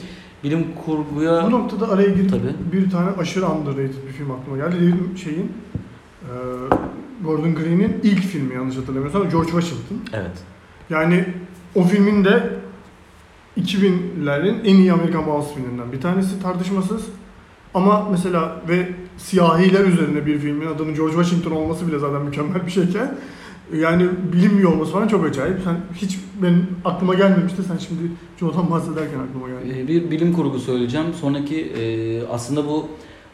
Bilim 0.44 0.66
kurguya 0.86 1.46
Bu 1.46 1.50
noktada 1.50 1.88
araya 1.88 2.08
girip 2.08 2.30
Tabii. 2.30 2.72
bir 2.72 2.90
tane 2.90 3.10
aşırı 3.18 3.46
underrated 3.46 4.06
bir 4.08 4.12
film 4.12 4.30
aklıma 4.30 4.56
geldi. 4.56 4.76
David 4.76 5.16
şeyin 5.16 5.52
e, 6.22 6.32
Gordon 7.24 7.54
Green'in 7.54 8.00
ilk 8.02 8.20
filmi 8.20 8.54
yanlış 8.54 8.76
hatırlamıyorsam 8.76 9.30
George 9.30 9.50
Washington. 9.50 9.98
evet. 10.12 10.36
Yani 10.90 11.24
o 11.76 11.82
filmin 11.82 12.24
de 12.24 12.50
2000'lerin 13.60 14.60
en 14.64 14.74
iyi 14.74 14.92
Amerikan 14.92 15.26
bağımsız 15.26 15.54
filmlerinden 15.54 15.92
bir 15.92 16.00
tanesi 16.00 16.42
tartışmasız. 16.42 17.02
Ama 17.74 18.08
mesela 18.10 18.62
ve 18.68 18.88
siyahiler 19.16 19.84
üzerine 19.84 20.26
bir 20.26 20.38
filmin 20.38 20.66
adının 20.66 20.94
George 20.94 21.14
Washington 21.14 21.50
olması 21.50 21.88
bile 21.88 21.98
zaten 21.98 22.22
mükemmel 22.22 22.66
bir 22.66 22.70
şeyken 22.70 23.16
yani 23.74 24.08
bilinmiyor 24.32 24.72
olması 24.72 24.92
falan 24.92 25.08
çok 25.08 25.26
acayip. 25.26 25.58
Sen 25.64 25.76
hiç 25.94 26.18
benim 26.42 26.66
aklıma 26.84 27.14
gelmemişti. 27.14 27.62
Sen 27.62 27.78
şimdi 27.78 28.02
Joe'dan 28.40 28.70
bahsederken 28.70 29.18
aklıma 29.18 29.48
geldi. 29.48 29.80
Ee, 29.80 29.88
Bir 29.88 30.10
bilim 30.10 30.32
kurgu 30.32 30.58
söyleyeceğim. 30.58 31.06
Sonraki 31.20 31.60
e, 31.60 32.26
aslında 32.26 32.66
bu 32.66 32.88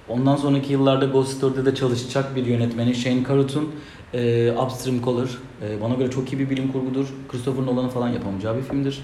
ondan 0.09 0.36
sonraki 0.36 0.72
yıllarda 0.72 1.05
Ghost 1.05 1.36
Story'de 1.36 1.64
de 1.64 1.74
çalışacak 1.74 2.36
bir 2.36 2.47
yönetmeni 2.47 2.95
Shane 2.95 3.24
Carruth'un 3.28 3.68
e, 4.14 4.52
Upstream 4.52 5.02
Color. 5.02 5.40
E, 5.62 5.80
bana 5.80 5.94
göre 5.94 6.10
çok 6.10 6.32
iyi 6.32 6.38
bir 6.38 6.50
bilim 6.50 6.72
kurgudur. 6.72 7.06
Christopher 7.28 7.66
Nolan'ın 7.66 7.88
falan 7.88 8.08
yapamayacağı 8.08 8.56
bir 8.56 8.62
filmdir. 8.62 9.02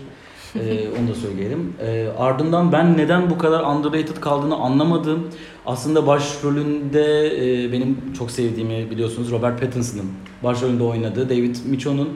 E, 0.55 0.61
onu 1.01 1.09
da 1.09 1.15
söyleyelim. 1.15 1.73
E, 1.81 2.09
ardından 2.19 2.73
ben 2.73 2.99
neden 2.99 3.31
bu 3.31 3.39
kadar 3.39 3.65
underrated 3.65 4.17
kaldığını 4.17 4.57
anlamadım. 4.57 5.29
Aslında 5.67 6.07
başrolünde 6.07 7.27
e, 7.27 7.73
benim 7.73 8.13
çok 8.19 8.31
sevdiğimi 8.31 8.91
biliyorsunuz 8.91 9.31
Robert 9.31 9.61
Pattinson'ın 9.61 10.07
başrolünde 10.45 10.83
oynadığı 10.83 11.29
David 11.29 11.57
Michon'un 11.67 12.09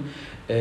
e, 0.51 0.57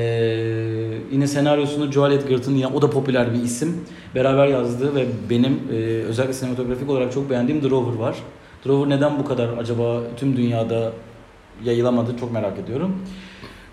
yine 1.12 1.28
senaryosunu 1.28 1.92
Joel 1.92 2.12
Edgerton 2.12 2.52
ya 2.52 2.70
o 2.74 2.82
da 2.82 2.90
popüler 2.90 3.34
bir 3.34 3.44
isim 3.44 3.86
beraber 4.16 4.48
yazdığı 4.48 4.96
ve 4.96 5.06
benim 5.30 5.60
e, 5.72 5.76
özellikle 5.84 6.34
sinematografik 6.34 6.90
olarak 6.90 7.14
çok 7.14 7.30
beğendiğim 7.30 7.62
The 7.62 7.70
Rover 7.70 7.96
var. 7.96 8.16
The 8.64 8.70
Rover 8.70 8.90
neden 8.90 9.20
bu 9.20 9.26
kadar 9.26 9.58
acaba 9.58 10.02
tüm 10.18 10.38
dünyada 10.38 10.92
yayılamadı 11.66 12.18
çok 12.20 12.32
merak 12.32 12.60
ediyorum. 12.60 12.96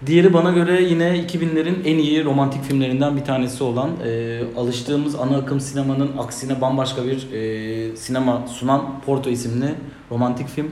Diğeri 0.07 0.33
bana 0.33 0.51
göre 0.51 0.83
yine 0.83 1.05
2000'lerin 1.05 1.85
en 1.85 1.99
iyi 1.99 2.25
romantik 2.25 2.63
filmlerinden 2.65 3.17
bir 3.17 3.25
tanesi 3.25 3.65
olan 3.65 3.91
e, 4.07 4.41
alıştığımız 4.57 5.15
ana 5.15 5.37
akım 5.37 5.61
sinemanın 5.61 6.11
aksine 6.19 6.61
bambaşka 6.61 7.03
bir 7.05 7.33
e, 7.33 7.97
sinema 7.97 8.47
sunan 8.47 9.01
Porto 9.07 9.31
isimli 9.31 9.75
romantik 10.11 10.49
film. 10.49 10.71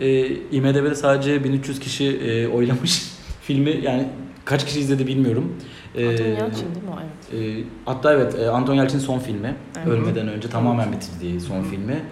E, 0.00 0.26
IMDb'de 0.28 0.94
sadece 0.94 1.44
1300 1.44 1.80
kişi 1.80 2.04
e, 2.06 2.48
oylamış 2.48 3.02
filmi 3.42 3.80
yani 3.82 4.08
kaç 4.44 4.66
kişi 4.66 4.80
izledi 4.80 5.06
bilmiyorum. 5.06 5.56
E, 5.94 6.08
Anton 6.08 6.24
Yelchin 6.24 6.74
değil 6.74 6.84
mi 6.84 6.90
o? 6.90 6.98
Evet. 7.34 7.58
e, 7.58 7.64
hatta 7.84 8.12
evet 8.12 8.34
e, 8.34 8.50
Anton 8.50 8.74
Yelchin 8.74 8.98
son 8.98 9.18
filmi. 9.18 9.54
Evet. 9.76 9.88
Ölmeden 9.88 10.28
önce 10.28 10.48
tamamen 10.50 10.92
bitirdiği 10.92 11.40
son 11.40 11.62
filmi. 11.62 12.02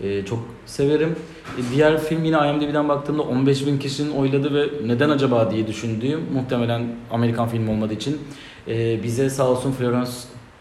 E, 0.00 0.24
çok 0.24 0.38
severim. 0.66 1.16
E, 1.58 1.74
diğer 1.74 2.00
film 2.00 2.24
yine 2.24 2.36
IMDb'den 2.36 2.88
baktığımda 2.88 3.22
15 3.22 3.66
bin 3.66 3.78
kişinin 3.78 4.10
oyladı 4.10 4.54
ve 4.54 4.88
neden 4.88 5.10
acaba 5.10 5.50
diye 5.50 5.66
düşündüğüm 5.66 6.20
muhtemelen 6.32 6.82
Amerikan 7.10 7.48
filmi 7.48 7.70
olmadığı 7.70 7.94
için 7.94 8.18
e, 8.68 9.02
bize 9.02 9.30
sağ 9.30 9.48
olsun 9.48 9.72
Florence 9.72 10.10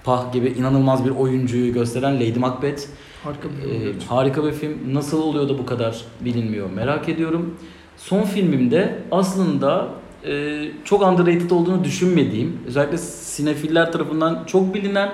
Pugh 0.04 0.34
gibi 0.34 0.48
inanılmaz 0.48 1.06
bir 1.06 1.10
oyuncuyu 1.10 1.74
gösteren 1.74 2.16
Lady 2.16 2.40
Macbeth. 2.40 2.82
Harika 3.24 3.48
bir 3.50 3.72
E, 3.72 3.80
film. 3.80 4.00
harika 4.08 4.46
bir 4.46 4.52
film. 4.52 4.78
Nasıl 4.94 5.22
oluyor 5.22 5.50
da 5.50 5.58
bu 5.58 5.66
kadar 5.66 6.02
bilinmiyor 6.22 6.70
merak 6.70 7.10
ediyorum. 7.10 7.58
Son 7.98 8.24
filmimde 8.24 9.00
aslında 9.12 9.88
e, 10.26 10.62
çok 10.86 11.02
underrated 11.02 11.50
olduğunu 11.50 11.84
düşünmediğim, 11.84 12.58
özellikle 12.68 12.98
sinefiller 12.98 13.92
tarafından 13.92 14.44
çok 14.48 14.74
bilinen 14.74 15.10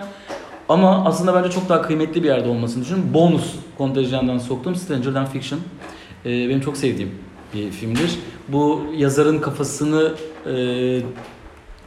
ama 0.70 1.06
aslında 1.06 1.36
bence 1.36 1.52
çok 1.52 1.70
daha 1.70 1.82
kıymetli 1.82 2.24
bir 2.24 2.28
yerde 2.28 2.50
olmasını 2.50 2.84
düşünüyorum. 2.84 3.14
Bonus 3.14 3.56
kontenjandan 3.78 4.38
soktum. 4.38 4.76
Stranger 4.76 5.14
Than 5.14 5.26
Fiction. 5.26 5.60
E, 6.26 6.30
benim 6.30 6.62
çok 6.62 6.78
sevdiğim 6.78 7.12
bir 7.54 7.72
filmdir. 7.72 8.20
Bu 8.48 8.82
yazarın 8.98 9.40
kafasını 9.40 10.12
e, 10.46 11.02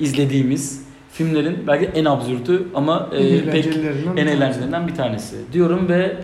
izlediğimiz 0.01 0.83
filmlerin 1.13 1.59
belki 1.67 1.85
en 1.85 2.05
absürtü 2.05 2.63
ama 2.75 3.09
e, 3.13 3.27
En 3.27 3.51
pek 3.51 3.67
eğlencelilerinden 3.67 4.17
bir 4.17 4.21
en 4.21 4.27
tanesi. 4.27 4.37
eğlencelerinden 4.37 4.89
bir 4.89 4.95
tanesi 4.95 5.37
diyorum 5.53 5.89
ve 5.89 6.17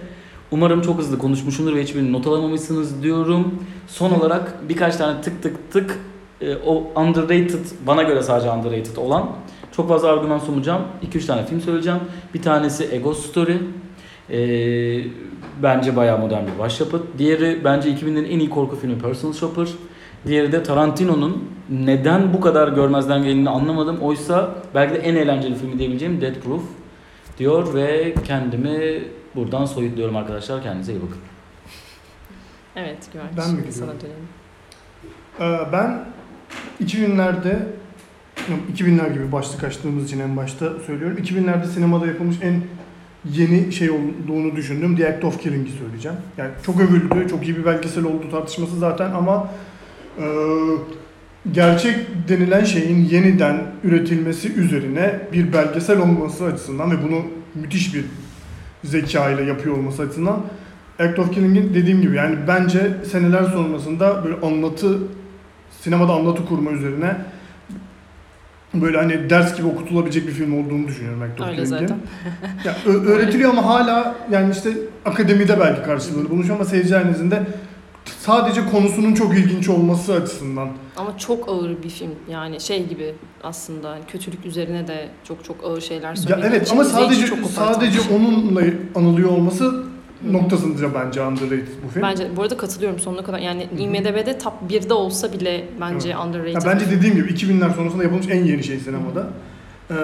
umarım 0.50 0.82
çok 0.82 0.98
hızlı 0.98 1.18
konuşmuşumdur 1.18 1.74
ve 1.76 1.82
hiçbirini 1.82 2.12
not 2.12 2.26
alamamışsınız 2.26 3.02
diyorum. 3.02 3.54
Son 3.88 4.10
olarak 4.10 4.68
birkaç 4.68 4.96
tane 4.96 5.20
tık 5.20 5.42
tık 5.42 5.72
tık 5.72 5.98
e, 6.40 6.56
o 6.56 7.00
underrated 7.00 7.64
bana 7.86 8.02
göre 8.02 8.22
sadece 8.22 8.50
underrated 8.50 8.96
olan 8.96 9.30
çok 9.78 9.88
fazla 9.88 10.12
argüman 10.12 10.38
sunacağım. 10.38 10.82
2-3 11.12 11.26
tane 11.26 11.46
film 11.46 11.60
söyleyeceğim. 11.60 11.98
Bir 12.34 12.42
tanesi 12.42 12.88
Ego 12.92 13.14
Story. 13.14 13.56
E, 14.30 14.38
bence 15.62 15.96
bayağı 15.96 16.18
modern 16.18 16.46
bir 16.46 16.58
başyapıt. 16.58 17.18
Diğeri 17.18 17.60
bence 17.64 17.90
2000'lerin 17.90 18.26
en 18.28 18.38
iyi 18.38 18.50
korku 18.50 18.76
filmi 18.76 18.98
Personal 18.98 19.32
Shopper. 19.34 19.68
Diğeri 20.26 20.52
de 20.52 20.62
Tarantino'nun 20.62 21.48
neden 21.70 22.32
bu 22.34 22.40
kadar 22.40 22.68
görmezden 22.68 23.22
geldiğini 23.22 23.50
anlamadım. 23.50 23.98
Oysa 24.00 24.54
belki 24.74 24.94
de 24.94 24.98
en 24.98 25.14
eğlenceli 25.14 25.54
filmi 25.54 25.78
diyebileceğim 25.78 26.20
Death 26.20 26.38
Proof 26.38 26.62
diyor 27.38 27.74
ve 27.74 28.14
kendimi 28.24 29.04
buradan 29.34 29.64
soyutluyorum 29.64 30.16
arkadaşlar. 30.16 30.62
Kendinize 30.62 30.92
iyi 30.92 31.00
bakın. 31.02 31.18
Evet 32.76 33.12
Güvenç. 33.12 33.30
Ben 33.36 33.54
mi 33.54 33.72
Sana 33.72 33.92
gidiyorum? 33.92 34.00
dönelim. 34.00 35.58
Ee, 35.68 35.72
ben 35.72 36.04
2000'lerde 36.84 37.48
yok, 37.48 37.62
2000'ler 38.74 39.12
gibi 39.12 39.32
başlık 39.32 39.64
açtığımız 39.64 40.04
için 40.04 40.20
en 40.20 40.36
başta 40.36 40.72
söylüyorum. 40.86 41.18
2000'lerde 41.22 41.66
sinemada 41.66 42.06
yapılmış 42.06 42.36
en 42.42 42.62
yeni 43.24 43.72
şey 43.72 43.90
olduğunu 43.90 44.56
düşündüm. 44.56 44.96
The 44.96 45.08
Act 45.08 45.24
of 45.24 45.42
Killing'i 45.42 45.70
söyleyeceğim. 45.70 46.16
Yani 46.36 46.50
çok 46.66 46.80
övüldü, 46.80 47.28
çok 47.30 47.44
iyi 47.44 47.56
bir 47.56 47.64
belgesel 47.64 48.04
oldu 48.04 48.30
tartışması 48.30 48.78
zaten 48.78 49.10
ama 49.10 49.50
e, 50.18 50.24
gerçek 51.52 51.96
denilen 52.28 52.64
şeyin 52.64 53.04
yeniden 53.04 53.62
üretilmesi 53.84 54.52
üzerine 54.52 55.20
bir 55.32 55.52
belgesel 55.52 56.00
olması 56.00 56.44
açısından 56.44 56.90
ve 56.90 57.02
bunu 57.02 57.22
müthiş 57.54 57.94
bir 57.94 58.04
zeka 58.84 59.30
ile 59.30 59.42
yapıyor 59.42 59.76
olması 59.76 60.02
açısından 60.02 60.40
Act 60.98 61.18
of 61.18 61.34
Killing'in 61.34 61.74
dediğim 61.74 62.00
gibi 62.00 62.16
yani 62.16 62.36
bence 62.48 62.96
seneler 63.10 63.44
sonrasında 63.44 64.24
böyle 64.24 64.36
anlatı 64.46 64.98
sinemada 65.80 66.12
anlatı 66.12 66.46
kurma 66.46 66.70
üzerine 66.70 67.16
böyle 68.74 68.96
hani 68.98 69.30
ders 69.30 69.56
gibi 69.56 69.66
okutulabilecek 69.66 70.26
bir 70.26 70.32
film 70.32 70.64
olduğunu 70.64 70.88
düşünüyorum 70.88 71.22
of 71.40 71.48
Öyle 71.48 71.66
zaten. 71.66 71.98
Ya, 72.64 72.92
öğretiliyor 72.92 73.50
ama 73.50 73.66
hala 73.66 74.14
yani 74.30 74.52
işte 74.52 74.70
akademide 75.04 75.60
belki 75.60 75.82
karşılığını 75.82 76.30
bulmuş 76.30 76.50
ama 76.50 76.64
seyirciler 76.64 77.06
nezdinde 77.06 77.42
sadece 78.04 78.66
konusunun 78.66 79.14
çok 79.14 79.38
ilginç 79.38 79.68
olması 79.68 80.14
açısından. 80.14 80.68
Ama 80.96 81.18
çok 81.18 81.48
ağır 81.48 81.82
bir 81.82 81.88
film. 81.88 82.14
Yani 82.30 82.60
şey 82.60 82.86
gibi 82.86 83.14
aslında 83.42 83.90
hani 83.90 84.02
kötülük 84.08 84.46
üzerine 84.46 84.88
de 84.88 85.08
çok 85.24 85.44
çok 85.44 85.64
ağır 85.64 85.80
şeyler 85.80 86.08
Ya 86.08 86.16
söylediği 86.16 86.50
evet 86.50 86.72
ama 86.72 86.84
sadece 86.84 87.26
sadece 87.54 87.98
onunla 88.14 88.60
anılıyor 88.94 89.28
olması 89.30 89.84
Hı. 90.22 90.32
noktasınca 90.32 90.94
bence 90.94 91.22
underrated 91.22 91.68
bu 91.84 91.88
film. 91.88 92.02
Bence 92.02 92.36
bu 92.36 92.42
arada 92.42 92.56
katılıyorum 92.56 92.98
sonuna 92.98 93.24
kadar. 93.24 93.38
Yani 93.38 93.68
hı. 93.76 93.82
IMDb'de 93.82 94.38
top 94.38 94.52
1'de 94.70 94.94
olsa 94.94 95.32
bile 95.32 95.64
bence 95.80 96.16
underrated. 96.16 96.62
Ya 96.62 96.72
bence 96.72 96.90
dediğim 96.90 97.14
gibi 97.14 97.28
2000'ler 97.28 97.74
sonrasında 97.74 98.02
yapılmış 98.02 98.28
en 98.28 98.44
yeni 98.44 98.64
şey 98.64 98.78
sinemada. 98.78 99.26
Ee, 99.90 99.94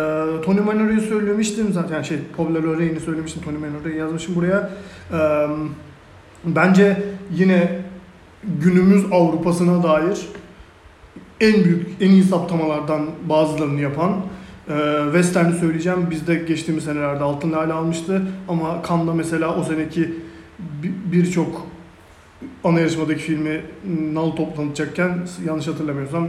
Tony 0.44 0.60
Manore'yi 0.60 1.00
söylemiştim 1.00 1.72
zaten 1.72 2.02
şey 2.02 2.18
Paul 2.36 2.54
Lorraine'i 2.54 3.00
söylemiştim 3.00 3.42
Tony 3.42 3.56
Manore'yi 3.58 3.98
yazmışım 3.98 4.34
buraya. 4.34 4.70
Ee, 5.12 5.46
bence 6.44 7.02
yine 7.34 7.78
günümüz 8.62 9.04
Avrupa'sına 9.12 9.82
dair 9.82 10.18
en 11.40 11.64
büyük, 11.64 11.86
en 12.00 12.10
iyi 12.10 12.22
saptamalardan 12.22 13.06
bazılarını 13.28 13.80
yapan 13.80 14.16
Western'i 15.12 15.54
söyleyeceğim. 15.58 16.06
Bizde 16.10 16.34
geçtiğimiz 16.34 16.84
senelerde 16.84 17.24
Altın 17.24 17.52
Lale 17.52 17.72
almıştı 17.72 18.22
ama 18.48 18.82
Cannes'da 18.88 19.14
mesela 19.14 19.56
o 19.56 19.64
seneki 19.64 20.14
bi- 20.82 21.12
birçok 21.12 21.66
ana 22.64 22.80
yarışmadaki 22.80 23.20
filmi 23.20 23.60
nal 24.12 24.30
toplanacakken 24.30 25.18
yanlış 25.46 25.66
hatırlamıyorsam 25.68 26.28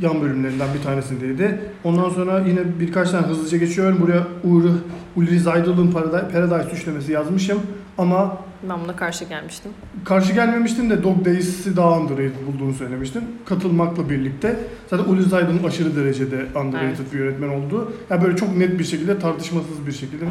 yan 0.00 0.22
bölümlerinden 0.22 0.68
bir 0.78 0.82
tanesindeydi. 0.82 1.60
Ondan 1.84 2.10
sonra 2.10 2.40
yine 2.48 2.60
birkaç 2.80 3.10
tane 3.10 3.26
hızlıca 3.26 3.58
geçiyorum. 3.58 3.98
Buraya 4.00 4.26
Uri, 4.44 4.68
Ulri 5.16 5.40
Zaydal'ın 5.40 5.90
Paradise, 5.92 6.28
Paradise 6.32 6.76
üçlemesi 6.76 7.12
yazmışım. 7.12 7.60
Ama 7.98 8.36
Ben 8.68 8.80
buna 8.84 8.96
karşı 8.96 9.24
gelmiştim. 9.24 9.70
karşı 10.04 10.32
gelmemiştim 10.32 10.90
de 10.90 11.02
Dog 11.02 11.24
Days'i 11.24 11.76
daha 11.76 11.98
underrated 11.98 12.46
bulduğunu 12.46 12.74
söylemiştin. 12.74 13.22
Katılmakla 13.46 14.10
birlikte. 14.10 14.56
Zaten 14.90 15.04
Ulri 15.12 15.22
Zaydal'ın 15.22 15.64
aşırı 15.64 15.96
derecede 15.96 16.36
underrated 16.36 16.88
Evet. 16.98 17.12
bir 17.12 17.18
yönetmen 17.18 17.48
olduğu. 17.48 17.92
Yani 18.10 18.22
böyle 18.24 18.36
çok 18.36 18.56
net 18.56 18.78
bir 18.78 18.84
şekilde, 18.84 19.18
tartışmasız 19.18 19.86
bir 19.86 19.92
şekilde 19.92 20.24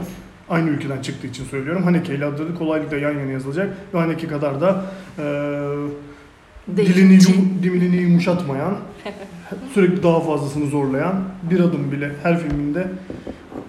aynı 0.50 0.70
ülkeden 0.70 1.02
çıktığı 1.02 1.28
için 1.28 1.46
söylüyorum. 1.46 1.84
Haneke 1.84 2.16
ile 2.16 2.26
adı 2.26 2.56
kolaylıkla 2.58 2.98
yan 2.98 3.12
yana 3.20 3.32
yazılacak. 3.32 3.78
Ve 3.94 3.98
Haneke 4.00 4.28
kadar 4.28 4.62
da 4.62 4.86
eee 5.18 5.24
dilini, 6.78 7.14
yum, 7.14 7.60
dilini 7.64 7.96
yumuşatmayan, 7.96 8.78
sürekli 9.74 10.04
daha 10.04 10.20
fazlasını 10.20 10.66
zorlayan, 10.66 11.24
bir 11.52 11.60
adım 11.60 11.92
bile 11.92 12.12
her 12.24 12.40
filminde 12.40 12.88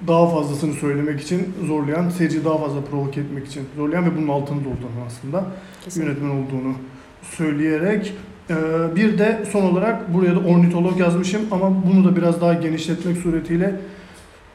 daha 0.08 0.26
fazlasını 0.28 0.74
söylemek 0.74 1.20
için 1.20 1.54
zorlayan, 1.66 2.08
seyirciyi 2.10 2.44
daha 2.44 2.58
fazla 2.58 2.80
provoke 2.84 3.20
etmek 3.20 3.46
için 3.46 3.62
zorlayan 3.76 4.04
ve 4.04 4.16
bunun 4.16 4.28
altını 4.28 4.58
dolduran 4.60 5.06
aslında 5.06 5.44
Kesinlikle. 5.84 6.10
yönetmen 6.12 6.30
olduğunu 6.30 6.74
söyleyerek 7.22 8.14
eee, 8.50 8.56
bir 8.96 9.18
de 9.18 9.44
son 9.52 9.62
olarak 9.62 10.14
buraya 10.14 10.34
da 10.34 10.38
ornitolog 10.38 11.00
yazmışım 11.00 11.40
ama 11.50 11.86
bunu 11.86 12.04
da 12.04 12.16
biraz 12.16 12.40
daha 12.40 12.54
genişletmek 12.54 13.16
suretiyle 13.16 13.80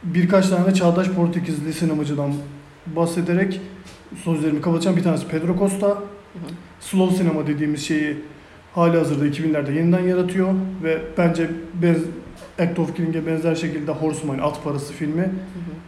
birkaç 0.04 0.50
tane 0.50 0.74
çağdaş 0.74 1.08
Portekizli 1.10 1.74
sinemacıdan 1.74 2.34
bahsederek 2.96 3.62
sözlerimi 4.24 4.62
kapatacağım. 4.62 4.98
Bir 4.98 5.04
tanesi 5.04 5.28
Pedro 5.28 5.58
Costa, 5.60 5.88
Hı 5.88 5.94
hı. 5.94 5.98
slow 6.80 7.16
sinema 7.18 7.48
dediğimiz 7.48 7.82
şeyi 7.86 8.18
hali 8.76 8.98
hazırda 8.98 9.28
2000'lerde 9.28 9.74
yeniden 9.74 10.00
yaratıyor 10.04 10.54
ve 10.84 11.02
bence 11.18 11.50
benz, 11.82 11.98
Act 12.60 12.80
of 12.80 12.96
Killing'e 12.96 13.26
benzer 13.28 13.56
şekilde 13.56 13.92
Horseman, 13.92 14.38
At 14.38 14.64
Parası 14.64 14.94
filmi 14.94 15.22
Hı 15.22 15.28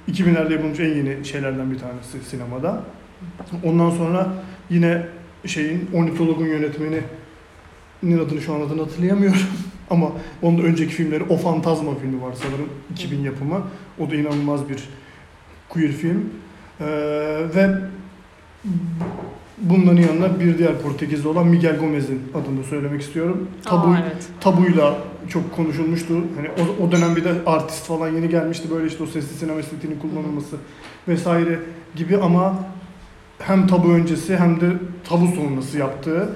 hı. 0.07 0.11
2000'lerde 0.11 0.53
yapılmış 0.53 0.80
en 0.80 0.95
yeni 0.95 1.26
şeylerden 1.26 1.72
bir 1.72 1.80
tanesi 1.80 2.30
sinemada. 2.30 2.84
Ondan 3.63 3.89
sonra 3.89 4.34
yine 4.70 5.05
şeyin 5.45 5.89
ornitologun 5.93 6.45
yönetmeni 6.45 6.99
adını 8.03 8.41
şu 8.41 8.53
an 8.53 8.61
adını 8.61 8.82
hatırlayamıyorum 8.82 9.39
ama 9.89 10.11
onun 10.41 10.57
da 10.57 10.61
önceki 10.61 10.93
filmleri 10.93 11.24
O 11.24 11.38
Fantazma 11.38 11.95
filmi 11.95 12.22
var 12.22 12.34
sanırım 12.34 12.70
2000 12.91 13.20
yapımı. 13.20 13.61
O 13.99 14.09
da 14.11 14.15
inanılmaz 14.15 14.70
bir 14.70 14.89
queer 15.70 15.91
film. 15.91 16.30
Ee, 16.80 16.86
ve 17.55 17.76
bunların 19.58 20.01
yanına 20.01 20.39
bir 20.39 20.58
diğer 20.58 20.82
Portekizli 20.82 21.28
olan 21.28 21.47
Miguel 21.47 21.78
Gomez'in 21.78 22.22
adını 22.34 22.64
söylemek 22.64 23.01
istiyorum. 23.01 23.47
Tabu, 23.64 23.88
Aa, 23.88 23.99
evet. 24.01 24.28
tabuyla 24.41 24.97
çok 25.30 25.55
konuşulmuştu. 25.55 26.14
Hani 26.36 26.49
o, 26.49 26.84
o 26.84 26.91
dönem 26.91 27.16
bir 27.16 27.24
de 27.24 27.34
artist 27.45 27.86
falan 27.86 28.10
yeni 28.10 28.30
gelmişti. 28.30 28.72
Böyle 28.72 28.88
işte 28.88 29.03
o 29.03 29.05
sesli 29.05 29.36
sinema 29.38 29.60
estetiğinin 29.60 29.99
kullanılması 29.99 30.55
vesaire 31.08 31.60
gibi 31.95 32.18
ama 32.18 32.60
hem 33.39 33.68
tabu 33.68 33.91
öncesi 33.91 34.38
hem 34.38 34.62
de 34.62 34.72
tabu 35.10 35.28
sonrası 35.28 35.78
yaptığı 35.78 36.20
Hı 36.20 36.28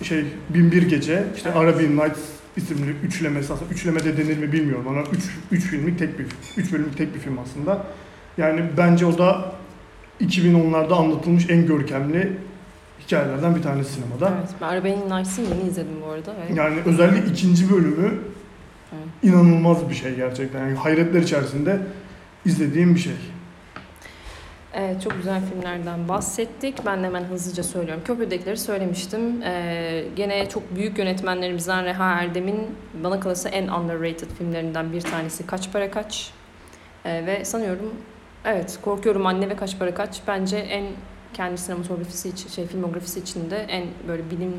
hı. 0.00 0.04
şey 0.04 0.24
Binbir 0.48 0.82
Gece, 0.82 1.24
işte 1.36 1.48
Evet. 1.48 1.62
Arabian 1.62 1.96
Nights 1.96 2.20
isimli 2.56 2.90
üçlemesi 3.04 3.52
aslında 3.52 3.70
üçleme 3.70 4.04
de 4.04 4.16
denir 4.16 4.38
mi 4.38 4.52
bilmiyorum 4.52 4.84
ama 4.88 5.00
üç, 5.12 5.22
üç 5.52 5.64
filmlik 5.64 5.98
tek 5.98 6.18
bir 6.18 6.26
üç 6.56 6.72
bölümlük 6.72 6.96
tek 6.98 7.14
bir 7.14 7.20
film 7.20 7.38
aslında. 7.38 7.86
Yani 8.38 8.62
bence 8.76 9.06
o 9.06 9.18
da 9.18 9.52
2010'larda 10.20 10.94
anlatılmış 10.94 11.50
en 11.50 11.66
görkemli 11.66 12.32
hikayelerden 13.06 13.56
bir 13.56 13.62
tanesi 13.62 13.92
sinemada. 13.92 14.32
Evet. 14.38 14.50
Ben 14.60 14.66
Arabayın 14.66 15.00
Nights'ını 15.10 15.46
yeni 15.56 15.68
izledim 15.70 16.02
bu 16.06 16.10
arada. 16.10 16.30
ve- 16.32 16.54
Yani 16.60 16.76
özellikle 16.86 17.32
ikinci 17.32 17.70
bölümü 17.72 18.18
Evet. 18.92 19.04
inanılmaz 19.22 19.90
bir 19.90 19.94
şey 19.94 20.14
gerçekten. 20.14 20.60
Yani 20.60 20.74
hayretler 20.76 21.20
içerisinde 21.20 21.80
izlediğim 22.44 22.94
bir 22.94 23.00
şey. 23.00 23.12
Evet, 24.74 25.02
çok 25.02 25.16
güzel 25.16 25.40
filmlerden 25.52 26.08
bahsettik. 26.08 26.86
Ben 26.86 27.02
de 27.02 27.06
hemen 27.06 27.24
hızlıca 27.24 27.62
söylüyorum. 27.62 28.02
Köprüdekileri 28.06 28.56
söylemiştim. 28.56 29.42
Ee, 29.42 30.04
gene 30.16 30.48
çok 30.48 30.76
büyük 30.76 30.98
yönetmenlerimizden 30.98 31.84
Reha 31.84 32.04
Erdem'in 32.22 32.60
bana 33.04 33.20
kalırsa 33.20 33.48
en 33.48 33.68
underrated 33.68 34.28
filmlerinden 34.38 34.92
bir 34.92 35.00
tanesi 35.00 35.46
Kaç 35.46 35.72
Para 35.72 35.90
Kaç. 35.90 36.30
Ee, 37.04 37.26
ve 37.26 37.44
sanıyorum 37.44 37.94
evet 38.44 38.78
Korkuyorum 38.82 39.26
Anne 39.26 39.48
ve 39.48 39.56
Kaç 39.56 39.78
Para 39.78 39.94
Kaç 39.94 40.20
bence 40.26 40.56
en 40.56 40.84
kendi 41.34 41.58
sinematografisi 41.58 42.28
için, 42.28 42.48
şey 42.48 42.66
filmografisi 42.66 43.20
içinde 43.20 43.56
en 43.56 43.84
böyle 44.08 44.30
bilim 44.30 44.54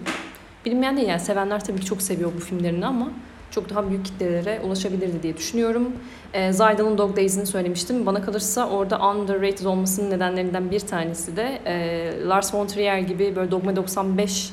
bilinmeyen 0.66 0.98
değil 0.98 1.08
yani 1.08 1.20
sevenler 1.20 1.66
tabii 1.66 1.80
ki 1.80 1.86
çok 1.86 2.02
seviyor 2.02 2.32
bu 2.36 2.40
filmlerini 2.40 2.86
ama 2.86 3.12
çok 3.52 3.70
daha 3.70 3.90
büyük 3.90 4.06
kitlelere 4.06 4.60
ulaşabilirdi 4.60 5.24
diye 5.24 5.38
düşünüyorum. 5.38 5.92
E, 6.34 6.52
Zaydal'ın 6.52 6.98
Dog 6.98 7.18
Days'ini 7.18 7.46
söylemiştim. 7.46 8.06
Bana 8.06 8.22
kalırsa 8.22 8.70
orada 8.70 9.00
underrated 9.10 9.66
olmasının 9.66 10.10
nedenlerinden 10.10 10.72
bir 10.72 10.80
tanesi 10.80 11.38
de 11.38 11.62
e, 11.66 12.28
Lars 12.28 12.54
von 12.54 12.68
Trier 12.68 13.00
gibi 13.00 13.36
böyle 13.36 13.52
Dogma 13.52 13.76
95 13.76 14.52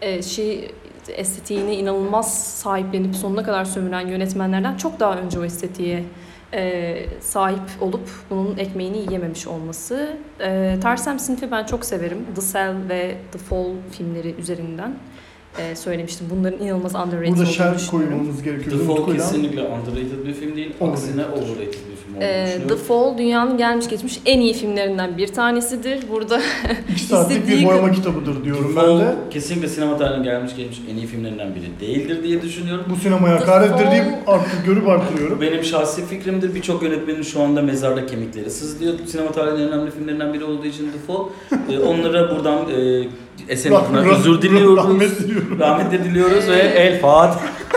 e, 0.00 0.22
şey 0.22 0.70
estetiğini 1.08 1.74
inanılmaz 1.74 2.44
sahiplenip 2.58 3.16
sonuna 3.16 3.42
kadar 3.42 3.64
sömüren 3.64 4.06
yönetmenlerden 4.08 4.76
çok 4.76 5.00
daha 5.00 5.16
önce 5.16 5.38
o 5.38 5.44
estetiğe 5.44 6.04
e, 6.56 7.06
sahip 7.20 7.60
olup 7.80 8.08
bunun 8.30 8.56
ekmeğini 8.58 8.98
yiyememiş 8.98 9.46
olması. 9.46 10.16
E, 10.40 10.76
Tarsem 10.82 11.18
sınıfı 11.18 11.50
ben 11.50 11.64
çok 11.64 11.84
severim. 11.84 12.18
The 12.34 12.40
Cell 12.52 12.74
ve 12.88 13.16
The 13.32 13.38
Fall 13.38 13.66
filmleri 13.92 14.34
üzerinden 14.38 14.94
e, 15.58 15.76
söylemiştim. 15.76 16.26
Bunların 16.30 16.58
inanılmaz 16.66 16.94
underrated 16.94 17.28
Burada 17.28 17.40
olduğunu 17.42 17.46
şer 17.54 17.74
düşünüyorum. 17.74 18.08
koymamız 18.10 18.42
gerekiyor. 18.42 18.78
The 18.78 18.84
Fall 18.86 19.12
kesinlikle 19.12 19.62
underrated 19.62 20.26
bir 20.26 20.34
film 20.34 20.56
değil. 20.56 20.74
Overrated. 20.80 20.92
Aksine 20.92 21.24
overrated 21.24 21.80
bir 21.90 21.95
Ee, 22.20 22.58
The. 22.68 22.76
Fall 22.76 23.18
dünyanın 23.18 23.58
gelmiş 23.58 23.88
geçmiş 23.88 24.20
en 24.26 24.40
iyi 24.40 24.54
filmlerinden 24.54 25.18
bir 25.18 25.28
tanesidir. 25.28 26.08
Burada 26.10 26.40
İki 26.92 27.00
saatlik 27.02 27.48
bir 27.48 27.64
boyama 27.64 27.92
kitabıdır 27.92 28.34
The 28.36 28.44
diyorum 28.44 28.72
ben 28.76 28.82
Fall 28.82 29.00
de. 29.00 29.14
kesinlikle 29.30 29.68
sinema 29.68 29.96
tarihinin 29.98 30.24
gelmiş 30.24 30.56
gelmiş 30.56 30.80
en 30.92 30.96
iyi 30.96 31.06
filmlerinden 31.06 31.48
biri 31.54 31.80
değildir 31.80 32.22
diye 32.22 32.42
düşünüyorum. 32.42 32.84
Bu 32.90 32.96
sinemaya 32.96 33.40
hakarettir 33.40 33.90
deyip 33.90 34.04
artık 34.26 34.66
görüp 34.66 34.88
artırıyorum. 34.88 35.40
Benim 35.40 35.64
şahsi 35.64 36.06
fikrimdir. 36.06 36.54
Birçok 36.54 36.82
yönetmenin 36.82 37.22
şu 37.22 37.42
anda 37.42 37.62
mezarda 37.62 38.06
kemikleri 38.06 38.50
sızlıyor. 38.50 38.94
Sinema 39.06 39.32
tarihinin 39.32 39.66
en 39.66 39.72
önemli 39.72 39.90
filmlerinden 39.90 40.34
biri 40.34 40.44
olduğu 40.44 40.66
için 40.66 40.90
The 40.92 40.98
Fall. 41.12 41.24
Ee, 41.70 41.78
onlara 41.86 42.30
buradan 42.30 42.58
e, 42.70 43.04
Esen 43.48 43.72
adına 43.72 44.00
özür 44.00 44.42
diliyoruz. 44.42 44.76
Rahmet 44.76 45.18
diliyorum. 45.20 45.58
Rahmet 45.60 46.04
diliyoruz 46.04 46.48
ve 46.48 46.56
El 46.58 47.00
Fatih. 47.00 47.40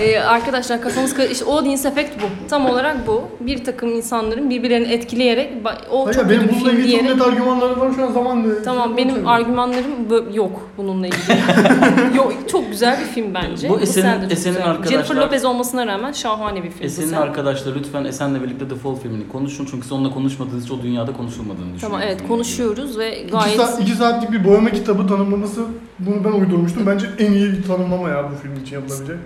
Ee, 0.00 0.18
arkadaşlar 0.18 0.80
kafamız 0.82 1.14
karıştı. 1.14 1.32
İşte 1.32 1.44
audience 1.44 1.88
effect 1.88 2.10
bu. 2.22 2.48
Tam 2.50 2.66
olarak 2.66 3.06
bu. 3.06 3.22
Bir 3.40 3.64
takım 3.64 3.88
insanların 3.94 4.50
birbirlerini 4.50 4.88
etkileyerek 4.92 5.52
o 5.90 6.06
Hayır, 6.06 6.16
çok 6.18 6.30
benim 6.30 6.42
bir 6.42 6.48
bununla 6.48 6.70
film 6.70 6.80
ilgili 6.80 6.92
çok 6.92 7.00
diyerek 7.00 7.16
net 7.18 7.26
argümanlarım 7.26 7.80
var 7.80 7.90
şu 7.96 8.04
an 8.04 8.12
zaman 8.12 8.46
Tamam 8.64 8.96
benim 8.96 9.28
argümanlarım 9.28 10.08
bö- 10.10 10.36
yok 10.36 10.68
bununla 10.78 11.06
ilgili. 11.06 11.20
yok 12.16 12.32
çok 12.52 12.70
güzel 12.70 13.00
bir 13.00 13.04
film 13.04 13.34
bence. 13.34 13.68
Bu 13.68 13.80
Esen'in- 13.80 14.02
Sand 14.04 14.22
de 14.22 14.22
çok 14.22 14.32
Esen'in 14.32 14.54
güzel. 14.54 14.70
arkadaşlar- 14.70 14.90
Jennifer 14.92 15.16
Lopez 15.16 15.44
olmasına 15.44 15.86
rağmen 15.86 16.12
şahane 16.12 16.62
bir 16.62 16.70
film. 16.70 16.86
Esen'in 16.86 17.08
Sand. 17.08 17.22
arkadaşlar 17.22 17.74
lütfen 17.74 18.04
Esen'le 18.04 18.42
birlikte 18.42 18.68
The 18.68 18.74
Fall 18.74 18.94
filmini 18.96 19.28
konuşun 19.28 19.66
çünkü 19.70 19.82
siz 19.82 19.92
onunla 19.92 20.10
konuşmadığınız 20.14 20.64
için 20.64 20.78
o 20.78 20.82
dünyada 20.82 21.12
konuşulmadığını 21.12 21.74
düşünüyorum. 21.74 21.80
Tamam 21.80 22.00
evet 22.02 22.28
konuşuyoruz 22.28 22.98
ve 22.98 23.22
İki, 23.22 23.30
gayet 23.30 23.56
saat, 23.60 23.80
iki 23.80 23.92
saatlik 23.92 24.32
bir 24.32 24.44
boyama 24.44 24.70
kitabı 24.70 25.06
tanımlaması 25.06 25.60
bunu 25.98 26.24
ben 26.24 26.40
uydurmuştum. 26.40 26.86
Bence 26.86 27.06
en 27.18 27.32
iyi 27.32 27.62
tanımlama 27.66 28.08
ya 28.08 28.30
bu 28.30 28.36
film 28.42 28.62
için 28.64 28.74
yapılabilecek. 28.76 29.16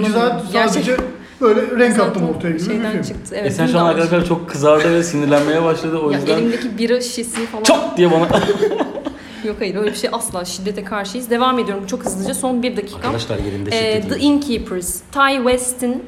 İnanamıyorum. 0.00 0.42
saat 0.52 0.68
sadece 0.74 0.96
böyle 1.40 1.60
renk 1.78 1.98
attım 2.00 2.22
Zaten 2.22 2.34
ortaya 2.34 2.48
gibi 2.50 2.60
bir 2.60 2.64
şeyden 2.64 2.92
film. 2.92 3.02
çıktı. 3.02 3.34
Evet, 3.38 3.46
Esen 3.52 3.66
şu 3.66 3.78
an 3.78 3.84
da 3.86 3.88
arkadaşlar 3.90 4.24
çok 4.26 4.50
kızardı 4.50 4.92
ve 4.94 5.02
sinirlenmeye 5.02 5.62
başladı 5.62 5.98
o 5.98 6.10
Ya 6.10 6.18
yüzden 6.18 6.36
elimdeki 6.38 6.78
bira 6.78 7.00
şişesi 7.00 7.46
falan. 7.46 7.62
çok 7.62 7.96
diye 7.96 8.10
bana 8.12 8.20
Yok 9.44 9.56
hayır 9.58 9.74
öyle 9.76 9.90
bir 9.90 9.96
şey 9.96 10.10
asla 10.12 10.44
şiddete 10.44 10.84
karşıyız. 10.84 11.30
Devam 11.30 11.58
ediyorum 11.58 11.86
çok 11.86 12.04
hızlıca 12.04 12.34
son 12.34 12.62
bir 12.62 12.76
dakika. 12.76 12.96
arkadaşlar 12.96 13.38
yerinde 13.38 13.70
Ee, 13.70 13.72
şiddet 13.72 13.92
The 13.92 13.98
ediyor. 14.16 14.20
Innkeepers. 14.20 15.00
Ty 15.12 15.36
West'in 15.36 16.02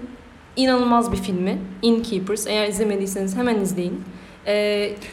inanılmaz 0.57 1.13
bir 1.13 1.17
filmi. 1.17 1.59
Innkeepers. 1.83 2.47
Eğer 2.47 2.69
izlemediyseniz 2.69 3.37
hemen 3.37 3.61
izleyin. 3.61 4.01
Ee, 4.47 4.53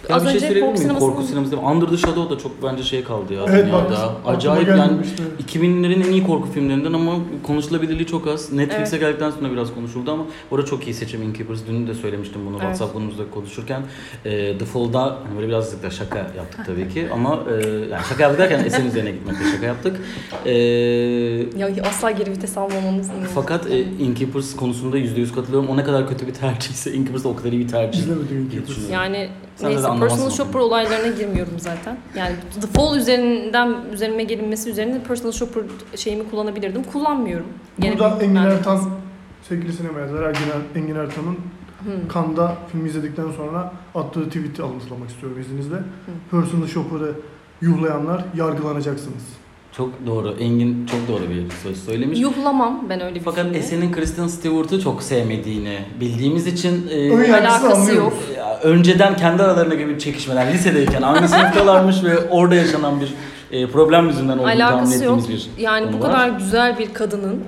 Ya 0.10 0.16
az 0.16 0.26
bir 0.26 0.40
şey 0.40 0.50
önce 0.50 0.60
korku 0.60 0.78
sinemasının... 0.78 1.10
Korku 1.12 1.24
sineması 1.24 1.52
değil 1.52 1.64
mi? 1.64 1.70
Under 1.70 1.88
the 1.88 1.98
Shadow 1.98 2.36
da 2.36 2.40
çok 2.40 2.64
bence 2.64 2.84
şey 2.84 3.04
kaldı 3.04 3.34
ya 3.34 3.42
Evet 3.50 3.74
bak 3.74 3.90
dünyada. 3.90 4.04
aklıma 4.04 4.36
Acayip 4.38 4.68
yani 4.68 4.78
gelmemişti. 4.80 5.24
2000'lerin 5.48 6.08
en 6.08 6.12
iyi 6.12 6.24
korku 6.24 6.52
filmlerinden 6.52 6.94
ama 6.94 7.12
konuşulabilirliği 7.44 8.08
çok 8.08 8.28
az. 8.28 8.52
Netflix'e 8.54 8.96
Evet. 8.96 9.00
geldikten 9.00 9.32
sonra 9.32 9.52
biraz 9.52 9.74
konuşuldu 9.74 10.12
ama 10.12 10.24
orada 10.52 10.66
çok 10.66 10.88
iyi 10.88 10.94
seçim 10.94 11.22
Innkeepers. 11.24 11.60
Dün 11.68 11.88
de 11.88 11.94
söylemiştim 11.94 12.42
bunu 12.46 12.50
Evet. 12.56 12.62
WhatsApp 12.62 12.94
grubumuzda 12.94 13.24
konuşurken. 13.34 13.82
E, 14.26 14.58
The 14.58 14.66
Fall'da 14.66 15.02
hani 15.28 15.36
böyle 15.38 15.48
birazcık 15.48 15.84
da 15.84 15.90
şaka 15.90 16.18
yaptık 16.18 16.60
tabii 16.66 16.90
ki 16.90 17.08
ama 17.14 17.40
e, 17.50 17.66
yani 17.68 18.04
şaka 18.10 18.24
yaptık 18.24 18.40
derken 18.40 18.66
Esen 18.66 18.86
üzerine 18.86 19.12
gitmekte 19.12 19.44
şaka 19.56 19.66
yaptık. 19.66 19.98
E, 20.46 20.52
Ya 21.58 21.70
asla 21.90 22.12
geri 22.12 22.32
vites 22.32 22.58
almamamız 22.58 23.10
fakat 23.36 23.72
e, 23.72 23.80
Innkeepers 23.82 24.56
konusunda 24.56 24.98
%100 25.00 25.36
katılıyorum. 25.36 25.70
O 25.70 25.78
ne 25.78 25.84
kadar 25.84 26.08
kötü 26.10 26.28
bir 26.28 26.34
tercihse 26.34 26.94
Innkeepers 26.94 27.26
o 27.26 27.36
kadar 27.36 27.52
iyi 27.52 27.60
bir 27.60 27.68
tercih. 27.68 28.00
İzlemedim 28.00 28.38
Innkeepers. 28.38 28.68
düşünüyorum. 28.70 28.96
Yani 29.24 29.32
Sen 29.56 29.70
neyse 29.70 30.00
personal 30.00 30.30
shopper 30.30 30.60
olaylarına 30.60 31.08
girmiyorum 31.18 31.54
zaten. 31.58 31.98
Yani 32.18 32.36
The 32.62 32.68
Fall 32.68 32.98
üzerinden 32.98 33.76
üzerime 33.94 34.24
gelinmesi 34.24 34.70
üzerine 34.70 35.04
personal 35.04 35.32
shopper 35.32 35.64
şeyimi 35.96 36.30
kullanabilirdim. 36.30 36.84
Kullanmıyorum. 36.84 37.46
Gene 37.80 38.00
Burada 38.00 38.24
Engin 38.24 38.36
ben- 38.36 38.42
Ertan 38.44 38.82
sevgili 39.50 39.74
sinema 39.74 40.00
yazarı 40.00 40.26
Engin, 40.26 40.40
Er- 40.76 40.82
Engin 40.82 40.96
Ertan'ın 40.96 41.38
Hmm. 41.84 42.08
Kanda 42.08 42.56
filmi 42.72 42.90
izledikten 42.90 43.32
sonra 43.38 43.74
attığı 43.96 44.28
tweet'i 44.28 44.64
alıntılamak 44.64 45.10
istiyorum 45.10 45.40
izninizle. 45.42 45.76
Personal 46.32 46.68
Shopper'ı 46.68 47.12
yuhlayanlar 47.62 48.26
yargılanacaksınız. 48.38 49.24
Çok 49.78 50.06
doğru. 50.06 50.32
Engin 50.40 50.86
çok 50.86 51.08
doğru 51.08 51.30
bir 51.30 51.50
söz 51.64 51.84
söylemiş. 51.86 52.20
Yuhlamam 52.20 52.86
ben 52.90 53.02
öyle 53.02 53.16
bir 53.16 53.20
Fakat 53.20 53.44
filmi. 53.44 53.58
Esen'in 53.58 53.92
Kristen 53.92 54.28
Stewart'ı 54.28 54.82
çok 54.82 55.04
sevmediğini 55.04 55.80
bildiğimiz 56.00 56.48
için 56.48 56.88
e, 56.92 57.34
alakası 57.34 57.68
anlıyoruz. 57.76 57.98
yok. 57.98 58.14
Önceden 58.64 59.16
kendi 59.18 59.44
aralarında 59.44 59.76
gibi 59.76 60.00
çekişmeler 60.00 60.54
lisedeyken 60.54 61.02
aynı 61.02 61.28
sınıftalarmış 61.28 62.04
ve 62.04 62.20
orada 62.30 62.56
yaşanan 62.56 63.02
bir 63.02 63.14
e, 63.52 63.68
problem 63.68 64.08
yüzünden 64.08 64.38
olduğunu 64.38 64.58
tahmin 64.58 64.62
Alakası 64.62 65.04
yok. 65.04 65.20
ettiğimiz 65.20 65.48
bir 65.58 65.62
Yani 65.64 65.86
konu 65.86 66.00
bu 66.00 66.04
var. 66.04 66.12
kadar 66.12 66.30
güzel 66.30 66.80
bir 66.80 66.94
kadının 66.94 67.44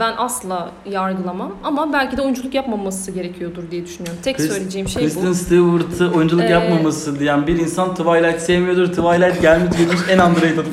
ben 0.00 0.12
asla 0.18 0.70
yargılamam 0.90 1.52
ama 1.64 1.92
belki 1.92 2.16
de 2.16 2.22
oyunculuk 2.22 2.54
yapmaması 2.54 3.10
gerekiyordur 3.10 3.62
diye 3.70 3.84
düşünüyorum. 3.84 4.18
Tek 4.22 4.36
Chris- 4.38 4.48
söyleyeceğim 4.48 4.88
şey 4.88 5.02
Kristen 5.02 5.26
bu. 5.30 5.34
Stewart'ı 5.34 6.10
oyunculuk 6.16 6.44
Ee, 6.44 6.48
yapmaması 6.48 7.18
diyen 7.20 7.46
bir 7.46 7.58
insan 7.58 7.94
Twilight 7.94 8.40
sevmiyordur. 8.40 8.86
Twilight 8.86 9.42
gelmiş 9.42 9.76
geçmiş 9.78 10.00
en 10.10 10.18
underrated 10.18 10.72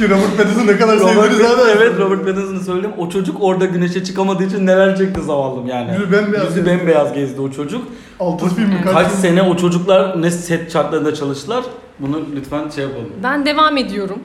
Ki 0.00 0.10
Robert 0.10 0.36
Pattinson 0.36 0.66
ne 0.66 0.76
kadar 0.76 1.00
Robert 1.00 1.32
sevdiğini 1.32 1.70
evet 1.76 1.98
Robert 1.98 2.24
Pattinson'ı 2.26 2.60
söyledim. 2.60 2.90
O 2.98 3.08
çocuk 3.08 3.42
orada 3.42 3.64
güneşe 3.64 4.04
çıkamadığı 4.04 4.44
için 4.44 4.66
neler 4.66 4.96
çekti 4.96 5.22
zavallım 5.22 5.66
yani. 5.66 5.92
Yüzü 5.92 6.12
bembeyaz 6.12 6.46
Yüzü 6.46 6.64
gezdi. 6.64 6.70
bembeyaz 6.70 7.12
gezdi 7.12 7.40
o 7.40 7.50
çocuk. 7.50 7.88
Altın 8.20 8.48
filmi 8.48 8.82
kaç, 8.84 8.94
Kaç 8.94 9.12
sene 9.12 9.42
o 9.42 9.56
çocuklar 9.56 10.22
ne 10.22 10.30
set 10.30 10.72
şartlarında 10.72 11.14
çalıştılar. 11.14 11.64
Bunu 11.98 12.20
lütfen 12.34 12.68
şey 12.68 12.84
yapalım. 12.84 13.12
Ben 13.22 13.46
devam 13.46 13.76
ediyorum. 13.76 14.18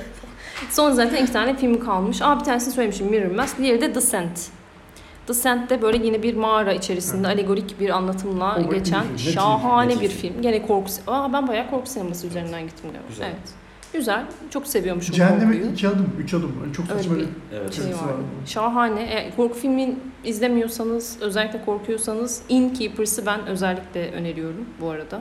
Son 0.70 0.92
zaten 0.92 1.22
iki 1.22 1.32
tane 1.32 1.56
film 1.56 1.80
kalmış. 1.80 2.22
Aa 2.22 2.40
bir 2.40 2.44
tanesini 2.44 2.74
söylemişim 2.74 3.06
Mirror 3.06 3.34
Mask. 3.34 3.58
Diğeri 3.58 3.80
de 3.80 3.94
Descent. 3.94 4.40
Descent 5.28 5.70
de 5.70 5.82
böyle 5.82 6.06
yine 6.06 6.22
bir 6.22 6.36
mağara 6.36 6.72
içerisinde 6.72 7.26
alegorik 7.26 7.80
bir 7.80 7.90
anlatımla 7.90 8.56
O 8.56 8.60
iyi 8.60 8.70
bir 8.70 8.76
geçen 8.76 9.02
film, 9.02 9.16
iyi 9.16 9.32
şahane 9.32 9.92
film, 9.92 10.00
bir 10.02 10.08
film. 10.08 10.42
Gene 10.42 10.66
korku 10.66 10.90
Aa 11.06 11.32
ben 11.32 11.48
bayağı 11.48 11.70
korku 11.70 11.90
sineması 11.90 12.26
üzerinden 12.26 12.62
gittim 12.62 12.90
galiba. 12.92 13.08
Güzel. 13.08 13.26
Evet. 13.26 13.63
Güzel. 13.94 14.24
Çok 14.50 14.66
seviyormuşum 14.66 15.14
Cehenneme 15.14 15.52
korkuyu. 15.52 15.72
iki 15.72 15.88
adım, 15.88 16.06
üç 16.24 16.34
adım. 16.34 16.52
Yani 16.64 16.72
çok 16.74 16.90
Öyle 16.90 16.98
saçma 17.02 17.14
bir- 17.16 17.20
bir 17.20 17.26
Evet. 17.56 17.74
şey 17.74 17.84
var. 17.84 17.90
var. 17.90 18.14
Şahane. 18.46 19.02
E, 19.02 19.30
korku 19.36 19.58
filmi 19.58 19.94
izlemiyorsanız, 20.24 21.16
özellikle 21.20 21.64
korkuyorsanız 21.64 22.42
Innkeepers'ı 22.48 23.26
ben 23.26 23.46
özellikle 23.46 24.10
öneriyorum 24.12 24.64
bu 24.80 24.90
arada. 24.90 25.20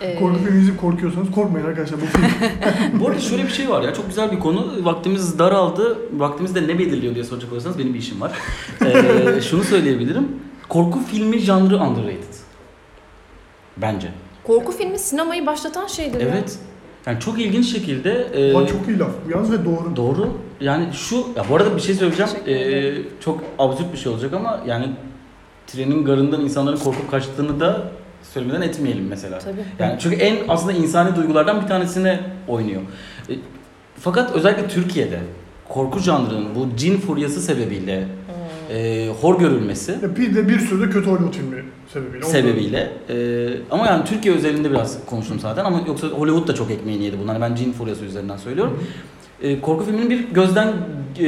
Ee, 0.00 0.18
Korku 0.18 0.38
filmi 0.38 0.58
izleyip 0.60 0.80
korkuyorsanız 0.80 1.30
korkmayın 1.30 1.66
arkadaşlar 1.66 2.00
bu 2.00 2.06
film. 2.06 2.24
Bu 3.00 3.08
arada 3.08 3.20
şöyle 3.20 3.42
bir 3.44 3.48
şey 3.48 3.68
var 3.68 3.82
ya 3.82 3.94
çok 3.94 4.06
güzel 4.08 4.32
bir 4.32 4.38
konu. 4.40 4.84
Vaktimiz 4.84 5.38
daraldı. 5.38 5.98
Vaktimiz 6.12 6.54
de 6.54 6.62
ne 6.62 6.78
belirliyor 6.78 7.14
diye 7.14 7.24
soracak 7.24 7.52
olursanız 7.52 7.78
benim 7.78 7.94
bir 7.94 7.98
işim 7.98 8.20
var. 8.20 8.32
Ee, 8.84 9.40
şunu 9.50 9.64
söyleyebilirim. 9.64 10.28
Korku 10.68 10.98
filmi 11.10 11.38
janrı 11.38 11.76
underrated. 11.76 12.34
Bence. 13.76 14.08
Korku 14.44 14.72
filmi 14.72 14.98
sinemayı 14.98 15.46
başlatan 15.46 15.86
şeydir 15.86 16.20
ya. 16.20 16.44
Yani 17.08 17.20
çok 17.20 17.40
ilginç 17.40 17.72
şekilde 17.72 18.10
e, 18.34 18.54
Ama 18.54 18.66
çok 18.66 18.88
iyi 18.88 18.98
laf 18.98 19.10
bu 19.26 19.30
yalnız 19.30 19.52
ve 19.52 19.64
doğru. 19.64 19.96
Doğru. 19.96 20.38
Yani 20.60 20.86
şu, 20.92 21.16
ya 21.16 21.44
bu 21.50 21.56
arada 21.56 21.76
bir 21.76 21.80
şey 21.80 21.94
söyleyeceğim. 21.94 22.30
Ee, 22.46 22.94
çok 23.20 23.40
absürt 23.58 23.92
bir 23.92 23.98
şey 23.98 24.12
olacak 24.12 24.32
ama 24.32 24.60
yani 24.66 24.86
trenin 25.66 26.04
garından 26.04 26.40
insanların 26.40 26.76
korkup 26.76 27.10
kaçtığını 27.10 27.60
da 27.60 27.82
söylemeden 28.32 28.62
etmeyelim 28.62 29.06
mesela. 29.08 29.38
Tabii. 29.38 29.64
Yani 29.78 29.96
çünkü 30.00 30.16
en 30.16 30.36
aslında 30.48 30.72
insani 30.72 31.16
duygulardan 31.16 31.62
bir 31.62 31.66
tanesine 31.66 32.20
oynuyor. 32.48 32.82
E, 33.30 33.34
fakat 34.00 34.32
özellikle 34.32 34.68
Türkiye'de 34.68 35.20
korku 35.68 35.98
janrının 35.98 36.54
bu 36.54 36.76
cin 36.76 37.00
furyası 37.00 37.40
sebebiyle 37.40 38.04
e, 38.70 39.08
hor 39.20 39.38
görülmesi 39.38 40.16
bir 40.16 40.34
de 40.34 40.48
bir 40.48 40.58
sürü 40.58 40.86
de 40.86 40.90
kötü 40.90 41.10
Hollywood 41.10 41.34
filmi 41.34 41.64
sebebiyle. 41.92 42.24
Sebebiyle 42.24 42.90
e, 43.08 43.48
ama 43.70 43.86
yani 43.86 44.04
Türkiye 44.04 44.34
özelinde 44.34 44.70
biraz 44.70 45.06
konuştum 45.06 45.38
zaten 45.40 45.64
ama 45.64 45.80
yoksa 45.86 46.06
Hollywood 46.06 46.48
da 46.48 46.54
çok 46.54 46.70
ekmeğini 46.70 47.04
yedi 47.04 47.16
bunlar. 47.22 47.40
Ben 47.40 47.54
cin 47.54 47.72
furyası 47.72 48.04
üzerinden 48.04 48.36
söylüyorum. 48.36 48.84
E, 49.42 49.60
korku 49.60 49.84
filminin 49.84 50.10
bir 50.10 50.28
gözden 50.28 50.68
e, 51.18 51.26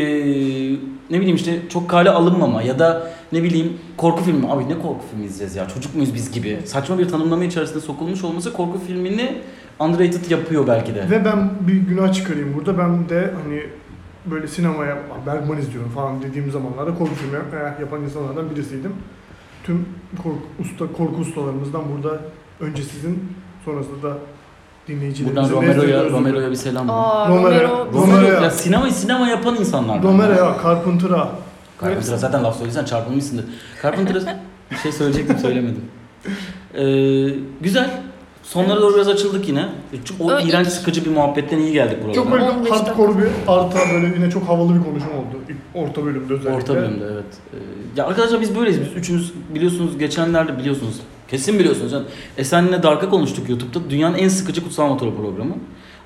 ne 1.10 1.20
bileyim 1.20 1.36
işte 1.36 1.58
çok 1.68 1.90
kale 1.90 2.10
alınmama 2.10 2.62
ya 2.62 2.78
da 2.78 3.10
ne 3.32 3.42
bileyim 3.42 3.72
korku 3.96 4.24
filmi 4.24 4.52
abi 4.52 4.68
ne 4.68 4.74
korku 4.74 5.04
filmi 5.10 5.24
izleyeceğiz 5.26 5.56
ya 5.56 5.68
çocuk 5.68 5.94
muyuz 5.94 6.14
biz 6.14 6.32
gibi 6.32 6.58
saçma 6.64 6.98
bir 6.98 7.08
tanımlama 7.08 7.44
içerisinde 7.44 7.80
sokulmuş 7.80 8.24
olması 8.24 8.52
korku 8.52 8.80
filmini 8.86 9.38
underrated 9.80 10.30
yapıyor 10.30 10.66
belki 10.66 10.94
de. 10.94 11.10
Ve 11.10 11.24
ben 11.24 11.50
bir 11.60 11.76
günah 11.76 12.12
çıkarayım 12.12 12.54
burada. 12.54 12.78
Ben 12.78 13.08
de 13.08 13.30
hani 13.44 13.62
böyle 14.26 14.48
sinemaya 14.48 14.98
Bergman 15.26 15.58
izliyorum 15.58 15.90
falan 15.90 16.22
dediğim 16.22 16.50
zamanlarda 16.50 16.94
korku 16.94 17.14
filmi 17.14 17.36
eh, 17.36 17.80
yapan 17.80 18.02
insanlardan 18.02 18.50
birisiydim. 18.50 18.92
Tüm 19.64 19.86
korku, 20.22 20.38
usta, 20.60 20.92
korku 20.92 21.20
ustalarımızdan 21.20 21.82
burada 21.94 22.18
önce 22.60 22.82
sizin 22.82 23.32
sonrasında 23.64 24.02
da 24.02 24.18
dinleyicilerimizin 24.88 25.54
Buradan 25.56 25.74
Romero'ya 25.76 26.10
Romero'ya 26.10 26.50
bir 26.50 26.56
selam. 26.56 26.88
var. 26.88 27.28
Romero. 27.28 27.88
Romero. 27.92 28.42
Ya 28.42 28.50
sinemayı 28.50 28.92
sinema 28.92 29.28
yapan 29.28 29.56
insanlar. 29.56 30.02
Romero'ya, 30.02 30.56
Carpenter'a. 30.62 31.30
Carpenter'a 31.80 32.16
zaten 32.16 32.44
laf 32.44 32.58
söylesen 32.58 32.84
çarpılmışsındır. 32.84 33.44
Carpenter'a 33.82 34.20
bir 34.70 34.76
şey 34.76 34.92
söyleyecektim 34.92 35.38
söylemedim. 35.38 35.84
Ee, 36.74 37.34
güzel. 37.60 37.90
Sonlara 38.42 38.80
doğru 38.80 38.94
biraz 38.94 39.08
açıldık 39.08 39.48
yine. 39.48 39.68
Çünkü 40.04 40.22
o 40.22 40.30
Ö- 40.30 40.42
iğrenç 40.42 40.66
ilk- 40.66 40.72
sıkıcı 40.72 41.04
bir 41.04 41.10
muhabbetten 41.10 41.58
iyi 41.58 41.72
geldik 41.72 41.96
buralara. 41.98 42.14
Çok 42.14 42.32
böyle 42.32 42.44
15 42.50 42.70
hardcore 42.70 43.18
bir 43.18 43.28
arta 43.48 43.78
böyle 43.94 44.06
yine 44.16 44.30
çok 44.30 44.42
havalı 44.48 44.74
bir 44.74 44.84
konuşma 44.84 45.10
oldu. 45.10 45.36
İlk 45.48 45.56
Orta 45.74 46.04
bölümde 46.04 46.32
özellikle. 46.34 46.56
Orta 46.56 46.74
bölümde 46.74 47.04
evet. 47.12 47.24
Ee, 47.54 47.56
ya 47.96 48.06
arkadaşlar 48.06 48.40
biz 48.40 48.56
böyleyiz. 48.56 48.80
Biz 48.80 48.96
üçümüz 48.96 49.32
biliyorsunuz 49.54 49.98
geçenlerde 49.98 50.58
biliyorsunuz. 50.58 50.94
Kesin 51.28 51.58
biliyorsunuz. 51.58 51.92
Yani 51.92 52.04
Esen'le 52.38 52.82
Dark'a 52.82 53.08
konuştuk 53.10 53.48
YouTube'da. 53.48 53.90
Dünyanın 53.90 54.18
en 54.18 54.28
sıkıcı 54.28 54.62
kutsal 54.64 54.88
motoru 54.88 55.16
programı. 55.16 55.54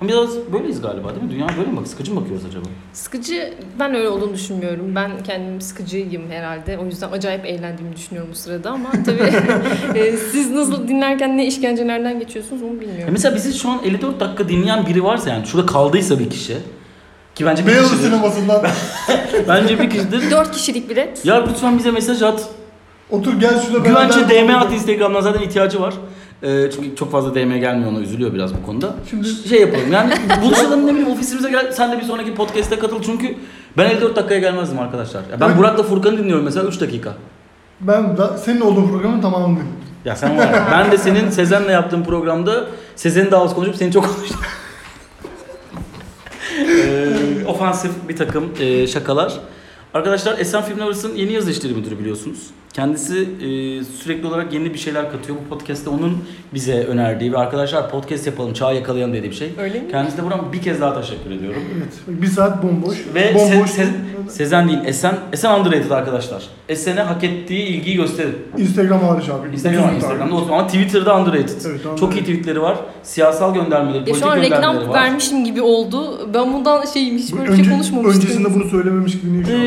Ama 0.01 0.11
biraz 0.11 0.29
böyleyiz 0.53 0.83
galiba 0.83 1.11
değil 1.11 1.23
mi? 1.23 1.31
Dünya 1.31 1.47
böyle 1.59 1.71
mi 1.71 1.77
bak? 1.77 1.89
Sıkıcı 1.89 2.15
mı 2.15 2.21
bakıyoruz 2.21 2.47
acaba? 2.47 2.65
Sıkıcı, 2.93 3.55
ben 3.81 3.95
öyle 3.95 4.09
olduğunu 4.09 4.35
düşünmüyorum. 4.35 4.95
Ben 4.95 5.11
kendim 5.27 5.61
sıkıcıyım 5.61 6.31
herhalde. 6.31 6.79
O 6.79 6.85
yüzden 6.85 7.11
acayip 7.13 7.47
eğlendiğimi 7.47 7.97
düşünüyorum 7.97 8.31
bu 8.33 8.37
sırada 8.37 8.71
ama 8.71 8.89
tabii 9.07 9.33
e, 9.99 10.17
siz 10.17 10.51
nasıl 10.51 10.89
dinlerken 10.89 11.39
ne 11.39 11.47
işkencelerden 11.47 12.19
geçiyorsunuz 12.19 12.63
onu 12.63 12.75
Ya 12.75 12.81
bilmiyorum. 12.81 13.09
mesela 13.13 13.35
bizi 13.37 13.59
şu 13.59 13.69
an 13.69 13.79
54 13.85 14.21
dakika 14.21 14.49
dinleyen 14.49 14.87
biri 14.87 15.05
varsa 15.05 15.31
yani 15.31 15.47
şurada 15.47 15.67
kaldıysa 15.67 16.19
bir 16.19 16.31
kişi 16.31 16.57
ki 17.35 17.47
bence 17.47 17.63
bir 17.63 17.69
Beyazıt 17.73 17.91
kişidir. 17.91 18.07
sinemasından 18.09 18.63
bence 19.49 19.79
bir 19.81 19.91
kişidir. 19.91 20.31
Dört 20.31 20.51
kişilik 20.53 20.91
bilet. 20.91 21.25
Ya 21.25 21.47
lütfen 21.47 21.79
bize 21.79 21.91
mesaj 21.91 22.23
at. 22.23 22.49
otur 23.11 23.41
gel 23.41 23.61
şurada 23.67 23.89
Güvence 23.89 24.29
DM 24.29 24.55
at. 24.55 24.73
Instagram'dan 24.73 25.21
zaten 25.21 25.43
ihtiyacı 25.43 25.81
var. 25.81 25.95
Ee, 26.45 26.71
çünkü 26.75 26.97
çok 26.97 27.13
fazla 27.13 27.35
DM 27.35 27.61
gelmiyor 27.61 27.93
ona 27.93 28.01
üzülüyor 28.01 28.35
biraz 28.35 28.55
bu 28.55 28.67
konuda. 28.67 28.95
Şimdi 29.11 29.29
Şey 29.29 29.61
yapalım 29.61 29.93
yani 29.93 30.13
buluşalım 30.43 30.87
ne 30.87 30.91
bileyim 30.91 31.11
ofisimize 31.11 31.51
gel 31.51 31.73
sen 31.73 31.93
de 31.93 31.99
bir 31.99 32.03
sonraki 32.03 32.35
podcast'e 32.35 32.79
katıl 32.79 33.03
çünkü 33.03 33.37
ben 33.77 33.91
54 33.91 34.17
dakikaya 34.17 34.41
gelmezdim 34.41 34.79
arkadaşlar. 34.79 35.21
Ya 35.33 35.41
ben 35.41 35.59
Burak'la 35.59 35.83
Furkan'ı 35.83 36.19
dinliyorum 36.19 36.45
mesela 36.45 36.69
3 36.69 36.81
dakika. 36.81 37.13
ben 37.81 38.17
da, 38.17 38.39
senin 38.39 38.61
olduğun 38.61 38.89
programın 38.89 39.21
tamamını 39.21 39.57
dinledim. 39.57 39.73
Ya 40.05 40.17
sen 40.17 40.39
var 40.39 40.53
ya, 40.53 40.69
ben 40.73 40.93
de 40.93 40.99
senin 40.99 41.31
Sezen'le 41.31 41.69
yaptığın 41.71 42.05
programda 42.05 42.67
Sezen'i 42.97 43.31
daha 43.31 43.43
az 43.43 43.55
konuşup 43.55 43.77
seni 43.77 43.93
çok 43.93 44.17
konuştum. 44.17 44.41
ee, 46.69 47.45
ofansif 47.47 47.91
bir 48.09 48.17
takım 48.17 48.45
e, 48.61 48.87
şakalar. 48.87 49.33
Arkadaşlar 49.95 50.39
Esen 50.39 50.63
Film 50.63 50.81
Lovers'ın 50.81 51.15
yeni 51.15 51.33
yazı 51.33 51.51
işleri 51.51 51.75
müdürü 51.75 51.99
biliyorsunuz. 51.99 52.51
Kendisi 52.75 53.19
e, 53.19 53.85
sürekli 53.85 54.27
olarak 54.27 54.53
yeni 54.53 54.75
bir 54.75 54.79
şeyler 54.79 55.13
katıyor. 55.13 55.39
Bu 55.45 55.49
podcast'te 55.57 55.91
onun 55.91 56.19
bize 56.55 56.85
önerdiği 56.85 57.33
ve 57.33 57.39
arkadaşlar 57.39 57.91
podcast 57.91 58.27
yapalım, 58.27 58.53
çağ 58.53 58.73
yakalayalım 58.73 59.15
dediği 59.15 59.31
bir 59.31 59.37
şey. 59.37 59.53
Öyle 59.59 59.81
mi? 59.81 59.91
Kendisine 59.91 60.25
buradan 60.25 60.53
bir 60.53 60.63
kez 60.63 60.81
daha 60.81 61.01
teşekkür 61.01 61.31
ediyorum. 61.31 61.63
Evet. 61.79 61.93
Bir 62.23 62.27
saat 62.27 62.63
bomboş. 62.63 62.97
Ve 63.15 63.35
bomboş. 63.35 63.71
Se- 63.71 63.83
Se- 63.83 64.31
Sezen 64.31 64.69
değil, 64.69 64.79
Esen, 64.87 65.15
Esen 65.33 65.61
underrated 65.61 65.91
arkadaşlar. 65.91 66.43
Esen'e 66.69 67.01
hak 67.03 67.25
ettiği 67.25 67.63
ilgiyi 67.67 67.97
gösterin. 67.97 68.37
Instagram 68.59 69.01
hariç 69.03 69.29
abi. 69.29 69.55
Instagram, 69.55 69.95
Instagram'da 69.97 70.35
olsun 70.35 70.49
ama 70.53 70.67
Twitter'da 70.67 71.19
underrated. 71.21 71.49
Evet, 71.67 71.83
Çok 71.83 71.93
underrated. 72.03 72.17
iyi 72.17 72.21
tweetleri 72.21 72.63
var. 72.63 72.77
Siyasal 73.03 73.55
göndermeleri, 73.55 73.99
Ya 73.99 74.05
politik 74.05 74.23
şu 74.25 74.31
an 74.31 74.35
göndermeleri 74.43 74.59
reklam 74.77 74.89
var. 74.89 74.95
vermişim 74.95 75.45
gibi 75.45 75.63
oldu. 75.63 76.29
Ben 76.35 76.53
bundan 76.53 76.87
şeyim 76.87 77.19
hiç 77.19 77.33
böyle 77.33 77.45
bir 77.45 77.49
Önce- 77.53 77.65
şey 77.65 77.73
konuşmamıştım. 77.73 78.23
Öncesinde 78.23 78.55
bunu 78.55 78.65
söylememiş 78.71 79.13
gibi 79.21 79.33
niye 79.33 79.45
şu 79.45 79.53
an 79.53 79.63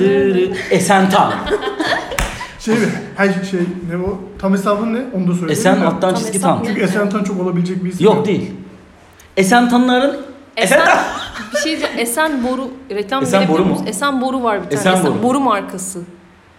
böyle? 0.00 0.54
Esen 0.70 1.10
Tan. 1.10 1.32
Şey 2.74 2.86
mi? 2.86 2.92
Her 3.16 3.26
şey 3.50 3.60
ne 3.90 3.96
o? 4.06 4.18
Tam 4.38 4.52
hesabın 4.52 4.94
ne? 4.94 4.98
Onu 5.14 5.28
da 5.28 5.34
söyle. 5.34 5.52
Esen 5.52 5.80
alttan 5.80 6.00
Tam 6.00 6.14
çizgi 6.14 6.34
hesap 6.38 6.60
ne? 6.62 6.68
Çünkü 6.68 6.80
Esen 6.80 7.10
Tan 7.10 7.24
çok 7.24 7.40
olabilecek 7.40 7.84
bir 7.84 7.90
isim. 7.90 8.06
Yok 8.06 8.26
değil. 8.26 8.50
Esen 9.36 9.68
Tanların 9.70 10.16
Esen, 10.56 10.80
bir 11.54 11.58
şey 11.58 11.70
diyeceğim. 11.70 11.94
Esen 11.98 12.44
Boru 12.44 12.70
reklam 12.90 13.22
Esen 13.22 13.48
Boru 13.48 13.64
mu? 13.64 13.84
Esen 13.86 14.20
Boru 14.22 14.42
var 14.42 14.56
bir 14.58 14.64
tane. 14.64 14.74
Esen 14.80 14.92
Esen, 14.92 15.06
Boru. 15.06 15.22
Boru. 15.22 15.40
markası. 15.40 16.00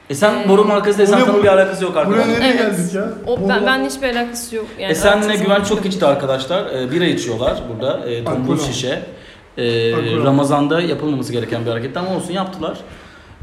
Esen 0.10 0.34
Ee, 0.45 0.49
Boru 0.49 0.66
markası 0.66 1.01
Esen 1.01 1.16
buraya 1.16 1.26
Tan'ın 1.26 1.39
bu- 1.39 1.43
bir 1.43 1.47
alakası 1.47 1.84
yok 1.84 1.91
Buraya 1.93 1.99
arkadaşlar. 2.01 2.34
nereye 2.34 2.53
Evet. 2.62 2.78
geldik 2.78 2.93
ya? 2.95 3.10
O 3.28 3.49
ben, 3.49 3.66
benle 3.66 3.86
hiçbir 3.89 4.07
alakası 4.16 4.55
yok. 4.55 4.66
Yani 4.80 4.91
Esen'le 4.91 5.22
artık 5.22 5.45
Güven 5.45 5.64
çok 5.64 5.86
içti 5.86 6.05
arkadaşlar. 6.05 6.66
Ee, 6.66 6.91
bira 6.91 7.05
içiyorlar 7.05 7.57
burada. 7.74 8.05
Ee, 8.10 8.24
tombul 8.24 8.41
Alkol 8.41 8.53
al. 8.53 8.68
şişe. 8.72 9.01
Ee, 9.57 9.93
Alkol 9.95 10.22
al. 10.22 10.26
Ramazan'da 10.26 10.82
yapılmaması 10.82 11.32
gereken 11.34 11.66
bir 11.66 11.72
hareket 11.72 11.97
ama 11.97 12.16
olsun 12.16 12.34
yaptılar. 12.34 12.78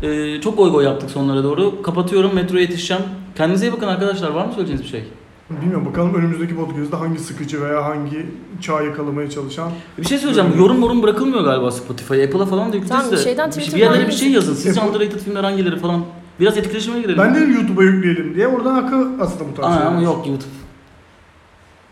Ee, 0.03 0.40
çok 0.40 0.57
goy 0.59 0.70
goy 0.70 0.84
yaptık 0.84 1.11
sonlara 1.11 1.44
doğru. 1.44 1.82
Kapatıyorum. 1.82 2.34
Metroya 2.34 2.62
yetişeceğim. 2.62 3.03
Kendinize 3.36 3.66
iyi 3.68 3.72
bakın 3.72 3.86
arkadaşlar. 3.86 4.30
Var 4.30 4.47
mı 4.47 4.53
söyleyeceğiniz 4.53 4.84
bir 4.84 4.88
şey? 4.90 5.05
Bilmiyorum 5.51 5.86
bakalım 5.86 6.14
önümüzdeki 6.14 6.57
podcast'ta 6.57 7.01
hangi 7.01 7.18
sıkıcı 7.18 7.62
veya 7.62 7.84
hangi 7.84 8.26
çağ 8.61 8.82
yakalamaya 8.82 9.30
çalışan. 9.30 9.70
Bir 9.99 10.05
şey 10.05 10.18
söyleyeceğim. 10.18 10.51
Yorum 10.59 10.80
yorum 10.80 11.03
bırakılmıyor 11.03 11.44
galiba 11.44 11.70
Spotify'a. 11.70 12.24
Apple'a 12.26 12.47
falan 12.47 12.72
da 12.72 12.76
yükleyeceğiz 12.76 12.88
Tamam, 12.88 13.07
de. 13.12 13.16
bir 13.16 13.20
şeyden 13.22 13.51
bir, 13.51 13.57
bir 13.57 13.61
Twitter'dan 13.61 13.92
yerlere 13.94 14.09
bir 14.09 14.12
şey 14.12 14.30
yazın. 14.30 14.55
Sizce 14.55 14.80
Apple- 14.80 14.88
underrated 14.88 15.18
filmler 15.20 15.44
hangileri 15.44 15.76
falan. 15.78 16.05
Biraz 16.40 16.59
etkileşime 16.59 17.01
girelim. 17.01 17.18
Ben 17.18 17.34
de 17.34 17.38
YouTube'a 17.38 17.82
yükleyelim 17.84 18.34
diye 18.34 18.47
oradan 18.49 18.74
akı 18.74 19.09
aslında 19.20 19.51
bu 19.51 19.55
tarz 19.55 19.66
Aa, 19.76 19.80
ama 19.86 20.01
yok 20.03 20.26
YouTube. 20.26 20.51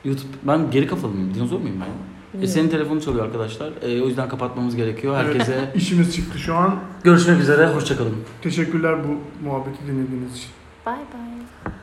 YouTube. 0.04 0.28
Ben 0.42 0.70
geri 0.70 0.86
kafalı 0.86 1.12
mıyım? 1.12 1.34
Dinozor 1.34 1.58
muyum 1.60 1.76
ben? 1.80 2.13
E, 2.42 2.46
senin 2.46 2.68
telefonu 2.68 3.00
çalıyor 3.02 3.24
arkadaşlar. 3.24 3.72
E, 3.82 4.02
o 4.02 4.06
yüzden 4.06 4.28
kapatmamız 4.28 4.76
gerekiyor. 4.76 5.16
Evet. 5.24 5.26
Herkese 5.34 5.72
İşimiz 5.74 6.14
çıktı 6.16 6.38
şu 6.38 6.54
an. 6.54 6.78
görüşmek 7.04 7.40
üzere. 7.40 7.66
Hoşçakalın. 7.66 8.16
Teşekkürler 8.42 8.96
bu 9.04 9.44
muhabbeti 9.46 9.86
dinlediğiniz 9.86 10.36
için. 10.36 10.48
Bye 10.86 10.94
bye. 10.94 11.74